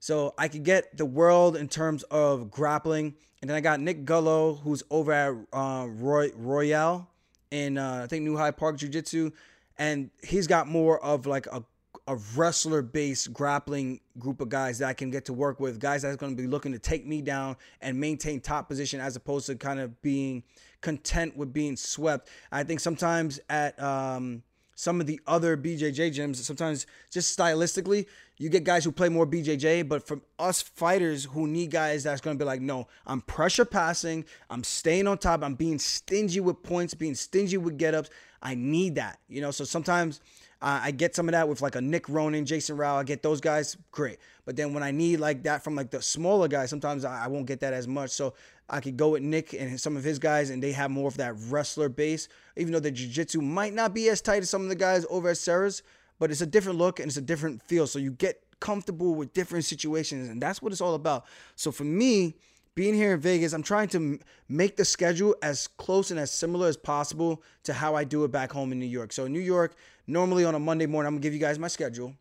So 0.00 0.32
I 0.38 0.48
could 0.48 0.62
get 0.62 0.96
the 0.96 1.04
world 1.04 1.56
in 1.56 1.68
terms 1.68 2.04
of 2.04 2.50
grappling. 2.50 3.14
And 3.40 3.50
then 3.50 3.56
I 3.56 3.60
got 3.60 3.80
Nick 3.80 4.04
Gullo, 4.04 4.60
who's 4.60 4.82
over 4.90 5.12
at 5.12 5.34
uh, 5.52 5.86
Roy, 5.88 6.30
Royale 6.36 7.08
in, 7.50 7.78
uh, 7.78 8.02
I 8.04 8.06
think, 8.06 8.24
New 8.24 8.36
Hyde 8.36 8.56
Park 8.56 8.76
Jiu 8.76 8.88
Jitsu. 8.88 9.32
And 9.76 10.10
he's 10.22 10.46
got 10.46 10.68
more 10.68 11.02
of 11.04 11.26
like 11.26 11.46
a, 11.46 11.64
a 12.08 12.16
wrestler 12.34 12.82
based 12.82 13.32
grappling 13.32 14.00
group 14.18 14.40
of 14.40 14.48
guys 14.48 14.78
that 14.78 14.88
I 14.88 14.94
can 14.94 15.10
get 15.10 15.26
to 15.26 15.32
work 15.32 15.60
with. 15.60 15.78
Guys 15.78 16.02
that's 16.02 16.16
going 16.16 16.34
to 16.34 16.42
be 16.42 16.48
looking 16.48 16.72
to 16.72 16.78
take 16.78 17.06
me 17.06 17.22
down 17.22 17.56
and 17.80 18.00
maintain 18.00 18.40
top 18.40 18.68
position 18.68 18.98
as 18.98 19.14
opposed 19.14 19.46
to 19.46 19.54
kind 19.54 19.78
of 19.78 20.00
being 20.02 20.42
content 20.80 21.36
with 21.36 21.52
being 21.52 21.76
swept. 21.76 22.28
I 22.50 22.64
think 22.64 22.80
sometimes 22.80 23.38
at, 23.50 23.80
um, 23.80 24.42
some 24.74 25.00
of 25.00 25.08
the 25.08 25.20
other 25.26 25.56
BJJ 25.56 26.14
gyms, 26.14 26.36
sometimes 26.36 26.86
just 27.10 27.36
stylistically, 27.36 28.06
you 28.36 28.48
get 28.48 28.62
guys 28.62 28.84
who 28.84 28.92
play 28.92 29.08
more 29.08 29.26
BJJ, 29.26 29.88
but 29.88 30.06
from 30.06 30.22
us 30.38 30.62
fighters 30.62 31.24
who 31.24 31.48
need 31.48 31.72
guys 31.72 32.04
that's 32.04 32.20
going 32.20 32.38
to 32.38 32.40
be 32.40 32.46
like, 32.46 32.60
no, 32.60 32.86
I'm 33.04 33.20
pressure 33.20 33.64
passing, 33.64 34.24
I'm 34.48 34.62
staying 34.62 35.08
on 35.08 35.18
top, 35.18 35.42
I'm 35.42 35.56
being 35.56 35.80
stingy 35.80 36.38
with 36.38 36.62
points, 36.62 36.94
being 36.94 37.16
stingy 37.16 37.56
with 37.56 37.76
get 37.76 37.92
ups. 37.92 38.08
I 38.40 38.54
need 38.54 38.94
that, 38.94 39.18
you 39.28 39.40
know. 39.40 39.50
So 39.50 39.64
sometimes 39.64 40.20
I 40.60 40.90
get 40.90 41.14
some 41.14 41.28
of 41.28 41.32
that 41.32 41.48
with 41.48 41.62
like 41.62 41.76
a 41.76 41.80
Nick 41.80 42.08
Ronan, 42.08 42.44
Jason 42.44 42.76
Rao. 42.76 42.96
I 42.96 43.04
get 43.04 43.22
those 43.22 43.40
guys, 43.40 43.76
great. 43.92 44.18
But 44.44 44.56
then 44.56 44.74
when 44.74 44.82
I 44.82 44.90
need 44.90 45.20
like 45.20 45.44
that 45.44 45.62
from 45.62 45.76
like 45.76 45.90
the 45.90 46.02
smaller 46.02 46.48
guys, 46.48 46.68
sometimes 46.68 47.04
I, 47.04 47.24
I 47.24 47.26
won't 47.28 47.46
get 47.46 47.60
that 47.60 47.72
as 47.72 47.86
much. 47.86 48.10
So 48.10 48.34
I 48.68 48.80
could 48.80 48.96
go 48.96 49.10
with 49.10 49.22
Nick 49.22 49.52
and 49.52 49.80
some 49.80 49.96
of 49.96 50.02
his 50.02 50.18
guys, 50.18 50.50
and 50.50 50.60
they 50.60 50.72
have 50.72 50.90
more 50.90 51.06
of 51.06 51.16
that 51.18 51.34
wrestler 51.48 51.88
base. 51.88 52.28
Even 52.56 52.72
though 52.72 52.80
the 52.80 52.90
jiu-jitsu 52.90 53.40
might 53.40 53.72
not 53.72 53.94
be 53.94 54.08
as 54.08 54.20
tight 54.20 54.42
as 54.42 54.50
some 54.50 54.62
of 54.62 54.68
the 54.68 54.74
guys 54.74 55.06
over 55.10 55.28
at 55.28 55.38
Serra's, 55.38 55.84
but 56.18 56.32
it's 56.32 56.40
a 56.40 56.46
different 56.46 56.76
look 56.76 56.98
and 56.98 57.06
it's 57.06 57.16
a 57.16 57.22
different 57.22 57.62
feel. 57.62 57.86
So 57.86 58.00
you 58.00 58.10
get 58.10 58.42
comfortable 58.58 59.14
with 59.14 59.32
different 59.32 59.64
situations, 59.64 60.28
and 60.28 60.42
that's 60.42 60.60
what 60.60 60.72
it's 60.72 60.80
all 60.80 60.94
about. 60.94 61.24
So 61.54 61.70
for 61.70 61.84
me, 61.84 62.34
being 62.74 62.94
here 62.94 63.14
in 63.14 63.20
Vegas, 63.20 63.52
I'm 63.52 63.62
trying 63.62 63.88
to 63.88 64.18
make 64.48 64.76
the 64.76 64.84
schedule 64.84 65.34
as 65.42 65.66
close 65.66 66.10
and 66.10 66.18
as 66.18 66.30
similar 66.30 66.68
as 66.68 66.76
possible 66.76 67.42
to 67.64 67.72
how 67.72 67.94
I 67.94 68.04
do 68.04 68.24
it 68.24 68.30
back 68.30 68.52
home 68.52 68.72
in 68.72 68.78
New 68.78 68.86
York. 68.86 69.12
So 69.12 69.24
in 69.24 69.32
New 69.32 69.40
York, 69.40 69.74
normally 70.08 70.44
on 70.44 70.56
a 70.56 70.58
Monday 70.58 70.86
morning, 70.86 71.06
I'm 71.06 71.14
gonna 71.14 71.22
give 71.22 71.34
you 71.34 71.40
guys 71.40 71.58
my 71.58 71.68
schedule 71.68 72.14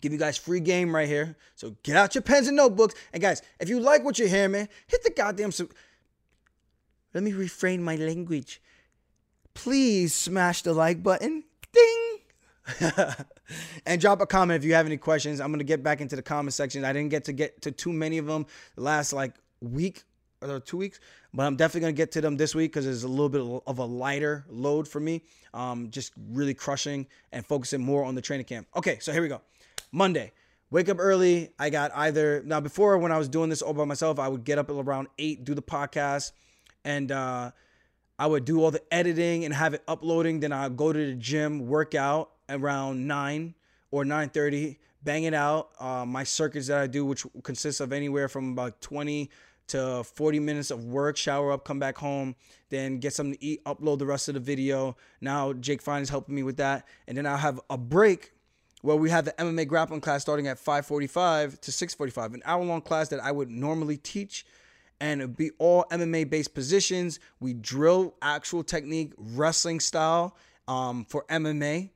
give 0.00 0.12
you 0.12 0.18
guys 0.18 0.36
free 0.36 0.60
game 0.60 0.94
right 0.94 1.08
here. 1.08 1.36
So 1.54 1.76
get 1.82 1.96
out 1.96 2.14
your 2.14 2.22
pens 2.22 2.48
and 2.48 2.56
notebooks. 2.56 2.94
And 3.12 3.22
guys, 3.22 3.42
if 3.60 3.68
you 3.68 3.80
like 3.80 4.04
what 4.04 4.18
you 4.18 4.28
hear, 4.28 4.48
man, 4.48 4.68
hit 4.86 5.02
the 5.02 5.10
goddamn. 5.10 5.52
Su- 5.52 5.70
Let 7.14 7.22
me 7.24 7.32
refrain 7.32 7.82
my 7.82 7.96
language. 7.96 8.60
please 9.54 10.14
smash 10.14 10.62
the 10.62 10.72
like 10.72 11.02
button. 11.02 11.44
Ding. 11.72 12.18
and 13.86 14.00
drop 14.00 14.20
a 14.20 14.26
comment 14.26 14.62
if 14.62 14.64
you 14.66 14.74
have 14.74 14.86
any 14.86 14.96
questions. 14.96 15.40
I'm 15.40 15.50
gonna 15.50 15.64
get 15.64 15.82
back 15.82 16.00
into 16.00 16.16
the 16.16 16.22
comment 16.22 16.54
section. 16.54 16.84
I 16.84 16.92
didn't 16.92 17.10
get 17.10 17.24
to 17.24 17.32
get 17.32 17.62
to 17.62 17.72
too 17.72 17.92
many 17.92 18.18
of 18.18 18.26
them 18.26 18.46
last 18.76 19.12
like 19.12 19.34
week 19.60 20.04
or 20.42 20.60
two 20.60 20.76
weeks, 20.76 21.00
but 21.34 21.46
I'm 21.46 21.56
definitely 21.56 21.80
gonna 21.82 21.92
get 21.92 22.12
to 22.12 22.20
them 22.20 22.36
this 22.36 22.54
week 22.54 22.72
because 22.72 22.86
it's 22.86 23.02
a 23.02 23.08
little 23.08 23.28
bit 23.28 23.62
of 23.66 23.78
a 23.78 23.84
lighter 23.84 24.44
load 24.48 24.86
for 24.86 25.00
me. 25.00 25.22
Um, 25.54 25.90
just 25.90 26.12
really 26.30 26.54
crushing 26.54 27.06
and 27.32 27.44
focusing 27.44 27.82
more 27.82 28.04
on 28.04 28.14
the 28.14 28.22
training 28.22 28.46
camp. 28.46 28.68
Okay, 28.76 28.98
so 29.00 29.12
here 29.12 29.22
we 29.22 29.28
go. 29.28 29.40
Monday. 29.92 30.32
Wake 30.70 30.90
up 30.90 30.98
early. 31.00 31.48
I 31.58 31.70
got 31.70 31.92
either 31.94 32.42
now 32.44 32.60
before 32.60 32.98
when 32.98 33.10
I 33.10 33.16
was 33.16 33.26
doing 33.26 33.48
this 33.48 33.62
all 33.62 33.72
by 33.72 33.86
myself, 33.86 34.18
I 34.18 34.28
would 34.28 34.44
get 34.44 34.58
up 34.58 34.68
at 34.68 34.76
around 34.76 35.08
eight, 35.18 35.42
do 35.42 35.54
the 35.54 35.62
podcast, 35.62 36.32
and 36.84 37.10
uh, 37.10 37.52
I 38.18 38.26
would 38.26 38.44
do 38.44 38.62
all 38.62 38.70
the 38.70 38.82
editing 38.92 39.46
and 39.46 39.54
have 39.54 39.72
it 39.72 39.82
uploading. 39.88 40.40
Then 40.40 40.52
I'd 40.52 40.76
go 40.76 40.92
to 40.92 41.06
the 41.06 41.14
gym, 41.14 41.68
work 41.68 41.94
out 41.94 42.32
around 42.50 43.06
nine 43.06 43.54
or 43.90 44.04
nine 44.04 44.28
thirty, 44.28 44.78
bang 45.02 45.24
it 45.24 45.32
out. 45.32 45.70
Uh, 45.80 46.04
my 46.04 46.22
circuits 46.22 46.66
that 46.66 46.80
I 46.80 46.86
do, 46.86 47.06
which 47.06 47.24
consists 47.44 47.80
of 47.80 47.90
anywhere 47.94 48.28
from 48.28 48.52
about 48.52 48.82
twenty 48.82 49.30
to 49.68 50.04
40 50.04 50.40
minutes 50.40 50.70
of 50.70 50.84
work, 50.84 51.16
shower 51.16 51.52
up, 51.52 51.64
come 51.64 51.78
back 51.78 51.98
home, 51.98 52.34
then 52.70 52.98
get 52.98 53.12
something 53.12 53.34
to 53.38 53.44
eat, 53.44 53.64
upload 53.64 53.98
the 53.98 54.06
rest 54.06 54.28
of 54.28 54.34
the 54.34 54.40
video. 54.40 54.96
Now 55.20 55.52
Jake 55.52 55.82
Fine 55.82 56.02
is 56.02 56.08
helping 56.08 56.34
me 56.34 56.42
with 56.42 56.56
that. 56.58 56.86
And 57.06 57.16
then 57.16 57.26
I'll 57.26 57.36
have 57.36 57.60
a 57.70 57.78
break 57.78 58.32
where 58.82 58.96
we 58.96 59.10
have 59.10 59.24
the 59.24 59.32
MMA 59.32 59.66
grappling 59.66 60.00
class 60.00 60.22
starting 60.22 60.46
at 60.46 60.58
5:45 60.58 61.60
to 61.60 61.72
6:45, 61.72 62.34
an 62.34 62.42
hour-long 62.44 62.82
class 62.82 63.08
that 63.08 63.20
I 63.20 63.32
would 63.32 63.50
normally 63.50 63.96
teach 63.96 64.44
and 65.00 65.20
it'd 65.20 65.36
be 65.36 65.50
all 65.58 65.84
MMA 65.90 66.28
based 66.28 66.54
positions. 66.54 67.20
We 67.40 67.54
drill 67.54 68.14
actual 68.22 68.64
technique, 68.64 69.12
wrestling 69.16 69.80
style 69.80 70.36
um, 70.66 71.04
for 71.04 71.24
MMA, 71.28 71.90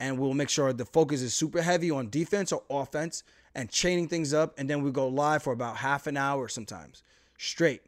and 0.00 0.18
we'll 0.18 0.34
make 0.34 0.48
sure 0.48 0.72
the 0.72 0.84
focus 0.84 1.22
is 1.22 1.34
super 1.34 1.62
heavy 1.62 1.90
on 1.90 2.10
defense 2.10 2.52
or 2.52 2.62
offense 2.70 3.22
and 3.54 3.70
chaining 3.70 4.08
things 4.08 4.32
up. 4.34 4.54
And 4.58 4.68
then 4.68 4.82
we 4.82 4.90
go 4.90 5.08
live 5.08 5.42
for 5.42 5.52
about 5.52 5.76
half 5.76 6.06
an 6.06 6.16
hour 6.16 6.48
sometimes 6.48 7.02
straight. 7.38 7.82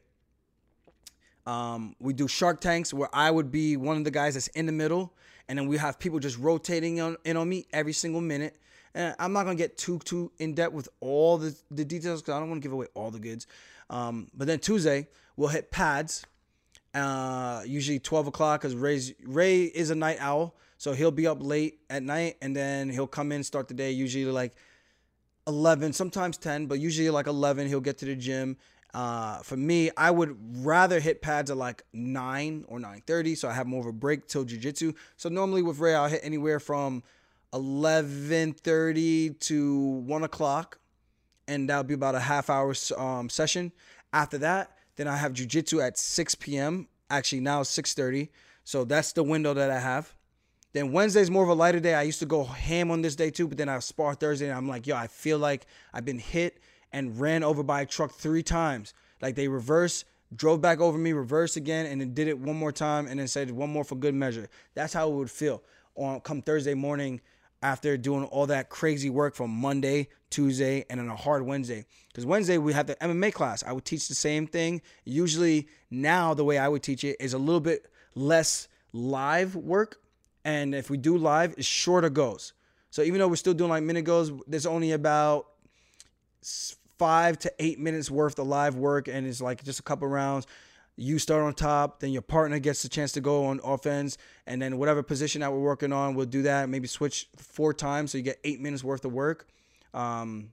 Um, 1.46 1.96
we 1.98 2.12
do 2.12 2.28
Shark 2.28 2.60
Tanks 2.60 2.92
where 2.92 3.08
I 3.12 3.30
would 3.30 3.50
be 3.50 3.76
one 3.76 3.96
of 3.96 4.04
the 4.04 4.10
guys 4.10 4.34
that's 4.34 4.48
in 4.48 4.66
the 4.66 4.72
middle, 4.72 5.14
and 5.48 5.58
then 5.58 5.66
we 5.66 5.78
have 5.78 5.98
people 5.98 6.18
just 6.18 6.38
rotating 6.38 7.00
on, 7.00 7.16
in 7.24 7.36
on 7.36 7.48
me 7.48 7.66
every 7.72 7.94
single 7.94 8.20
minute. 8.20 8.56
And 8.94 9.14
I'm 9.18 9.32
not 9.32 9.44
gonna 9.44 9.56
get 9.56 9.78
too 9.78 9.98
too 10.00 10.30
in 10.38 10.54
depth 10.54 10.74
with 10.74 10.88
all 11.00 11.38
the, 11.38 11.56
the 11.70 11.84
details 11.84 12.20
because 12.20 12.34
I 12.34 12.40
don't 12.40 12.50
want 12.50 12.62
to 12.62 12.66
give 12.66 12.72
away 12.72 12.86
all 12.94 13.10
the 13.10 13.18
goods. 13.18 13.46
Um, 13.88 14.28
but 14.34 14.46
then 14.46 14.58
Tuesday 14.58 15.08
we'll 15.36 15.48
hit 15.48 15.70
pads, 15.70 16.26
uh, 16.94 17.62
usually 17.64 17.98
12 17.98 18.26
o'clock 18.26 18.60
because 18.60 18.74
Ray's 18.74 19.14
Ray 19.24 19.62
is 19.62 19.88
a 19.88 19.94
night 19.94 20.18
owl, 20.20 20.54
so 20.76 20.92
he'll 20.92 21.10
be 21.10 21.26
up 21.26 21.38
late 21.40 21.80
at 21.88 22.02
night 22.02 22.36
and 22.42 22.54
then 22.54 22.90
he'll 22.90 23.06
come 23.06 23.32
in 23.32 23.42
start 23.42 23.68
the 23.68 23.74
day 23.74 23.90
usually 23.90 24.26
like 24.26 24.54
11, 25.46 25.94
sometimes 25.94 26.36
10, 26.36 26.66
but 26.66 26.78
usually 26.78 27.08
like 27.08 27.26
11. 27.26 27.68
He'll 27.68 27.80
get 27.80 27.96
to 27.98 28.04
the 28.04 28.14
gym 28.14 28.58
uh, 28.94 29.38
for 29.42 29.56
me, 29.56 29.90
I 29.96 30.10
would 30.10 30.36
rather 30.64 30.98
hit 30.98 31.20
pads 31.20 31.50
at 31.50 31.56
like 31.56 31.82
nine 31.92 32.64
or 32.68 32.80
nine 32.80 33.02
thirty, 33.06 33.34
so 33.34 33.48
I 33.48 33.52
have 33.52 33.66
more 33.66 33.80
of 33.80 33.86
a 33.86 33.92
break 33.92 34.26
till 34.26 34.44
jujitsu. 34.44 34.94
So 35.16 35.28
normally 35.28 35.62
with 35.62 35.78
Ray, 35.78 35.94
I'll 35.94 36.08
hit 36.08 36.20
anywhere 36.22 36.58
from 36.60 37.02
eleven 37.52 38.54
thirty 38.54 39.30
to 39.30 39.78
one 39.78 40.24
o'clock, 40.24 40.78
and 41.46 41.68
that'll 41.68 41.84
be 41.84 41.94
about 41.94 42.14
a 42.14 42.20
half 42.20 42.48
hour 42.50 42.74
um, 42.96 43.28
session. 43.28 43.72
After 44.12 44.38
that, 44.38 44.76
then 44.96 45.06
I 45.06 45.16
have 45.16 45.32
jujitsu 45.32 45.86
at 45.86 45.98
six 45.98 46.34
p.m. 46.34 46.88
Actually, 47.10 47.40
now 47.40 47.62
six 47.62 47.94
thirty, 47.94 48.30
so 48.64 48.84
that's 48.84 49.12
the 49.12 49.22
window 49.22 49.54
that 49.54 49.70
I 49.70 49.78
have. 49.80 50.14
Then 50.74 50.92
Wednesday's 50.92 51.30
more 51.30 51.42
of 51.42 51.48
a 51.48 51.54
lighter 51.54 51.80
day. 51.80 51.94
I 51.94 52.02
used 52.02 52.18
to 52.18 52.26
go 52.26 52.44
ham 52.44 52.90
on 52.90 53.00
this 53.00 53.16
day 53.16 53.30
too, 53.30 53.48
but 53.48 53.56
then 53.56 53.68
I 53.70 53.78
spar 53.78 54.14
Thursday, 54.14 54.48
and 54.48 54.56
I'm 54.56 54.68
like, 54.68 54.86
yo, 54.86 54.96
I 54.96 55.06
feel 55.06 55.38
like 55.38 55.66
I've 55.94 56.04
been 56.04 56.18
hit 56.18 56.60
and 56.92 57.18
ran 57.20 57.42
over 57.42 57.62
by 57.62 57.82
a 57.82 57.86
truck 57.86 58.12
three 58.12 58.42
times. 58.42 58.94
Like 59.20 59.34
they 59.34 59.48
reverse, 59.48 60.04
drove 60.34 60.60
back 60.60 60.80
over 60.80 60.98
me, 60.98 61.12
reversed 61.12 61.56
again, 61.56 61.86
and 61.86 62.00
then 62.00 62.14
did 62.14 62.28
it 62.28 62.38
one 62.38 62.56
more 62.56 62.72
time, 62.72 63.06
and 63.06 63.18
then 63.18 63.28
said 63.28 63.50
one 63.50 63.70
more 63.70 63.84
for 63.84 63.96
good 63.96 64.14
measure. 64.14 64.48
That's 64.74 64.92
how 64.92 65.10
it 65.10 65.14
would 65.14 65.30
feel 65.30 65.62
on 65.94 66.20
come 66.20 66.42
Thursday 66.42 66.74
morning 66.74 67.20
after 67.62 67.96
doing 67.96 68.24
all 68.24 68.46
that 68.46 68.68
crazy 68.68 69.10
work 69.10 69.34
from 69.34 69.50
Monday, 69.50 70.08
Tuesday, 70.30 70.84
and 70.88 71.00
then 71.00 71.08
a 71.08 71.16
hard 71.16 71.42
Wednesday. 71.42 71.84
Because 72.08 72.24
Wednesday 72.24 72.58
we 72.58 72.72
have 72.72 72.86
the 72.86 72.94
MMA 72.96 73.32
class. 73.32 73.64
I 73.64 73.72
would 73.72 73.84
teach 73.84 74.08
the 74.08 74.14
same 74.14 74.46
thing. 74.46 74.80
Usually 75.04 75.68
now 75.90 76.34
the 76.34 76.44
way 76.44 76.58
I 76.58 76.68
would 76.68 76.82
teach 76.82 77.02
it 77.02 77.16
is 77.18 77.32
a 77.32 77.38
little 77.38 77.60
bit 77.60 77.90
less 78.14 78.68
live 78.92 79.56
work. 79.56 80.00
And 80.44 80.74
if 80.74 80.88
we 80.88 80.96
do 80.96 81.16
live, 81.16 81.54
it's 81.58 81.66
shorter 81.66 82.10
goes. 82.10 82.52
So 82.90 83.02
even 83.02 83.18
though 83.18 83.28
we're 83.28 83.36
still 83.36 83.54
doing 83.54 83.70
like 83.70 83.82
minute 83.82 84.04
goes, 84.04 84.32
there's 84.46 84.66
only 84.66 84.92
about 84.92 85.48
five 86.98 87.38
to 87.40 87.52
eight 87.58 87.78
minutes 87.78 88.10
worth 88.10 88.38
of 88.38 88.46
live 88.46 88.74
work, 88.76 89.08
and 89.08 89.26
it's 89.26 89.40
like 89.40 89.64
just 89.64 89.80
a 89.80 89.82
couple 89.82 90.08
rounds. 90.08 90.46
You 90.96 91.20
start 91.20 91.44
on 91.44 91.54
top, 91.54 92.00
then 92.00 92.10
your 92.10 92.22
partner 92.22 92.58
gets 92.58 92.82
a 92.84 92.88
chance 92.88 93.12
to 93.12 93.20
go 93.20 93.46
on 93.46 93.60
offense, 93.62 94.18
and 94.46 94.60
then 94.60 94.78
whatever 94.78 95.02
position 95.02 95.42
that 95.42 95.52
we're 95.52 95.60
working 95.60 95.92
on, 95.92 96.14
we'll 96.14 96.26
do 96.26 96.42
that. 96.42 96.68
Maybe 96.68 96.88
switch 96.88 97.28
four 97.36 97.72
times 97.72 98.10
so 98.10 98.18
you 98.18 98.24
get 98.24 98.40
eight 98.42 98.60
minutes 98.60 98.82
worth 98.82 99.04
of 99.04 99.12
work. 99.12 99.46
Um, 99.94 100.50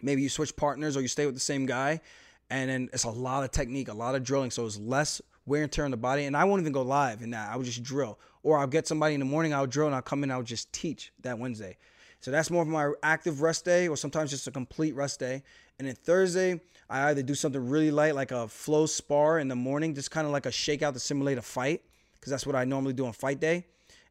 maybe 0.00 0.22
you 0.22 0.30
switch 0.30 0.56
partners 0.56 0.96
or 0.96 1.02
you 1.02 1.08
stay 1.08 1.26
with 1.26 1.34
the 1.34 1.40
same 1.40 1.66
guy, 1.66 2.00
and 2.48 2.70
then 2.70 2.88
it's 2.94 3.04
a 3.04 3.10
lot 3.10 3.44
of 3.44 3.50
technique, 3.50 3.88
a 3.88 3.94
lot 3.94 4.14
of 4.14 4.24
drilling, 4.24 4.50
so 4.50 4.64
it's 4.64 4.78
less 4.78 5.20
wear 5.44 5.62
and 5.62 5.70
tear 5.70 5.84
on 5.84 5.90
the 5.90 5.96
body. 5.96 6.24
And 6.24 6.36
I 6.36 6.44
won't 6.44 6.60
even 6.60 6.72
go 6.72 6.82
live 6.82 7.20
in 7.20 7.30
that. 7.30 7.52
I 7.52 7.56
would 7.56 7.66
just 7.66 7.82
drill, 7.82 8.18
or 8.42 8.58
I'll 8.58 8.66
get 8.66 8.86
somebody 8.86 9.14
in 9.14 9.20
the 9.20 9.26
morning. 9.26 9.52
I'll 9.52 9.66
drill 9.66 9.86
and 9.86 9.94
I'll 9.94 10.02
come 10.02 10.24
in. 10.24 10.30
I'll 10.30 10.42
just 10.42 10.72
teach 10.72 11.12
that 11.20 11.38
Wednesday. 11.38 11.76
So 12.20 12.30
that's 12.30 12.50
more 12.50 12.62
of 12.62 12.68
my 12.68 12.92
active 13.02 13.42
rest 13.42 13.64
day, 13.64 13.88
or 13.88 13.96
sometimes 13.96 14.30
just 14.30 14.46
a 14.46 14.50
complete 14.50 14.94
rest 14.94 15.20
day. 15.20 15.42
And 15.78 15.86
then 15.86 15.94
Thursday, 15.94 16.60
I 16.88 17.10
either 17.10 17.22
do 17.22 17.34
something 17.34 17.68
really 17.68 17.90
light, 17.90 18.14
like 18.14 18.32
a 18.32 18.48
flow 18.48 18.86
spar 18.86 19.38
in 19.38 19.48
the 19.48 19.56
morning, 19.56 19.94
just 19.94 20.10
kind 20.10 20.26
of 20.26 20.32
like 20.32 20.46
a 20.46 20.50
shakeout 20.50 20.94
to 20.94 21.00
simulate 21.00 21.38
a 21.38 21.42
fight, 21.42 21.82
because 22.14 22.30
that's 22.30 22.46
what 22.46 22.56
I 22.56 22.64
normally 22.64 22.94
do 22.94 23.06
on 23.06 23.12
fight 23.12 23.40
day. 23.40 23.66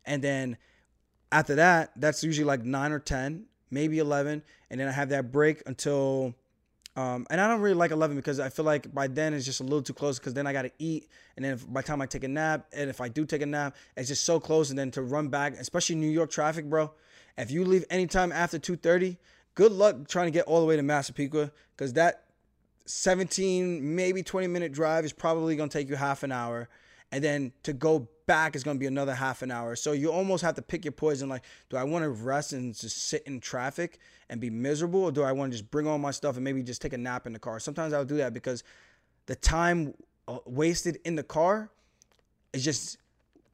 And 0.05 0.21
then 0.21 0.57
after 1.31 1.55
that, 1.55 1.91
that's 1.95 2.23
usually 2.23 2.45
like 2.45 2.63
nine 2.63 2.91
or 2.91 2.99
10, 2.99 3.45
maybe 3.71 3.99
11. 3.99 4.43
And 4.69 4.79
then 4.79 4.87
I 4.87 4.91
have 4.91 5.09
that 5.09 5.31
break 5.31 5.63
until, 5.65 6.35
um, 6.95 7.25
and 7.29 7.41
I 7.41 7.47
don't 7.47 7.61
really 7.61 7.75
like 7.75 7.91
11 7.91 8.15
because 8.15 8.39
I 8.39 8.49
feel 8.49 8.65
like 8.65 8.93
by 8.93 9.07
then 9.07 9.33
it's 9.33 9.45
just 9.45 9.59
a 9.59 9.63
little 9.63 9.81
too 9.81 9.93
close 9.93 10.19
because 10.19 10.33
then 10.33 10.47
I 10.47 10.53
got 10.53 10.61
to 10.61 10.71
eat. 10.79 11.09
And 11.35 11.43
then 11.43 11.53
if, 11.53 11.71
by 11.71 11.81
the 11.81 11.87
time 11.87 12.01
I 12.01 12.05
take 12.05 12.23
a 12.23 12.27
nap, 12.27 12.67
and 12.71 12.89
if 12.89 13.01
I 13.01 13.09
do 13.09 13.25
take 13.25 13.41
a 13.41 13.45
nap, 13.45 13.75
it's 13.97 14.07
just 14.07 14.23
so 14.23 14.39
close. 14.39 14.69
And 14.69 14.77
then 14.77 14.91
to 14.91 15.01
run 15.01 15.27
back, 15.27 15.53
especially 15.59 15.95
New 15.95 16.09
York 16.09 16.29
traffic, 16.29 16.69
bro, 16.69 16.91
if 17.37 17.51
you 17.51 17.65
leave 17.65 17.85
anytime 17.89 18.31
after 18.31 18.57
2:30, 18.57 19.17
good 19.55 19.71
luck 19.71 20.07
trying 20.07 20.27
to 20.27 20.31
get 20.31 20.45
all 20.45 20.59
the 20.59 20.65
way 20.65 20.75
to 20.75 20.83
Massapequa 20.83 21.51
because 21.75 21.93
that 21.93 22.25
17 22.85 23.95
maybe 23.95 24.21
20 24.23 24.47
minute 24.47 24.71
drive 24.71 25.05
is 25.05 25.13
probably 25.13 25.55
going 25.55 25.69
to 25.69 25.77
take 25.77 25.89
you 25.89 25.95
half 25.95 26.23
an 26.23 26.31
hour. 26.31 26.69
And 27.11 27.23
then 27.23 27.53
to 27.63 27.73
go 27.73 28.09
back 28.25 28.55
is 28.55 28.63
going 28.63 28.77
to 28.77 28.79
be 28.79 28.87
another 28.87 29.13
half 29.13 29.41
an 29.41 29.51
hour. 29.51 29.75
So 29.75 29.91
you 29.91 30.11
almost 30.11 30.43
have 30.43 30.55
to 30.55 30.61
pick 30.61 30.83
your 30.85 30.91
poison 30.91 31.29
like 31.29 31.43
do 31.69 31.77
i 31.77 31.83
want 31.83 32.03
to 32.03 32.09
rest 32.09 32.53
and 32.53 32.77
just 32.77 32.97
sit 32.97 33.23
in 33.25 33.39
traffic 33.39 33.99
and 34.29 34.41
be 34.41 34.49
miserable 34.49 35.03
or 35.03 35.11
do 35.11 35.23
i 35.23 35.31
want 35.31 35.51
to 35.51 35.57
just 35.57 35.69
bring 35.71 35.87
all 35.87 35.97
my 35.97 36.11
stuff 36.11 36.35
and 36.35 36.43
maybe 36.43 36.63
just 36.63 36.81
take 36.81 36.93
a 36.93 36.97
nap 36.97 37.27
in 37.27 37.33
the 37.33 37.39
car? 37.39 37.59
Sometimes 37.59 37.93
i'll 37.93 38.05
do 38.05 38.17
that 38.17 38.33
because 38.33 38.63
the 39.25 39.35
time 39.35 39.93
uh, 40.27 40.39
wasted 40.45 40.99
in 41.05 41.15
the 41.15 41.23
car 41.23 41.69
is 42.53 42.63
just 42.63 42.97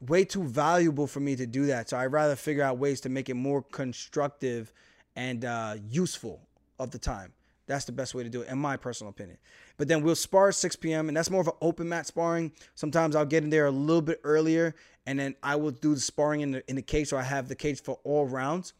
way 0.07 0.25
too 0.25 0.43
valuable 0.43 1.07
for 1.07 1.19
me 1.19 1.35
to 1.35 1.45
do 1.45 1.67
that. 1.67 1.89
So 1.89 1.97
I'd 1.97 2.05
rather 2.11 2.35
figure 2.35 2.63
out 2.63 2.77
ways 2.77 3.01
to 3.01 3.09
make 3.09 3.29
it 3.29 3.35
more 3.35 3.61
constructive 3.61 4.73
and 5.15 5.45
uh, 5.45 5.75
useful 5.89 6.41
of 6.79 6.91
the 6.91 6.99
time. 6.99 7.33
That's 7.67 7.85
the 7.85 7.91
best 7.91 8.15
way 8.15 8.23
to 8.23 8.29
do 8.29 8.41
it, 8.41 8.49
in 8.49 8.57
my 8.57 8.75
personal 8.75 9.11
opinion. 9.11 9.37
But 9.77 9.87
then 9.87 10.01
we'll 10.01 10.15
spar 10.15 10.49
at 10.49 10.55
6 10.55 10.75
p.m., 10.77 11.07
and 11.07 11.15
that's 11.15 11.29
more 11.29 11.41
of 11.41 11.47
an 11.47 11.53
open 11.61 11.87
mat 11.87 12.05
sparring. 12.07 12.51
Sometimes 12.75 13.15
I'll 13.15 13.25
get 13.25 13.43
in 13.43 13.49
there 13.49 13.67
a 13.67 13.71
little 13.71 14.01
bit 14.01 14.19
earlier, 14.23 14.75
and 15.05 15.17
then 15.17 15.35
I 15.41 15.55
will 15.55 15.71
do 15.71 15.93
the 15.93 16.01
sparring 16.01 16.41
in 16.41 16.51
the, 16.51 16.69
in 16.69 16.75
the 16.75 16.81
cage, 16.81 17.07
so 17.07 17.17
I 17.17 17.23
have 17.23 17.47
the 17.47 17.55
cage 17.55 17.81
for 17.81 17.99
all 18.03 18.25
rounds. 18.25 18.73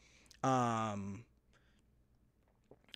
Um, 0.44 1.24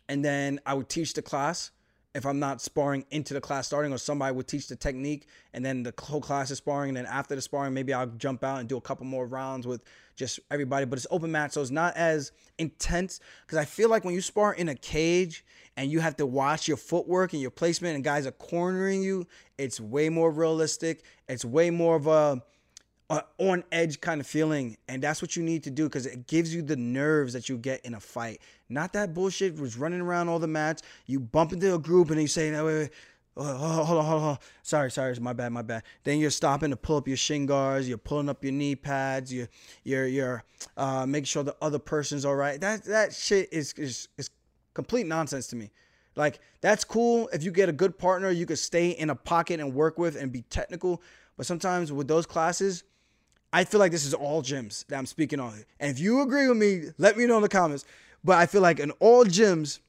and 0.10 0.26
then 0.26 0.60
I 0.66 0.74
would 0.74 0.90
teach 0.90 1.14
the 1.14 1.22
class 1.22 1.72
if 2.16 2.26
I'm 2.26 2.40
not 2.40 2.62
sparring 2.62 3.06
into 3.12 3.34
the 3.34 3.42
class 3.42 3.68
starting, 3.68 3.92
or 3.92 3.98
somebody 3.98 4.34
would 4.34 4.48
teach 4.48 4.68
the 4.70 4.76
technique, 4.78 5.28
and 5.54 5.66
then 5.66 5.84
the 5.84 5.94
whole 6.00 6.22
class 6.22 6.50
is 6.50 6.58
sparring, 6.58 6.90
and 6.90 6.98
then 6.98 7.06
after 7.06 7.36
the 7.36 7.42
sparring, 7.42 7.74
maybe 7.74 7.94
I'll 7.94 8.08
jump 8.08 8.44
out 8.44 8.62
and 8.62 8.70
do 8.70 8.78
a 8.78 8.82
couple 8.82 9.06
more 9.06 9.28
rounds 9.28 9.68
with 9.68 9.84
just 10.16 10.40
everybody. 10.50 10.86
But 10.86 10.98
it's 10.98 11.08
open 11.12 11.32
mat, 11.32 11.54
so 11.54 11.62
it's 11.62 11.72
not 11.72 11.96
as 11.98 12.32
intense. 12.58 13.20
Because 13.46 13.58
I 13.58 13.66
feel 13.66 13.90
like 13.90 14.06
when 14.06 14.14
you 14.14 14.22
spar 14.22 14.54
in 14.54 14.70
a 14.70 14.76
cage 14.76 15.44
and 15.76 15.92
you 15.92 16.00
have 16.00 16.16
to 16.16 16.26
watch 16.26 16.70
your 16.70 16.78
footwork 16.78 17.34
and 17.34 17.42
your 17.42 17.52
placement, 17.52 17.96
and 17.96 18.04
guys 18.04 18.26
are 18.26 18.32
cornering 18.32 19.04
you, 19.04 19.28
it's 19.58 19.82
way 19.82 20.08
more 20.08 20.32
realistic. 20.32 21.04
It's 21.28 21.44
way 21.44 21.70
more 21.70 21.98
of 21.98 22.08
a 22.08 22.42
on 23.10 23.64
edge 23.72 24.02
kind 24.02 24.20
of 24.20 24.26
feeling 24.26 24.76
and 24.88 25.02
that's 25.02 25.22
what 25.22 25.36
you 25.36 25.44
need 25.44 25.64
to 25.64 25.70
do 25.70 25.84
because 25.84 26.08
it 26.08 26.26
gives 26.26 26.54
you 26.54 26.64
the 26.64 26.76
nerves 26.76 27.34
that 27.34 27.48
you 27.48 27.58
get 27.58 27.80
in 27.86 27.94
a 27.94 28.00
fight 28.00 28.42
not 28.68 28.94
that 28.94 29.14
bullshit 29.14 29.60
was 29.60 29.78
running 29.78 30.02
around 30.02 30.28
all 30.28 30.40
the 30.40 30.48
mats 30.48 30.82
you 31.06 31.20
bump 31.20 31.54
into 31.54 31.76
a 31.76 31.78
group 31.78 32.10
and 32.10 32.20
you 32.20 32.28
say 32.28 32.50
no 32.50 32.66
wait, 32.66 32.80
wait, 32.80 32.90
oh, 33.38 33.44
hold 33.44 33.80
on, 33.80 33.86
hold 33.86 34.00
on, 34.00 34.06
hold 34.06 34.24
on. 34.24 34.38
Sorry, 34.64 34.92
sorry, 34.92 35.16
my 35.20 35.34
bad, 35.34 35.52
my 35.52 35.62
bad. 35.62 35.84
Then 36.04 36.20
you're 36.20 36.32
stopping 36.32 36.70
to 36.72 36.78
pull 36.78 36.98
up 36.98 37.08
your 37.08 37.18
shin 37.18 37.46
guards. 37.46 37.88
You're 37.88 37.98
pulling 37.98 38.30
up 38.30 38.44
your 38.44 38.54
knee 38.54 38.76
pads. 38.76 39.34
You're 39.34 39.50
you're 39.84 40.08
you're 40.08 40.44
uh, 40.78 41.06
making 41.06 41.26
sure 41.26 41.44
the 41.44 41.56
other 41.62 41.80
person's 41.80 42.26
all 42.26 42.36
right. 42.36 42.60
That 42.60 42.84
that 42.86 43.14
shit 43.14 43.50
is 43.52 43.74
is 43.74 44.08
is 44.18 44.30
complete 44.74 45.06
nonsense 45.06 45.48
to 45.48 45.56
me. 45.56 45.72
Like 46.16 46.40
that's 46.62 46.84
cool 46.84 47.30
if 47.34 47.44
you 47.44 47.52
get 47.52 47.68
a 47.68 47.74
good 47.74 47.98
partner 47.98 48.32
you 48.32 48.46
could 48.46 48.60
stay 48.60 48.92
in 48.92 49.10
a 49.10 49.16
pocket 49.16 49.60
and 49.60 49.74
work 49.74 49.98
with 49.98 50.16
and 50.16 50.32
be 50.32 50.44
technical. 50.44 51.02
But 51.38 51.46
sometimes 51.46 51.92
with 51.92 52.08
those 52.08 52.26
classes, 52.26 52.84
I 53.56 53.64
feel 53.64 53.80
like 53.80 53.94
this 53.94 54.04
is 54.04 54.14
all 54.14 54.44
gyms 54.44 54.86
that 54.88 54.98
I'm 54.98 55.06
speaking 55.06 55.40
on. 55.40 55.64
And 55.80 55.90
if 55.90 55.98
you 55.98 56.22
agree 56.22 56.50
with 56.50 56.58
me, 56.58 56.90
let 56.98 57.18
me 57.18 57.26
know 57.26 57.38
in 57.38 57.42
the 57.42 57.48
comments. 57.48 57.86
But 58.22 58.38
I 58.38 58.48
feel 58.48 58.60
like 58.60 58.82
in 58.82 58.92
all 59.00 59.24
gyms, 59.24 59.80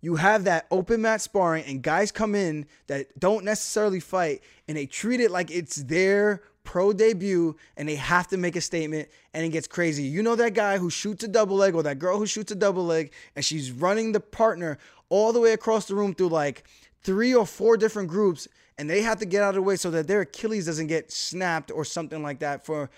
you 0.00 0.14
have 0.14 0.44
that 0.44 0.68
open 0.70 1.02
mat 1.02 1.20
sparring 1.20 1.64
and 1.64 1.82
guys 1.82 2.12
come 2.12 2.36
in 2.36 2.66
that 2.86 3.18
don't 3.18 3.44
necessarily 3.44 3.98
fight 3.98 4.42
and 4.68 4.76
they 4.76 4.86
treat 4.86 5.18
it 5.18 5.32
like 5.32 5.50
it's 5.50 5.74
their 5.74 6.40
pro 6.62 6.92
debut 6.92 7.56
and 7.76 7.88
they 7.88 7.96
have 7.96 8.28
to 8.28 8.36
make 8.36 8.54
a 8.54 8.60
statement 8.60 9.08
and 9.34 9.44
it 9.44 9.48
gets 9.48 9.66
crazy. 9.66 10.04
You 10.04 10.22
know 10.22 10.36
that 10.36 10.54
guy 10.54 10.78
who 10.78 10.88
shoots 10.88 11.24
a 11.24 11.28
double 11.28 11.56
leg 11.56 11.74
or 11.74 11.82
that 11.82 11.98
girl 11.98 12.18
who 12.18 12.26
shoots 12.26 12.52
a 12.52 12.56
double 12.56 12.86
leg 12.86 13.12
and 13.34 13.44
she's 13.44 13.72
running 13.72 14.12
the 14.12 14.20
partner 14.20 14.78
all 15.08 15.32
the 15.32 15.40
way 15.40 15.52
across 15.52 15.86
the 15.86 15.96
room 15.96 16.14
through 16.14 16.28
like 16.28 16.62
three 17.02 17.34
or 17.34 17.44
four 17.44 17.76
different 17.76 18.08
groups 18.08 18.46
and 18.78 18.88
they 18.88 19.02
have 19.02 19.18
to 19.18 19.26
get 19.26 19.42
out 19.42 19.50
of 19.50 19.54
the 19.56 19.62
way 19.62 19.76
so 19.76 19.90
that 19.90 20.06
their 20.06 20.22
Achilles 20.22 20.66
doesn't 20.66 20.86
get 20.86 21.10
snapped 21.10 21.70
or 21.70 21.84
something 21.84 22.22
like 22.22 22.40
that 22.40 22.64
for 22.64 22.90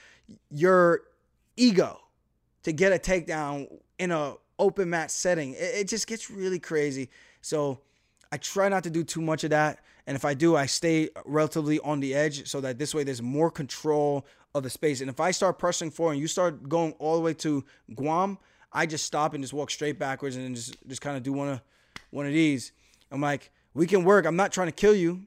your 0.50 1.02
ego 1.56 2.00
to 2.64 2.72
get 2.72 2.92
a 2.92 2.98
takedown 2.98 3.68
in 3.98 4.10
a 4.10 4.34
open 4.58 4.90
mat 4.90 5.10
setting. 5.10 5.52
It, 5.54 5.74
it 5.74 5.88
just 5.88 6.06
gets 6.06 6.30
really 6.30 6.58
crazy. 6.58 7.10
So 7.40 7.80
I 8.32 8.36
try 8.36 8.68
not 8.68 8.82
to 8.84 8.90
do 8.90 9.04
too 9.04 9.20
much 9.20 9.44
of 9.44 9.50
that. 9.50 9.80
And 10.06 10.16
if 10.16 10.24
I 10.24 10.34
do, 10.34 10.56
I 10.56 10.66
stay 10.66 11.10
relatively 11.24 11.78
on 11.80 12.00
the 12.00 12.14
edge 12.14 12.48
so 12.48 12.60
that 12.62 12.78
this 12.78 12.94
way 12.94 13.04
there's 13.04 13.22
more 13.22 13.50
control 13.50 14.26
of 14.54 14.62
the 14.62 14.70
space. 14.70 15.00
And 15.00 15.10
if 15.10 15.20
I 15.20 15.30
start 15.30 15.58
pressing 15.58 15.90
forward 15.90 16.12
and 16.12 16.20
you 16.20 16.26
start 16.26 16.68
going 16.68 16.92
all 16.92 17.16
the 17.16 17.22
way 17.22 17.34
to 17.34 17.64
Guam, 17.94 18.38
I 18.72 18.86
just 18.86 19.04
stop 19.04 19.34
and 19.34 19.44
just 19.44 19.52
walk 19.52 19.70
straight 19.70 19.98
backwards 19.98 20.36
and 20.36 20.54
just 20.54 20.76
just 20.86 21.00
kind 21.00 21.16
of 21.16 21.22
do 21.22 21.32
one 21.32 21.48
of 21.48 21.60
one 22.10 22.26
of 22.26 22.32
these. 22.32 22.72
I'm 23.10 23.20
like, 23.20 23.50
we 23.74 23.86
can 23.86 24.04
work. 24.04 24.26
I'm 24.26 24.36
not 24.36 24.52
trying 24.52 24.68
to 24.68 24.72
kill 24.72 24.94
you. 24.94 25.22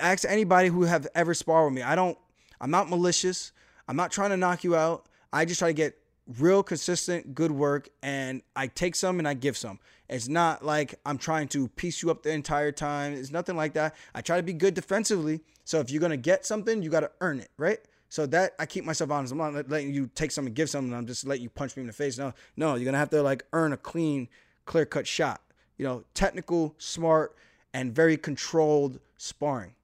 Ask 0.00 0.24
anybody 0.28 0.68
who 0.68 0.82
have 0.82 1.06
ever 1.14 1.34
sparred 1.34 1.66
with 1.66 1.74
me. 1.74 1.82
I 1.82 1.94
don't. 1.94 2.18
I'm 2.60 2.70
not 2.70 2.88
malicious. 2.88 3.52
I'm 3.88 3.96
not 3.96 4.12
trying 4.12 4.30
to 4.30 4.36
knock 4.36 4.64
you 4.64 4.76
out. 4.76 5.06
I 5.32 5.44
just 5.44 5.58
try 5.58 5.68
to 5.68 5.74
get 5.74 5.98
real 6.38 6.62
consistent 6.62 7.34
good 7.34 7.50
work 7.50 7.88
and 8.02 8.42
I 8.54 8.68
take 8.68 8.94
some 8.94 9.18
and 9.18 9.26
I 9.26 9.34
give 9.34 9.56
some. 9.56 9.80
It's 10.08 10.28
not 10.28 10.64
like 10.64 10.94
I'm 11.04 11.18
trying 11.18 11.48
to 11.48 11.68
piece 11.68 12.02
you 12.02 12.10
up 12.10 12.22
the 12.22 12.30
entire 12.30 12.70
time. 12.70 13.14
It's 13.14 13.30
nothing 13.30 13.56
like 13.56 13.74
that. 13.74 13.94
I 14.14 14.20
try 14.20 14.36
to 14.36 14.42
be 14.42 14.52
good 14.52 14.74
defensively. 14.74 15.40
So 15.64 15.80
if 15.80 15.90
you're 15.90 16.00
going 16.00 16.10
to 16.10 16.16
get 16.16 16.44
something, 16.44 16.82
you 16.82 16.90
got 16.90 17.00
to 17.00 17.10
earn 17.20 17.40
it, 17.40 17.50
right? 17.56 17.78
So 18.08 18.26
that 18.26 18.54
I 18.58 18.66
keep 18.66 18.84
myself 18.84 19.10
honest. 19.10 19.32
I'm 19.32 19.38
not 19.38 19.68
letting 19.68 19.94
you 19.94 20.10
take 20.14 20.30
something, 20.30 20.52
give 20.52 20.68
something. 20.68 20.92
I'm 20.92 21.06
just 21.06 21.26
letting 21.26 21.42
you 21.42 21.50
punch 21.50 21.76
me 21.76 21.80
in 21.80 21.86
the 21.86 21.92
face. 21.92 22.18
No, 22.18 22.34
no, 22.56 22.74
you're 22.74 22.84
going 22.84 22.92
to 22.92 22.98
have 22.98 23.10
to 23.10 23.22
like 23.22 23.44
earn 23.52 23.72
a 23.72 23.76
clean, 23.76 24.28
clear 24.66 24.84
cut 24.84 25.06
shot. 25.06 25.40
You 25.78 25.86
know, 25.86 26.04
technical, 26.12 26.74
smart, 26.78 27.34
and 27.72 27.94
very 27.94 28.16
controlled 28.16 29.00
sparring. 29.16 29.74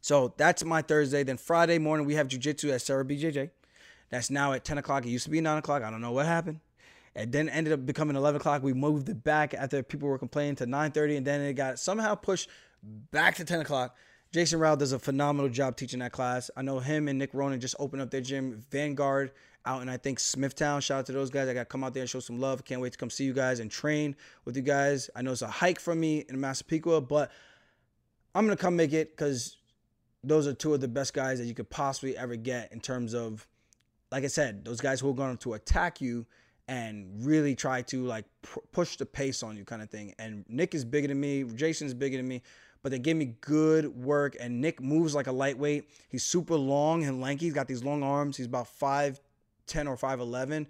So 0.00 0.34
that's 0.36 0.64
my 0.64 0.82
Thursday. 0.82 1.22
Then 1.22 1.36
Friday 1.36 1.78
morning, 1.78 2.06
we 2.06 2.14
have 2.14 2.28
jujitsu 2.28 2.72
at 2.72 2.82
Serra 2.82 3.04
BJJ. 3.04 3.50
That's 4.10 4.30
now 4.30 4.52
at 4.52 4.64
10 4.64 4.78
o'clock. 4.78 5.04
It 5.04 5.10
used 5.10 5.24
to 5.24 5.30
be 5.30 5.40
9 5.40 5.58
o'clock. 5.58 5.82
I 5.82 5.90
don't 5.90 6.00
know 6.00 6.12
what 6.12 6.26
happened. 6.26 6.60
It 7.14 7.32
then 7.32 7.48
ended 7.48 7.72
up 7.72 7.84
becoming 7.84 8.16
11 8.16 8.40
o'clock. 8.40 8.62
We 8.62 8.72
moved 8.72 9.08
it 9.08 9.22
back 9.22 9.54
after 9.54 9.82
people 9.82 10.08
were 10.08 10.18
complaining 10.18 10.56
to 10.56 10.66
9.30, 10.66 11.18
and 11.18 11.26
then 11.26 11.40
it 11.40 11.54
got 11.54 11.78
somehow 11.78 12.14
pushed 12.14 12.48
back 12.82 13.36
to 13.36 13.44
10 13.44 13.60
o'clock. 13.60 13.96
Jason 14.32 14.60
Rao 14.60 14.76
does 14.76 14.92
a 14.92 14.98
phenomenal 14.98 15.50
job 15.50 15.76
teaching 15.76 15.98
that 16.00 16.12
class. 16.12 16.50
I 16.56 16.62
know 16.62 16.78
him 16.78 17.08
and 17.08 17.18
Nick 17.18 17.34
Ronan 17.34 17.60
just 17.60 17.74
opened 17.80 18.00
up 18.00 18.10
their 18.10 18.20
gym, 18.20 18.64
Vanguard, 18.70 19.32
out 19.66 19.82
in 19.82 19.88
I 19.88 19.96
think 19.96 20.20
Smithtown. 20.20 20.80
Shout 20.80 21.00
out 21.00 21.06
to 21.06 21.12
those 21.12 21.30
guys. 21.30 21.48
I 21.48 21.54
got 21.54 21.62
to 21.62 21.64
come 21.66 21.82
out 21.82 21.94
there 21.94 22.02
and 22.02 22.08
show 22.08 22.20
some 22.20 22.40
love. 22.40 22.64
Can't 22.64 22.80
wait 22.80 22.92
to 22.92 22.98
come 22.98 23.10
see 23.10 23.24
you 23.24 23.32
guys 23.32 23.58
and 23.58 23.70
train 23.70 24.14
with 24.44 24.56
you 24.56 24.62
guys. 24.62 25.10
I 25.16 25.22
know 25.22 25.32
it's 25.32 25.42
a 25.42 25.48
hike 25.48 25.80
from 25.80 25.98
me 25.98 26.24
in 26.28 26.40
Massapequa, 26.40 27.00
but 27.00 27.32
I'm 28.34 28.46
gonna 28.46 28.56
come 28.56 28.76
make 28.76 28.92
it 28.92 29.16
because 29.16 29.56
those 30.22 30.46
are 30.46 30.52
two 30.52 30.74
of 30.74 30.80
the 30.80 30.88
best 30.88 31.14
guys 31.14 31.38
that 31.38 31.46
you 31.46 31.54
could 31.54 31.70
possibly 31.70 32.16
ever 32.16 32.36
get 32.36 32.72
in 32.72 32.80
terms 32.80 33.14
of 33.14 33.46
like 34.12 34.24
I 34.24 34.28
said, 34.28 34.64
those 34.64 34.80
guys 34.80 35.00
who 35.00 35.10
are 35.10 35.14
going 35.14 35.36
to 35.38 35.54
attack 35.54 36.00
you 36.00 36.26
and 36.68 37.06
really 37.24 37.54
try 37.54 37.82
to 37.82 38.04
like 38.04 38.24
push 38.72 38.96
the 38.96 39.06
pace 39.06 39.42
on 39.42 39.56
you, 39.56 39.64
kind 39.64 39.82
of 39.82 39.90
thing. 39.90 40.14
And 40.18 40.44
Nick 40.48 40.74
is 40.74 40.84
bigger 40.84 41.08
than 41.08 41.20
me. 41.20 41.44
Jason's 41.44 41.94
bigger 41.94 42.16
than 42.16 42.28
me, 42.28 42.42
but 42.82 42.92
they 42.92 42.98
give 42.98 43.16
me 43.16 43.36
good 43.40 43.86
work. 43.96 44.36
And 44.40 44.60
Nick 44.60 44.80
moves 44.80 45.14
like 45.14 45.26
a 45.26 45.32
lightweight. 45.32 45.88
He's 46.08 46.24
super 46.24 46.56
long 46.56 47.04
and 47.04 47.20
lanky. 47.20 47.46
He's 47.46 47.54
got 47.54 47.68
these 47.68 47.84
long 47.84 48.02
arms. 48.02 48.36
He's 48.36 48.46
about 48.46 48.68
five 48.68 49.20
ten 49.66 49.86
or 49.86 49.96
five 49.96 50.20
eleven, 50.20 50.66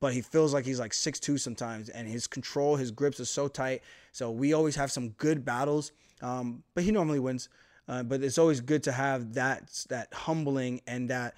but 0.00 0.12
he 0.12 0.20
feels 0.20 0.54
like 0.54 0.64
he's 0.64 0.80
like 0.80 0.94
six 0.94 1.18
two 1.18 1.38
sometimes. 1.38 1.88
And 1.88 2.08
his 2.08 2.26
control, 2.26 2.76
his 2.76 2.90
grips 2.90 3.20
are 3.20 3.24
so 3.24 3.48
tight. 3.48 3.82
So 4.12 4.30
we 4.30 4.52
always 4.52 4.76
have 4.76 4.92
some 4.92 5.10
good 5.10 5.44
battles. 5.44 5.92
Um, 6.22 6.62
but 6.74 6.84
he 6.84 6.92
normally 6.92 7.18
wins. 7.18 7.48
Uh, 7.86 8.02
but 8.02 8.22
it's 8.22 8.38
always 8.38 8.60
good 8.60 8.82
to 8.84 8.92
have 8.92 9.34
that 9.34 9.84
that 9.88 10.12
humbling 10.12 10.80
and 10.86 11.10
that 11.10 11.34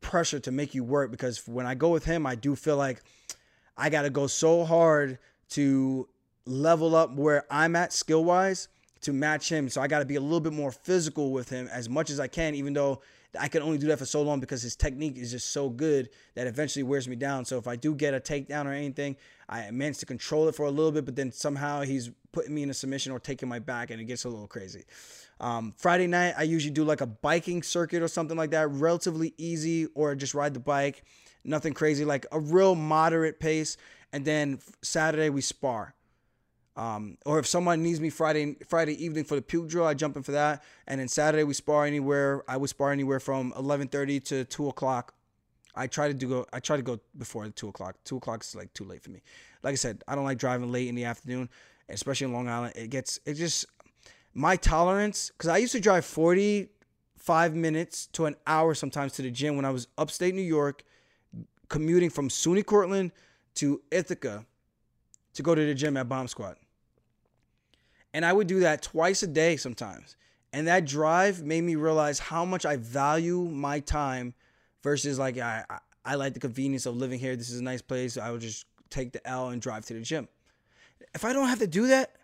pressure 0.00 0.40
to 0.40 0.50
make 0.50 0.74
you 0.74 0.82
work 0.82 1.10
because 1.10 1.46
when 1.46 1.66
I 1.66 1.74
go 1.74 1.90
with 1.90 2.04
him, 2.04 2.26
I 2.26 2.34
do 2.34 2.56
feel 2.56 2.76
like 2.76 3.02
I 3.76 3.90
got 3.90 4.02
to 4.02 4.10
go 4.10 4.26
so 4.26 4.64
hard 4.64 5.18
to 5.50 6.08
level 6.46 6.94
up 6.94 7.14
where 7.14 7.44
I'm 7.50 7.76
at 7.76 7.92
skill 7.92 8.24
wise 8.24 8.68
to 9.02 9.12
match 9.12 9.50
him. 9.50 9.68
So 9.68 9.80
I 9.80 9.88
got 9.88 10.00
to 10.00 10.04
be 10.04 10.16
a 10.16 10.20
little 10.20 10.40
bit 10.40 10.52
more 10.52 10.72
physical 10.72 11.32
with 11.32 11.48
him 11.48 11.68
as 11.68 11.88
much 11.88 12.10
as 12.10 12.20
I 12.20 12.28
can, 12.28 12.54
even 12.54 12.72
though 12.72 13.00
I 13.38 13.48
can 13.48 13.62
only 13.62 13.78
do 13.78 13.86
that 13.88 13.98
for 13.98 14.06
so 14.06 14.22
long 14.22 14.40
because 14.40 14.62
his 14.62 14.74
technique 14.74 15.16
is 15.16 15.30
just 15.30 15.50
so 15.50 15.68
good 15.68 16.10
that 16.34 16.46
eventually 16.46 16.82
wears 16.82 17.06
me 17.06 17.16
down. 17.16 17.44
So 17.44 17.58
if 17.58 17.68
I 17.68 17.76
do 17.76 17.94
get 17.94 18.14
a 18.14 18.20
takedown 18.20 18.66
or 18.66 18.72
anything, 18.72 19.16
I 19.48 19.70
manage 19.70 19.98
to 19.98 20.06
control 20.06 20.48
it 20.48 20.54
for 20.54 20.66
a 20.66 20.70
little 20.70 20.90
bit, 20.90 21.04
but 21.04 21.16
then 21.16 21.30
somehow 21.30 21.82
he's 21.82 22.10
putting 22.32 22.54
me 22.54 22.62
in 22.62 22.70
a 22.70 22.74
submission 22.74 23.12
or 23.12 23.20
taking 23.20 23.48
my 23.48 23.58
back 23.58 23.90
and 23.90 24.00
it 24.00 24.04
gets 24.04 24.24
a 24.24 24.28
little 24.28 24.48
crazy. 24.48 24.84
Um, 25.38 25.72
Friday 25.76 26.06
night, 26.06 26.34
I 26.36 26.42
usually 26.42 26.72
do 26.72 26.84
like 26.84 27.00
a 27.00 27.06
biking 27.06 27.62
circuit 27.62 28.02
or 28.02 28.08
something 28.08 28.36
like 28.36 28.50
that, 28.50 28.68
relatively 28.70 29.34
easy, 29.38 29.86
or 29.94 30.14
just 30.14 30.34
ride 30.34 30.54
the 30.54 30.60
bike, 30.60 31.04
nothing 31.44 31.72
crazy, 31.72 32.04
like 32.04 32.26
a 32.32 32.40
real 32.40 32.74
moderate 32.74 33.40
pace. 33.40 33.76
And 34.12 34.24
then 34.24 34.58
Saturday 34.82 35.30
we 35.30 35.40
spar. 35.40 35.94
Um, 36.76 37.18
or 37.26 37.38
if 37.38 37.46
someone 37.46 37.82
needs 37.82 38.00
me 38.00 38.10
Friday 38.10 38.56
Friday 38.68 39.02
evening 39.04 39.24
for 39.24 39.34
the 39.34 39.42
puke 39.42 39.68
drill, 39.68 39.86
I 39.86 39.94
jump 39.94 40.16
in 40.16 40.22
for 40.22 40.32
that. 40.32 40.62
And 40.86 41.00
then 41.00 41.08
Saturday 41.08 41.44
we 41.44 41.54
spar 41.54 41.84
anywhere. 41.84 42.44
I 42.48 42.56
would 42.56 42.70
spar 42.70 42.92
anywhere 42.92 43.20
from 43.20 43.52
11:30 43.52 44.24
to 44.26 44.44
2 44.44 44.68
o'clock. 44.68 45.14
I 45.74 45.86
try 45.86 46.08
to 46.08 46.14
do 46.14 46.28
go. 46.28 46.46
I 46.52 46.60
try 46.60 46.76
to 46.76 46.82
go 46.82 47.00
before 47.16 47.48
two 47.48 47.68
o'clock. 47.68 47.96
Two 48.04 48.16
o'clock 48.16 48.42
is 48.42 48.54
like 48.54 48.72
too 48.74 48.84
late 48.84 49.02
for 49.02 49.10
me. 49.10 49.22
Like 49.62 49.72
I 49.72 49.76
said, 49.76 50.02
I 50.08 50.14
don't 50.14 50.24
like 50.24 50.38
driving 50.38 50.72
late 50.72 50.88
in 50.88 50.94
the 50.94 51.04
afternoon, 51.04 51.48
especially 51.88 52.26
in 52.26 52.32
Long 52.32 52.48
Island. 52.48 52.74
It 52.76 52.90
gets 52.90 53.20
it 53.24 53.34
just 53.34 53.66
my 54.34 54.56
tolerance, 54.56 55.30
because 55.30 55.48
I 55.48 55.58
used 55.58 55.72
to 55.72 55.80
drive 55.80 56.04
45 56.04 57.54
minutes 57.54 58.06
to 58.08 58.26
an 58.26 58.36
hour 58.46 58.74
sometimes 58.74 59.12
to 59.14 59.22
the 59.22 59.30
gym 59.30 59.56
when 59.56 59.64
I 59.64 59.70
was 59.70 59.88
upstate 59.98 60.34
New 60.34 60.42
York, 60.42 60.84
commuting 61.68 62.10
from 62.10 62.28
SUNY 62.28 62.64
Cortland 62.64 63.12
to 63.54 63.82
Ithaca 63.90 64.46
to 65.40 65.44
go 65.44 65.54
to 65.54 65.64
the 65.64 65.74
gym 65.74 65.96
at 65.96 66.08
Bomb 66.08 66.28
Squad. 66.28 66.56
And 68.12 68.24
I 68.24 68.32
would 68.32 68.46
do 68.46 68.60
that 68.60 68.82
twice 68.82 69.22
a 69.22 69.26
day 69.26 69.56
sometimes. 69.56 70.16
And 70.52 70.66
that 70.68 70.84
drive 70.84 71.42
made 71.42 71.62
me 71.62 71.76
realize 71.76 72.18
how 72.18 72.44
much 72.44 72.66
I 72.66 72.76
value 72.76 73.42
my 73.44 73.80
time 73.80 74.34
versus 74.82 75.18
like 75.18 75.38
I, 75.38 75.64
I 76.04 76.16
like 76.16 76.34
the 76.34 76.40
convenience 76.40 76.86
of 76.86 76.96
living 76.96 77.18
here. 77.18 77.36
This 77.36 77.50
is 77.50 77.60
a 77.60 77.64
nice 77.64 77.82
place. 77.82 78.18
I 78.18 78.30
would 78.30 78.40
just 78.40 78.66
take 78.90 79.12
the 79.12 79.26
L 79.26 79.50
and 79.50 79.62
drive 79.62 79.86
to 79.86 79.94
the 79.94 80.00
gym. 80.00 80.28
If 81.14 81.24
I 81.24 81.32
don't 81.32 81.48
have 81.48 81.60
to 81.60 81.66
do 81.66 81.86
that, 81.86 82.16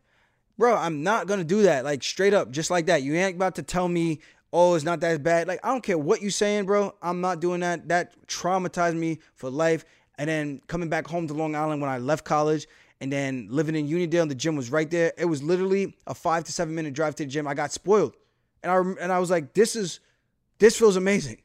bro, 0.58 0.76
I'm 0.76 1.02
not 1.02 1.26
gonna 1.26 1.44
do 1.44 1.62
that. 1.62 1.84
Like 1.84 2.02
straight 2.02 2.34
up, 2.34 2.50
just 2.50 2.70
like 2.70 2.86
that. 2.86 3.02
You 3.02 3.14
ain't 3.14 3.36
about 3.36 3.54
to 3.54 3.62
tell 3.62 3.88
me, 3.88 4.20
oh, 4.52 4.74
it's 4.74 4.84
not 4.84 5.00
that 5.00 5.22
bad. 5.22 5.46
Like 5.46 5.60
I 5.64 5.68
don't 5.68 5.82
care 5.82 5.98
what 5.98 6.20
you 6.20 6.30
saying, 6.30 6.66
bro. 6.66 6.94
I'm 7.00 7.20
not 7.20 7.40
doing 7.40 7.60
that. 7.60 7.88
That 7.88 8.26
traumatized 8.26 8.96
me 8.96 9.20
for 9.34 9.48
life. 9.48 9.84
And 10.18 10.28
then 10.28 10.60
coming 10.66 10.88
back 10.88 11.06
home 11.06 11.28
to 11.28 11.34
Long 11.34 11.54
Island 11.54 11.80
when 11.80 11.90
I 11.90 11.98
left 11.98 12.24
college, 12.24 12.66
and 13.00 13.12
then 13.12 13.48
living 13.50 13.74
in 13.74 13.88
Uniondale, 13.88 14.28
the 14.28 14.34
gym 14.34 14.56
was 14.56 14.70
right 14.70 14.90
there. 14.90 15.12
It 15.18 15.26
was 15.26 15.42
literally 15.42 15.96
a 16.06 16.14
five 16.14 16.44
to 16.44 16.52
seven 16.52 16.74
minute 16.74 16.94
drive 16.94 17.14
to 17.16 17.24
the 17.24 17.30
gym. 17.30 17.46
I 17.46 17.54
got 17.54 17.72
spoiled, 17.72 18.16
and 18.62 18.72
I 18.72 18.76
and 19.02 19.12
I 19.12 19.18
was 19.18 19.30
like, 19.30 19.54
this 19.54 19.76
is, 19.76 20.00
this 20.58 20.78
feels 20.78 20.96
amazing. 20.96 21.42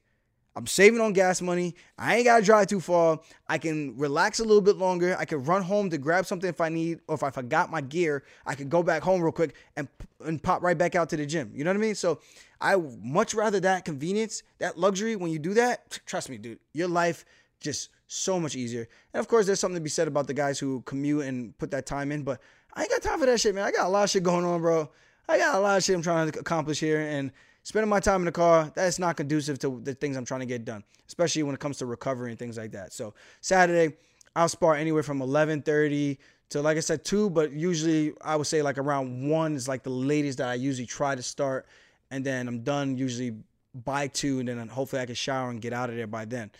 I'm 0.53 0.67
saving 0.67 0.99
on 0.99 1.13
gas 1.13 1.41
money. 1.41 1.75
I 1.97 2.17
ain't 2.17 2.25
gotta 2.25 2.43
drive 2.43 2.67
too 2.67 2.81
far. 2.81 3.19
I 3.47 3.57
can 3.57 3.97
relax 3.97 4.39
a 4.39 4.43
little 4.43 4.61
bit 4.61 4.75
longer. 4.75 5.15
I 5.17 5.23
can 5.23 5.43
run 5.45 5.61
home 5.61 5.89
to 5.89 5.97
grab 5.97 6.25
something 6.25 6.49
if 6.49 6.59
I 6.59 6.67
need, 6.67 6.99
or 7.07 7.15
if 7.15 7.23
I 7.23 7.29
forgot 7.29 7.71
my 7.71 7.79
gear, 7.79 8.23
I 8.45 8.55
could 8.55 8.69
go 8.69 8.83
back 8.83 9.01
home 9.01 9.21
real 9.21 9.31
quick 9.31 9.55
and 9.77 9.87
and 10.25 10.41
pop 10.41 10.61
right 10.61 10.77
back 10.77 10.95
out 10.95 11.09
to 11.09 11.17
the 11.17 11.25
gym. 11.25 11.51
You 11.55 11.63
know 11.63 11.69
what 11.69 11.77
I 11.77 11.81
mean? 11.81 11.95
So 11.95 12.19
I 12.59 12.75
much 13.01 13.33
rather 13.33 13.59
that 13.61 13.85
convenience, 13.85 14.43
that 14.59 14.77
luxury. 14.77 15.15
When 15.15 15.31
you 15.31 15.39
do 15.39 15.53
that, 15.53 15.99
trust 16.05 16.29
me, 16.29 16.37
dude, 16.37 16.59
your 16.73 16.89
life 16.89 17.23
just 17.61 17.89
so 18.07 18.39
much 18.39 18.55
easier. 18.55 18.89
And 19.13 19.19
of 19.19 19.27
course, 19.29 19.45
there's 19.45 19.59
something 19.59 19.79
to 19.79 19.81
be 19.81 19.89
said 19.89 20.09
about 20.09 20.27
the 20.27 20.33
guys 20.33 20.59
who 20.59 20.81
commute 20.81 21.25
and 21.25 21.57
put 21.57 21.71
that 21.71 21.85
time 21.85 22.11
in. 22.11 22.23
But 22.23 22.41
I 22.73 22.81
ain't 22.81 22.91
got 22.91 23.01
time 23.01 23.19
for 23.19 23.25
that 23.25 23.39
shit, 23.39 23.55
man. 23.55 23.63
I 23.63 23.71
got 23.71 23.85
a 23.85 23.89
lot 23.89 24.03
of 24.03 24.09
shit 24.09 24.23
going 24.23 24.43
on, 24.43 24.59
bro. 24.61 24.89
I 25.29 25.37
got 25.37 25.55
a 25.55 25.59
lot 25.59 25.77
of 25.77 25.83
shit 25.83 25.95
I'm 25.95 26.01
trying 26.01 26.29
to 26.29 26.39
accomplish 26.39 26.79
here, 26.79 26.99
and 26.99 27.31
spending 27.63 27.89
my 27.89 27.99
time 27.99 28.21
in 28.21 28.25
the 28.25 28.31
car 28.31 28.71
that's 28.75 28.99
not 28.99 29.15
conducive 29.15 29.59
to 29.59 29.79
the 29.83 29.93
things 29.93 30.17
I'm 30.17 30.25
trying 30.25 30.41
to 30.41 30.45
get 30.45 30.65
done, 30.65 30.83
especially 31.07 31.43
when 31.43 31.55
it 31.55 31.61
comes 31.61 31.77
to 31.77 31.85
recovery 31.85 32.31
and 32.31 32.39
things 32.39 32.57
like 32.57 32.71
that. 32.71 32.91
So 32.91 33.13
Saturday, 33.39 33.95
I'll 34.35 34.49
spar 34.49 34.75
anywhere 34.75 35.03
from 35.03 35.19
11:30 35.19 36.17
to 36.49 36.61
like 36.61 36.75
I 36.75 36.81
said 36.81 37.05
two, 37.05 37.29
but 37.29 37.53
usually 37.53 38.13
I 38.21 38.35
would 38.35 38.47
say 38.47 38.61
like 38.61 38.77
around 38.77 39.29
one 39.29 39.55
is 39.55 39.67
like 39.67 39.83
the 39.83 39.89
latest 39.89 40.39
that 40.39 40.49
I 40.49 40.55
usually 40.55 40.87
try 40.87 41.15
to 41.15 41.23
start, 41.23 41.65
and 42.09 42.25
then 42.25 42.47
I'm 42.47 42.61
done 42.63 42.97
usually 42.97 43.35
by 43.73 44.07
two, 44.07 44.39
and 44.39 44.49
then 44.49 44.67
hopefully 44.67 45.01
I 45.01 45.05
can 45.05 45.15
shower 45.15 45.49
and 45.49 45.61
get 45.61 45.71
out 45.71 45.89
of 45.89 45.95
there 45.95 46.07
by 46.07 46.25
then. 46.25 46.51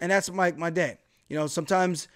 And 0.00 0.10
that's 0.10 0.30
my 0.30 0.52
my 0.52 0.70
day. 0.70 0.98
You 1.28 1.36
know, 1.36 1.46
sometimes 1.46 2.08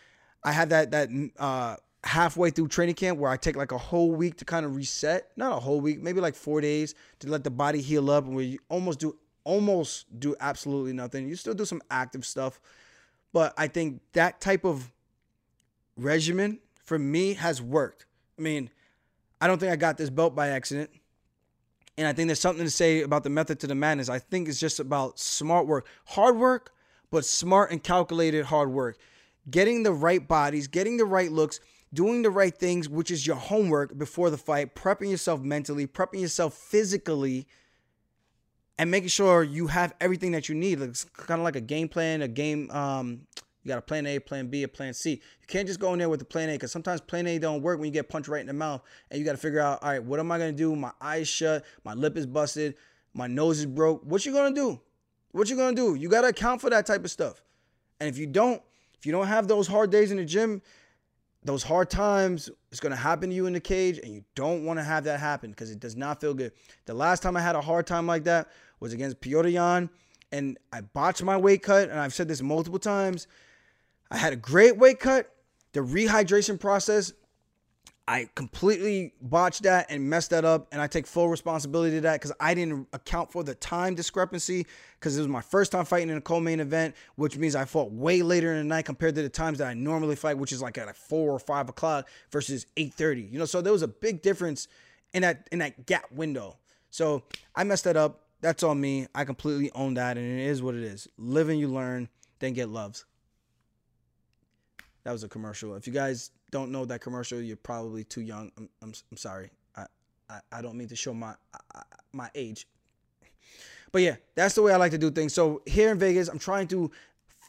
I 0.44 0.52
have 0.52 0.68
that 0.70 0.90
that 0.90 1.08
uh, 1.38 1.76
halfway 2.04 2.50
through 2.50 2.68
training 2.68 2.94
camp 2.94 3.18
where 3.18 3.30
I 3.30 3.36
take 3.36 3.56
like 3.56 3.72
a 3.72 3.78
whole 3.78 4.12
week 4.12 4.36
to 4.38 4.44
kind 4.44 4.64
of 4.64 4.76
reset. 4.76 5.30
Not 5.36 5.56
a 5.56 5.60
whole 5.60 5.80
week, 5.80 6.02
maybe 6.02 6.20
like 6.20 6.34
four 6.34 6.60
days 6.60 6.94
to 7.20 7.28
let 7.28 7.44
the 7.44 7.50
body 7.50 7.80
heal 7.80 8.10
up, 8.10 8.26
and 8.26 8.40
you 8.40 8.58
almost 8.68 9.00
do 9.00 9.16
almost 9.44 10.20
do 10.20 10.36
absolutely 10.40 10.92
nothing. 10.92 11.28
You 11.28 11.36
still 11.36 11.54
do 11.54 11.64
some 11.64 11.82
active 11.90 12.26
stuff, 12.26 12.60
but 13.32 13.54
I 13.56 13.68
think 13.68 14.00
that 14.12 14.40
type 14.40 14.64
of 14.64 14.92
regimen 15.96 16.58
for 16.84 16.98
me 16.98 17.34
has 17.34 17.60
worked. 17.60 18.06
I 18.38 18.42
mean, 18.42 18.70
I 19.40 19.46
don't 19.46 19.58
think 19.58 19.72
I 19.72 19.76
got 19.76 19.96
this 19.96 20.10
belt 20.10 20.34
by 20.34 20.48
accident. 20.48 20.90
And 21.96 22.06
I 22.06 22.12
think 22.12 22.28
there's 22.28 22.40
something 22.40 22.64
to 22.64 22.70
say 22.70 23.02
about 23.02 23.24
the 23.24 23.30
method 23.30 23.58
to 23.60 23.66
the 23.66 23.74
madness. 23.74 24.08
I 24.08 24.20
think 24.20 24.48
it's 24.48 24.60
just 24.60 24.78
about 24.78 25.18
smart 25.18 25.66
work, 25.66 25.86
hard 26.04 26.36
work, 26.36 26.72
but 27.10 27.24
smart 27.24 27.70
and 27.70 27.82
calculated 27.82 28.46
hard 28.46 28.70
work. 28.70 28.98
Getting 29.50 29.82
the 29.82 29.92
right 29.92 30.26
bodies, 30.26 30.68
getting 30.68 30.96
the 30.96 31.04
right 31.04 31.32
looks, 31.32 31.60
doing 31.92 32.22
the 32.22 32.30
right 32.30 32.54
things, 32.54 32.88
which 32.88 33.10
is 33.10 33.26
your 33.26 33.36
homework 33.36 33.96
before 33.96 34.30
the 34.30 34.36
fight, 34.36 34.74
prepping 34.74 35.10
yourself 35.10 35.40
mentally, 35.40 35.86
prepping 35.86 36.20
yourself 36.20 36.54
physically, 36.54 37.46
and 38.78 38.90
making 38.90 39.08
sure 39.08 39.42
you 39.42 39.68
have 39.68 39.94
everything 40.00 40.32
that 40.32 40.48
you 40.48 40.54
need. 40.54 40.80
It's 40.80 41.04
kind 41.04 41.40
of 41.40 41.44
like 41.44 41.56
a 41.56 41.60
game 41.60 41.88
plan, 41.88 42.22
a 42.22 42.28
game 42.28 42.70
um, 42.70 43.22
you 43.68 43.74
got 43.74 43.78
a 43.78 43.82
plan 43.82 44.06
A, 44.06 44.18
plan 44.18 44.46
B, 44.46 44.62
a 44.62 44.68
plan 44.68 44.94
C. 44.94 45.10
You 45.10 45.46
can't 45.46 45.66
just 45.66 45.78
go 45.78 45.92
in 45.92 45.98
there 45.98 46.08
with 46.08 46.20
the 46.20 46.24
plan 46.24 46.48
A 46.48 46.52
because 46.52 46.72
sometimes 46.72 47.00
plan 47.00 47.26
A 47.26 47.38
don't 47.38 47.60
work 47.60 47.78
when 47.78 47.86
you 47.86 47.92
get 47.92 48.08
punched 48.08 48.28
right 48.28 48.40
in 48.40 48.46
the 48.46 48.52
mouth 48.52 48.82
and 49.10 49.18
you 49.18 49.26
got 49.26 49.32
to 49.32 49.38
figure 49.38 49.60
out, 49.60 49.82
all 49.82 49.90
right, 49.90 50.02
what 50.02 50.20
am 50.20 50.32
I 50.32 50.38
gonna 50.38 50.52
do? 50.52 50.74
My 50.74 50.92
eyes 51.00 51.28
shut, 51.28 51.64
my 51.84 51.92
lip 51.92 52.16
is 52.16 52.24
busted, 52.24 52.76
my 53.12 53.26
nose 53.26 53.58
is 53.58 53.66
broke. 53.66 54.02
What 54.04 54.24
you 54.24 54.32
gonna 54.32 54.54
do? 54.54 54.80
What 55.32 55.48
you 55.50 55.56
gonna 55.56 55.76
do? 55.76 55.94
You 55.94 56.08
gotta 56.08 56.28
account 56.28 56.60
for 56.60 56.70
that 56.70 56.86
type 56.86 57.04
of 57.04 57.10
stuff. 57.10 57.42
And 58.00 58.08
if 58.08 58.18
you 58.18 58.26
don't, 58.26 58.62
if 58.98 59.06
you 59.06 59.12
don't 59.12 59.26
have 59.26 59.48
those 59.48 59.66
hard 59.66 59.90
days 59.90 60.10
in 60.10 60.16
the 60.16 60.24
gym, 60.24 60.62
those 61.44 61.62
hard 61.62 61.88
times 61.88 62.50
it's 62.70 62.80
to 62.80 62.96
happen 62.96 63.30
to 63.30 63.34
you 63.36 63.46
in 63.46 63.52
the 63.52 63.60
cage 63.60 63.98
and 64.02 64.12
you 64.12 64.24
don't 64.34 64.64
want 64.64 64.78
to 64.78 64.84
have 64.84 65.04
that 65.04 65.20
happen 65.20 65.50
because 65.50 65.70
it 65.70 65.78
does 65.78 65.96
not 65.96 66.20
feel 66.20 66.34
good 66.34 66.52
the 66.84 66.92
last 66.92 67.22
time 67.22 67.36
i 67.36 67.40
had 67.40 67.54
a 67.54 67.60
hard 67.60 67.86
time 67.86 68.08
like 68.08 68.24
that 68.24 68.48
was 68.80 68.92
against 68.92 69.20
Petr 69.20 69.50
Yan 69.50 69.88
and 70.32 70.58
i 70.72 70.80
botched 70.80 71.22
my 71.22 71.36
weight 71.36 71.62
cut 71.62 71.88
and 71.90 72.00
i've 72.00 72.12
said 72.12 72.26
this 72.26 72.42
multiple 72.42 72.80
times 72.80 73.28
I 74.10 74.16
had 74.16 74.32
a 74.32 74.36
great 74.36 74.76
weight 74.76 75.00
cut. 75.00 75.30
The 75.72 75.80
rehydration 75.80 76.58
process, 76.58 77.12
I 78.08 78.26
completely 78.34 79.12
botched 79.20 79.64
that 79.64 79.88
and 79.90 80.08
messed 80.08 80.30
that 80.30 80.42
up. 80.42 80.68
And 80.72 80.80
I 80.80 80.86
take 80.86 81.06
full 81.06 81.28
responsibility 81.28 81.96
to 81.96 82.00
that 82.00 82.14
because 82.14 82.32
I 82.40 82.54
didn't 82.54 82.88
account 82.94 83.30
for 83.30 83.44
the 83.44 83.54
time 83.54 83.94
discrepancy 83.94 84.66
because 84.98 85.18
it 85.18 85.20
was 85.20 85.28
my 85.28 85.42
first 85.42 85.72
time 85.72 85.84
fighting 85.84 86.08
in 86.08 86.16
a 86.16 86.20
co 86.22 86.40
main 86.40 86.58
event, 86.58 86.94
which 87.16 87.36
means 87.36 87.54
I 87.54 87.66
fought 87.66 87.92
way 87.92 88.22
later 88.22 88.50
in 88.52 88.56
the 88.60 88.64
night 88.64 88.86
compared 88.86 89.14
to 89.16 89.22
the 89.22 89.28
times 89.28 89.58
that 89.58 89.66
I 89.66 89.74
normally 89.74 90.16
fight, 90.16 90.38
which 90.38 90.52
is 90.52 90.62
like 90.62 90.78
at 90.78 90.86
like 90.86 90.96
four 90.96 91.30
or 91.30 91.38
five 91.38 91.68
o'clock 91.68 92.08
versus 92.32 92.64
8:30. 92.78 93.30
You 93.30 93.40
know, 93.40 93.44
so 93.44 93.60
there 93.60 93.74
was 93.74 93.82
a 93.82 93.88
big 93.88 94.22
difference 94.22 94.68
in 95.12 95.20
that 95.20 95.46
in 95.52 95.58
that 95.58 95.84
gap 95.84 96.10
window. 96.10 96.56
So 96.88 97.24
I 97.54 97.64
messed 97.64 97.84
that 97.84 97.98
up. 97.98 98.24
That's 98.40 98.62
on 98.62 98.80
me. 98.80 99.06
I 99.14 99.26
completely 99.26 99.70
own 99.72 99.94
that, 99.94 100.16
and 100.16 100.40
it 100.40 100.46
is 100.46 100.62
what 100.62 100.74
it 100.74 100.82
is. 100.82 101.08
Live 101.18 101.50
and 101.50 101.60
you 101.60 101.68
learn, 101.68 102.08
then 102.38 102.54
get 102.54 102.70
loves. 102.70 103.04
That 105.04 105.12
was 105.12 105.24
a 105.24 105.28
commercial. 105.28 105.74
If 105.74 105.86
you 105.86 105.92
guys 105.92 106.30
don't 106.50 106.72
know 106.72 106.84
that 106.86 107.00
commercial, 107.00 107.40
you're 107.40 107.56
probably 107.56 108.04
too 108.04 108.22
young. 108.22 108.50
I'm, 108.56 108.68
I'm, 108.82 108.92
I'm 109.10 109.16
sorry. 109.16 109.50
I, 109.76 109.86
I, 110.30 110.40
I 110.52 110.62
don't 110.62 110.76
mean 110.76 110.88
to 110.88 110.96
show 110.96 111.14
my 111.14 111.34
my 112.12 112.30
age. 112.34 112.66
But 113.92 114.02
yeah, 114.02 114.16
that's 114.34 114.54
the 114.54 114.62
way 114.62 114.72
I 114.72 114.76
like 114.76 114.92
to 114.92 114.98
do 114.98 115.10
things. 115.10 115.32
So 115.32 115.62
here 115.66 115.90
in 115.90 115.98
Vegas, 115.98 116.28
I'm 116.28 116.38
trying 116.38 116.68
to 116.68 116.90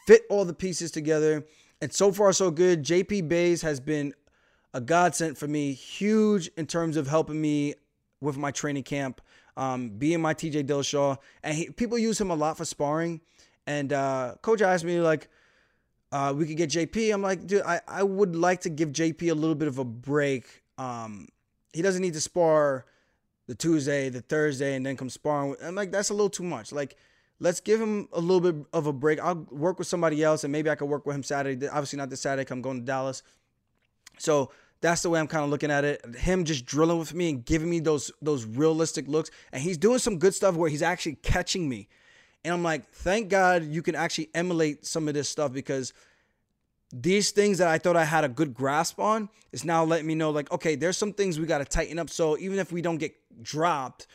fit 0.08 0.24
all 0.30 0.46
the 0.46 0.54
pieces 0.54 0.92
together. 0.92 1.46
And 1.82 1.92
so 1.92 2.12
far, 2.12 2.32
so 2.34 2.52
good. 2.52 2.84
JP 2.84 3.30
Buys 3.30 3.62
has 3.62 3.80
been 3.80 4.14
a 4.74 4.82
godsend 4.82 5.38
for 5.38 5.48
me, 5.48 5.74
huge 5.74 6.50
in 6.58 6.66
terms 6.66 6.98
of 6.98 7.08
helping 7.08 7.42
me 7.42 7.76
with 8.22 8.38
my 8.38 8.52
training 8.52 8.84
camp, 8.84 9.22
um, 9.58 9.90
being 9.90 10.22
my 10.22 10.34
TJ 10.34 10.66
Dillashaw. 10.66 11.18
And 11.44 11.56
he, 11.56 11.70
people 11.70 11.98
use 11.98 12.20
him 12.20 12.32
a 12.32 12.36
lot 12.36 12.58
for 12.58 12.66
sparring. 12.66 13.22
And 13.66 13.94
uh, 13.94 14.36
coach 14.42 14.62
asked 14.62 14.84
me, 14.86 15.00
like, 15.00 15.30
uh, 16.12 16.34
we 16.36 16.46
could 16.48 16.58
get 16.58 16.70
JP. 16.70 17.14
I'm 17.14 17.22
like, 17.22 17.46
dude, 17.46 17.62
I, 17.62 17.82
I 17.88 18.04
would 18.04 18.36
like 18.36 18.62
to 18.62 18.70
give 18.70 18.90
JP 18.90 19.32
a 19.32 19.36
little 19.36 19.56
bit 19.56 19.68
of 19.68 19.78
a 19.78 19.86
break. 19.86 20.64
Um, 20.78 21.28
he 21.74 21.82
doesn't 21.82 22.02
need 22.02 22.14
to 22.14 22.22
spar 22.22 22.86
the 23.48 23.56
Tuesday, 23.56 24.10
the 24.10 24.22
Thursday, 24.22 24.76
and 24.76 24.86
then 24.86 24.98
come 24.98 25.10
sparring. 25.10 25.56
I'm 25.64 25.76
like, 25.76 25.92
that's 25.92 26.10
a 26.10 26.14
little 26.14 26.30
too 26.30 26.44
much. 26.44 26.72
Like, 26.72 26.96
let's 27.40 27.60
give 27.60 27.80
him 27.80 28.08
a 28.14 28.20
little 28.20 28.52
bit 28.52 28.66
of 28.74 28.88
a 28.88 28.94
break. 28.94 29.20
I'll 29.20 29.48
work 29.50 29.78
with 29.80 29.88
somebody 29.88 30.24
else, 30.24 30.44
and 30.44 30.52
maybe 30.52 30.70
I 30.70 30.76
could 30.76 30.90
work 30.90 31.06
with 31.06 31.16
him 31.16 31.24
Saturday. 31.24 31.68
Obviously, 31.68 31.98
not 31.98 32.10
this 32.10 32.22
Saturday. 32.22 32.52
I'm 32.52 32.62
going 32.62 32.80
to 32.80 32.86
Dallas. 32.86 33.24
So 34.18 34.52
that's 34.82 35.02
the 35.02 35.10
way 35.10 35.20
I'm 35.20 35.28
kind 35.28 35.44
of 35.44 35.50
looking 35.50 35.72
at 35.72 35.84
it. 35.84 36.16
Him 36.16 36.44
just 36.44 36.66
drilling 36.66 37.00
with 37.00 37.14
me 37.14 37.30
and 37.30 37.46
giving 37.46 37.70
me 37.70 37.80
those 37.80 38.12
those 38.22 38.46
realistic 38.46 39.08
looks, 39.08 39.30
and 39.52 39.62
he's 39.62 39.78
doing 39.78 40.00
some 40.00 40.18
good 40.18 40.34
stuff 40.34 40.56
where 40.56 40.70
he's 40.70 40.82
actually 40.82 41.16
catching 41.16 41.68
me. 41.70 41.88
And 42.44 42.54
I'm 42.54 42.64
like, 42.64 42.90
thank 42.92 43.30
God 43.30 43.66
you 43.66 43.82
can 43.82 43.96
actually 43.96 44.30
emulate 44.34 44.86
some 44.86 45.08
of 45.08 45.14
this 45.14 45.28
stuff 45.28 45.52
because 45.52 45.94
these 46.92 47.32
things 47.32 47.58
that 47.60 47.68
I 47.68 47.78
thought 47.78 47.96
I 47.96 48.06
had 48.06 48.24
a 48.24 48.30
good 48.30 48.54
grasp 48.54 49.00
on 49.00 49.30
is 49.52 49.64
now 49.64 49.84
letting 49.84 50.08
me 50.08 50.16
know, 50.16 50.32
like, 50.32 50.52
okay, 50.52 50.76
there's 50.76 50.98
some 50.98 51.14
things 51.14 51.40
we 51.40 51.46
got 51.46 51.60
to 51.60 51.66
tighten 51.66 52.00
up. 52.00 52.10
So 52.10 52.38
even 52.38 52.58
if 52.58 52.72
we 52.72 52.82
don't 52.82 52.98
get 52.98 53.14
dropped, 53.44 54.08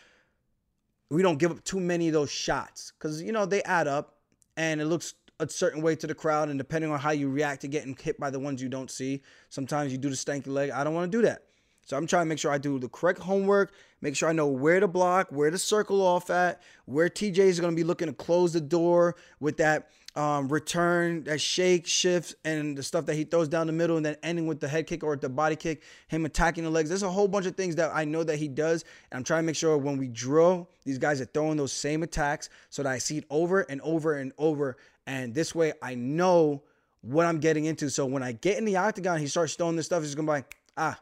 we 1.10 1.22
don't 1.22 1.38
give 1.38 1.50
up 1.50 1.62
too 1.64 1.78
many 1.78 2.08
of 2.08 2.14
those 2.14 2.30
shots 2.30 2.92
because, 2.98 3.22
you 3.22 3.30
know, 3.30 3.46
they 3.46 3.62
add 3.62 3.86
up 3.86 4.16
and 4.56 4.80
it 4.80 4.86
looks 4.86 5.14
a 5.38 5.48
certain 5.48 5.82
way 5.82 5.94
to 5.96 6.06
the 6.06 6.14
crowd. 6.14 6.48
And 6.48 6.58
depending 6.58 6.90
on 6.90 6.98
how 6.98 7.10
you 7.10 7.28
react 7.28 7.60
to 7.60 7.68
getting 7.68 7.96
hit 8.00 8.18
by 8.18 8.30
the 8.30 8.40
ones 8.40 8.62
you 8.62 8.68
don't 8.68 8.90
see, 8.90 9.22
sometimes 9.50 9.92
you 9.92 9.98
do 9.98 10.08
the 10.08 10.16
stanky 10.16 10.48
leg. 10.48 10.70
I 10.70 10.82
don't 10.82 10.94
want 10.94 11.12
to 11.12 11.18
do 11.18 11.22
that. 11.22 11.42
So 11.84 11.96
I'm 11.96 12.06
trying 12.06 12.22
to 12.22 12.28
make 12.28 12.38
sure 12.38 12.50
I 12.50 12.58
do 12.58 12.78
the 12.78 12.88
correct 12.88 13.20
homework, 13.20 13.72
make 14.00 14.16
sure 14.16 14.28
I 14.28 14.32
know 14.32 14.46
where 14.46 14.80
to 14.80 14.88
block, 14.88 15.28
where 15.30 15.50
to 15.50 15.58
circle 15.58 16.00
off 16.00 16.30
at, 16.30 16.62
where 16.86 17.08
TJ 17.08 17.38
is 17.38 17.60
going 17.60 17.72
to 17.72 17.76
be 17.76 17.84
looking 17.84 18.08
to 18.08 18.14
close 18.14 18.52
the 18.52 18.60
door 18.60 19.16
with 19.40 19.58
that 19.58 19.90
um, 20.16 20.48
return, 20.48 21.24
that 21.24 21.40
shake, 21.40 21.86
shift, 21.86 22.36
and 22.44 22.78
the 22.78 22.82
stuff 22.82 23.06
that 23.06 23.14
he 23.14 23.24
throws 23.24 23.48
down 23.48 23.66
the 23.66 23.72
middle, 23.72 23.96
and 23.96 24.06
then 24.06 24.16
ending 24.22 24.46
with 24.46 24.60
the 24.60 24.68
head 24.68 24.86
kick 24.86 25.02
or 25.02 25.16
the 25.16 25.28
body 25.28 25.56
kick, 25.56 25.82
him 26.08 26.24
attacking 26.24 26.64
the 26.64 26.70
legs. 26.70 26.88
There's 26.88 27.02
a 27.02 27.10
whole 27.10 27.28
bunch 27.28 27.46
of 27.46 27.56
things 27.56 27.76
that 27.76 27.90
I 27.92 28.04
know 28.04 28.22
that 28.22 28.38
he 28.38 28.48
does. 28.48 28.84
And 29.10 29.18
I'm 29.18 29.24
trying 29.24 29.42
to 29.42 29.46
make 29.46 29.56
sure 29.56 29.76
when 29.76 29.98
we 29.98 30.08
drill, 30.08 30.70
these 30.84 30.98
guys 30.98 31.20
are 31.20 31.26
throwing 31.26 31.56
those 31.56 31.72
same 31.72 32.02
attacks 32.02 32.48
so 32.70 32.82
that 32.82 32.92
I 32.92 32.98
see 32.98 33.18
it 33.18 33.24
over 33.28 33.62
and 33.62 33.80
over 33.82 34.14
and 34.14 34.32
over. 34.38 34.76
And 35.06 35.34
this 35.34 35.54
way 35.54 35.72
I 35.82 35.96
know 35.96 36.62
what 37.02 37.26
I'm 37.26 37.38
getting 37.40 37.66
into. 37.66 37.90
So 37.90 38.06
when 38.06 38.22
I 38.22 38.32
get 38.32 38.56
in 38.56 38.64
the 38.64 38.76
octagon, 38.76 39.18
he 39.18 39.26
starts 39.26 39.54
throwing 39.54 39.76
this 39.76 39.86
stuff, 39.86 40.02
he's 40.02 40.14
going 40.14 40.26
to 40.26 40.30
be 40.30 40.36
like, 40.36 40.56
ah, 40.76 40.98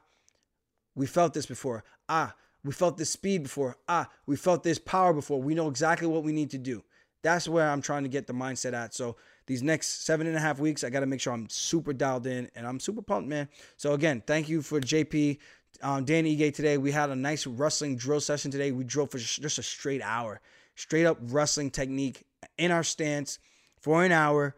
we 0.95 1.07
felt 1.07 1.35
this 1.35 1.47
before. 1.47 1.85
Ah, 2.09 2.35
we 2.65 2.73
felt 2.73 2.97
this 2.97 3.11
speed 3.11 3.45
before. 3.45 3.77
Ah, 3.89 4.09
we 4.27 4.37
felt 4.37 4.63
this 4.63 4.79
power 4.79 5.13
before. 5.13 5.43
We 5.43 5.55
know 5.55 5.69
exactly 5.69 6.07
what 6.07 6.23
we 6.23 6.33
need 6.33 6.51
to 6.51 6.59
do. 6.59 6.85
That's 7.23 7.49
where 7.49 7.69
I'm 7.69 7.83
trying 7.83 8.03
to 8.03 8.09
get 8.09 8.27
the 8.27 8.33
mindset 8.33 8.73
at. 8.73 8.95
So 8.95 9.17
these 9.47 9.63
next 9.63 10.05
seven 10.05 10.27
and 10.27 10.37
a 10.37 10.41
half 10.41 10.59
weeks, 10.59 10.85
I 10.85 10.91
got 10.91 11.01
to 11.01 11.07
make 11.07 11.21
sure 11.21 11.33
I'm 11.33 11.49
super 11.49 11.93
dialed 11.93 12.27
in 12.27 12.51
and 12.55 12.67
I'm 12.67 12.81
super 12.81 13.03
pumped, 13.03 13.29
man. 13.29 13.49
So 13.77 13.95
again, 13.95 14.23
thank 14.27 14.49
you 14.49 14.63
for 14.63 14.81
JP, 14.81 15.39
um, 15.83 16.05
Danny 16.05 16.37
Ige 16.37 16.55
today. 16.55 16.79
We 16.79 16.91
had 16.91 17.11
a 17.11 17.17
nice 17.17 17.47
wrestling 17.47 17.97
drill 17.97 18.21
session 18.21 18.51
today. 18.51 18.73
We 18.73 18.85
drove 18.85 19.11
for 19.11 19.19
just 19.19 19.59
a 19.59 19.63
straight 19.63 20.03
hour, 20.03 20.41
straight 20.75 21.07
up 21.07 21.19
wrestling 21.21 21.71
technique 21.71 22.25
in 22.59 22.71
our 22.71 22.83
stance 22.83 23.39
for 23.81 24.05
an 24.05 24.13
hour. 24.13 24.57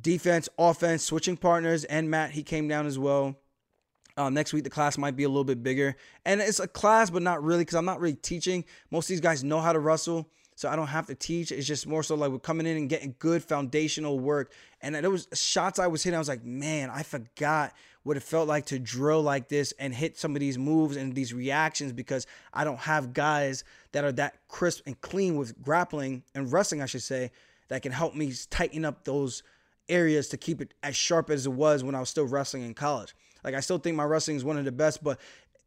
Defense, 0.00 0.48
offense, 0.58 1.02
switching 1.02 1.36
partners, 1.36 1.84
and 1.84 2.08
Matt, 2.08 2.30
he 2.30 2.42
came 2.42 2.66
down 2.66 2.86
as 2.86 2.98
well. 2.98 3.36
Um, 4.16 4.34
next 4.34 4.52
week, 4.52 4.64
the 4.64 4.70
class 4.70 4.98
might 4.98 5.16
be 5.16 5.24
a 5.24 5.28
little 5.28 5.44
bit 5.44 5.62
bigger. 5.62 5.96
And 6.24 6.40
it's 6.40 6.60
a 6.60 6.68
class, 6.68 7.10
but 7.10 7.22
not 7.22 7.42
really 7.42 7.62
because 7.62 7.74
I'm 7.74 7.84
not 7.84 8.00
really 8.00 8.16
teaching. 8.16 8.64
Most 8.90 9.06
of 9.06 9.08
these 9.08 9.20
guys 9.20 9.42
know 9.42 9.60
how 9.60 9.72
to 9.72 9.78
wrestle. 9.78 10.28
So 10.54 10.68
I 10.68 10.76
don't 10.76 10.88
have 10.88 11.06
to 11.06 11.14
teach. 11.14 11.50
It's 11.50 11.66
just 11.66 11.86
more 11.86 12.02
so 12.02 12.14
like 12.14 12.30
we're 12.30 12.38
coming 12.38 12.66
in 12.66 12.76
and 12.76 12.88
getting 12.88 13.14
good 13.18 13.42
foundational 13.42 14.18
work. 14.18 14.52
And 14.80 14.94
there 14.94 15.10
was 15.10 15.26
shots 15.32 15.78
I 15.78 15.86
was 15.86 16.02
hitting. 16.02 16.16
I 16.16 16.18
was 16.18 16.28
like, 16.28 16.44
man, 16.44 16.90
I 16.90 17.02
forgot 17.02 17.72
what 18.02 18.16
it 18.16 18.22
felt 18.22 18.48
like 18.48 18.66
to 18.66 18.78
drill 18.78 19.22
like 19.22 19.48
this 19.48 19.72
and 19.78 19.94
hit 19.94 20.18
some 20.18 20.36
of 20.36 20.40
these 20.40 20.58
moves 20.58 20.96
and 20.96 21.14
these 21.14 21.32
reactions 21.32 21.92
because 21.92 22.26
I 22.52 22.64
don't 22.64 22.78
have 22.80 23.12
guys 23.14 23.64
that 23.92 24.04
are 24.04 24.12
that 24.12 24.46
crisp 24.48 24.82
and 24.86 25.00
clean 25.00 25.36
with 25.36 25.60
grappling 25.62 26.22
and 26.34 26.52
wrestling, 26.52 26.82
I 26.82 26.86
should 26.86 27.02
say, 27.02 27.30
that 27.68 27.82
can 27.82 27.92
help 27.92 28.14
me 28.14 28.32
tighten 28.50 28.84
up 28.84 29.04
those 29.04 29.42
areas 29.88 30.28
to 30.28 30.36
keep 30.36 30.60
it 30.60 30.74
as 30.82 30.96
sharp 30.96 31.30
as 31.30 31.46
it 31.46 31.52
was 31.52 31.82
when 31.84 31.94
I 31.94 32.00
was 32.00 32.08
still 32.08 32.26
wrestling 32.26 32.64
in 32.64 32.74
college. 32.74 33.14
Like 33.44 33.54
I 33.54 33.60
still 33.60 33.78
think 33.78 33.96
my 33.96 34.04
wrestling 34.04 34.36
is 34.36 34.44
one 34.44 34.58
of 34.58 34.64
the 34.64 34.72
best, 34.72 35.02
but 35.02 35.18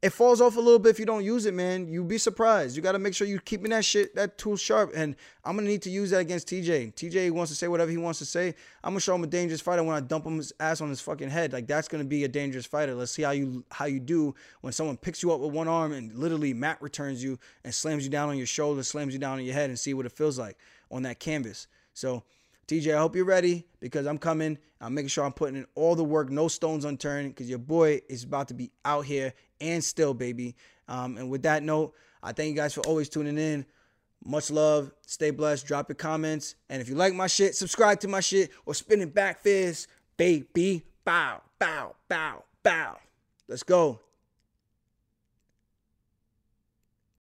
it 0.06 0.14
falls 0.14 0.40
off 0.40 0.56
a 0.56 0.60
little 0.60 0.78
bit 0.78 0.90
if 0.90 1.00
you 1.00 1.06
don't 1.06 1.24
use 1.24 1.48
it, 1.48 1.54
man. 1.56 1.88
You'll 1.88 2.06
be 2.06 2.20
surprised. 2.20 2.76
You 2.76 2.84
got 2.84 2.92
to 2.92 3.00
make 3.00 3.16
sure 3.16 3.26
you're 3.26 3.40
keeping 3.40 3.72
that 3.72 3.84
shit, 3.84 4.14
that 4.16 4.38
tool 4.38 4.56
sharp. 4.56 4.92
And 4.96 5.16
I'm 5.44 5.56
gonna 5.56 5.68
need 5.68 5.82
to 5.82 5.90
use 5.90 6.12
that 6.12 6.20
against 6.20 6.48
TJ. 6.48 6.94
TJ 6.94 7.32
wants 7.32 7.52
to 7.52 7.56
say 7.56 7.68
whatever 7.68 7.90
he 7.90 7.98
wants 7.98 8.20
to 8.20 8.26
say. 8.26 8.54
I'm 8.84 8.92
gonna 8.92 9.00
show 9.00 9.16
him 9.16 9.24
a 9.24 9.28
dangerous 9.28 9.62
fighter 9.62 9.84
when 9.84 9.96
I 9.96 10.02
dump 10.02 10.28
him 10.28 10.38
his 10.38 10.54
ass 10.60 10.80
on 10.82 10.90
his 10.90 11.02
fucking 11.02 11.30
head. 11.30 11.54
Like 11.54 11.66
that's 11.66 11.88
gonna 11.88 12.04
be 12.04 12.24
a 12.24 12.28
dangerous 12.28 12.68
fighter. 12.68 12.94
Let's 12.94 13.14
see 13.14 13.24
how 13.24 13.32
you 13.32 13.64
how 13.72 13.86
you 13.86 14.00
do 14.00 14.36
when 14.62 14.74
someone 14.74 14.96
picks 14.96 15.24
you 15.24 15.32
up 15.32 15.40
with 15.40 15.52
one 15.52 15.68
arm 15.68 15.92
and 15.92 16.14
literally 16.14 16.54
mat 16.54 16.78
returns 16.82 17.24
you 17.24 17.40
and 17.64 17.74
slams 17.74 18.04
you 18.04 18.12
down 18.12 18.30
on 18.30 18.38
your 18.38 18.46
shoulder, 18.46 18.84
slams 18.84 19.12
you 19.12 19.20
down 19.20 19.40
on 19.40 19.44
your 19.44 19.56
head, 19.56 19.72
and 19.72 19.80
see 19.80 19.96
what 19.96 20.06
it 20.06 20.12
feels 20.12 20.38
like 20.38 20.58
on 20.92 21.02
that 21.04 21.20
canvas. 21.20 21.68
So. 21.94 22.24
TJ, 22.68 22.96
I 22.96 23.00
hope 23.00 23.16
you're 23.16 23.26
ready 23.26 23.66
because 23.80 24.08
I'm 24.08 24.18
coming. 24.18 24.58
I'm 24.82 24.94
making 24.94 25.10
sure 25.10 25.24
I'm 25.24 25.34
putting 25.34 25.56
in 25.56 25.66
all 25.76 25.96
the 25.96 26.04
work, 26.04 26.30
no 26.30 26.48
stones 26.48 26.86
unturned, 26.86 27.30
because 27.30 27.50
your 27.50 27.60
boy 27.60 28.02
is 28.10 28.24
about 28.24 28.48
to 28.50 28.54
be 28.54 28.72
out 28.84 29.06
here 29.06 29.34
and 29.62 29.84
still, 29.84 30.14
baby. 30.14 30.56
Um, 30.88 31.18
and 31.18 31.30
with 31.30 31.44
that 31.44 31.64
note, 31.64 31.94
I 32.22 32.34
thank 32.34 32.50
you 32.50 32.56
guys 32.56 32.74
for 32.74 32.82
always 32.82 33.10
tuning 33.10 33.38
in. 33.38 33.66
Much 34.24 34.50
love. 34.50 34.92
Stay 35.06 35.30
blessed. 35.30 35.68
Drop 35.68 35.90
your 35.90 35.96
comments. 35.96 36.56
And 36.70 36.82
if 36.82 36.90
you 36.90 36.96
like 36.96 37.14
my 37.14 37.28
shit, 37.28 37.56
subscribe 37.56 38.00
to 38.02 38.08
my 38.08 38.20
shit 38.20 38.52
or 38.66 38.74
spinning 38.74 39.10
back 39.10 39.42
fist, 39.42 39.88
baby. 40.18 40.84
Bow, 41.04 41.42
bow, 41.60 41.96
bow, 42.10 42.44
bow. 42.64 42.98
Let's 43.48 43.64
go. 43.64 44.00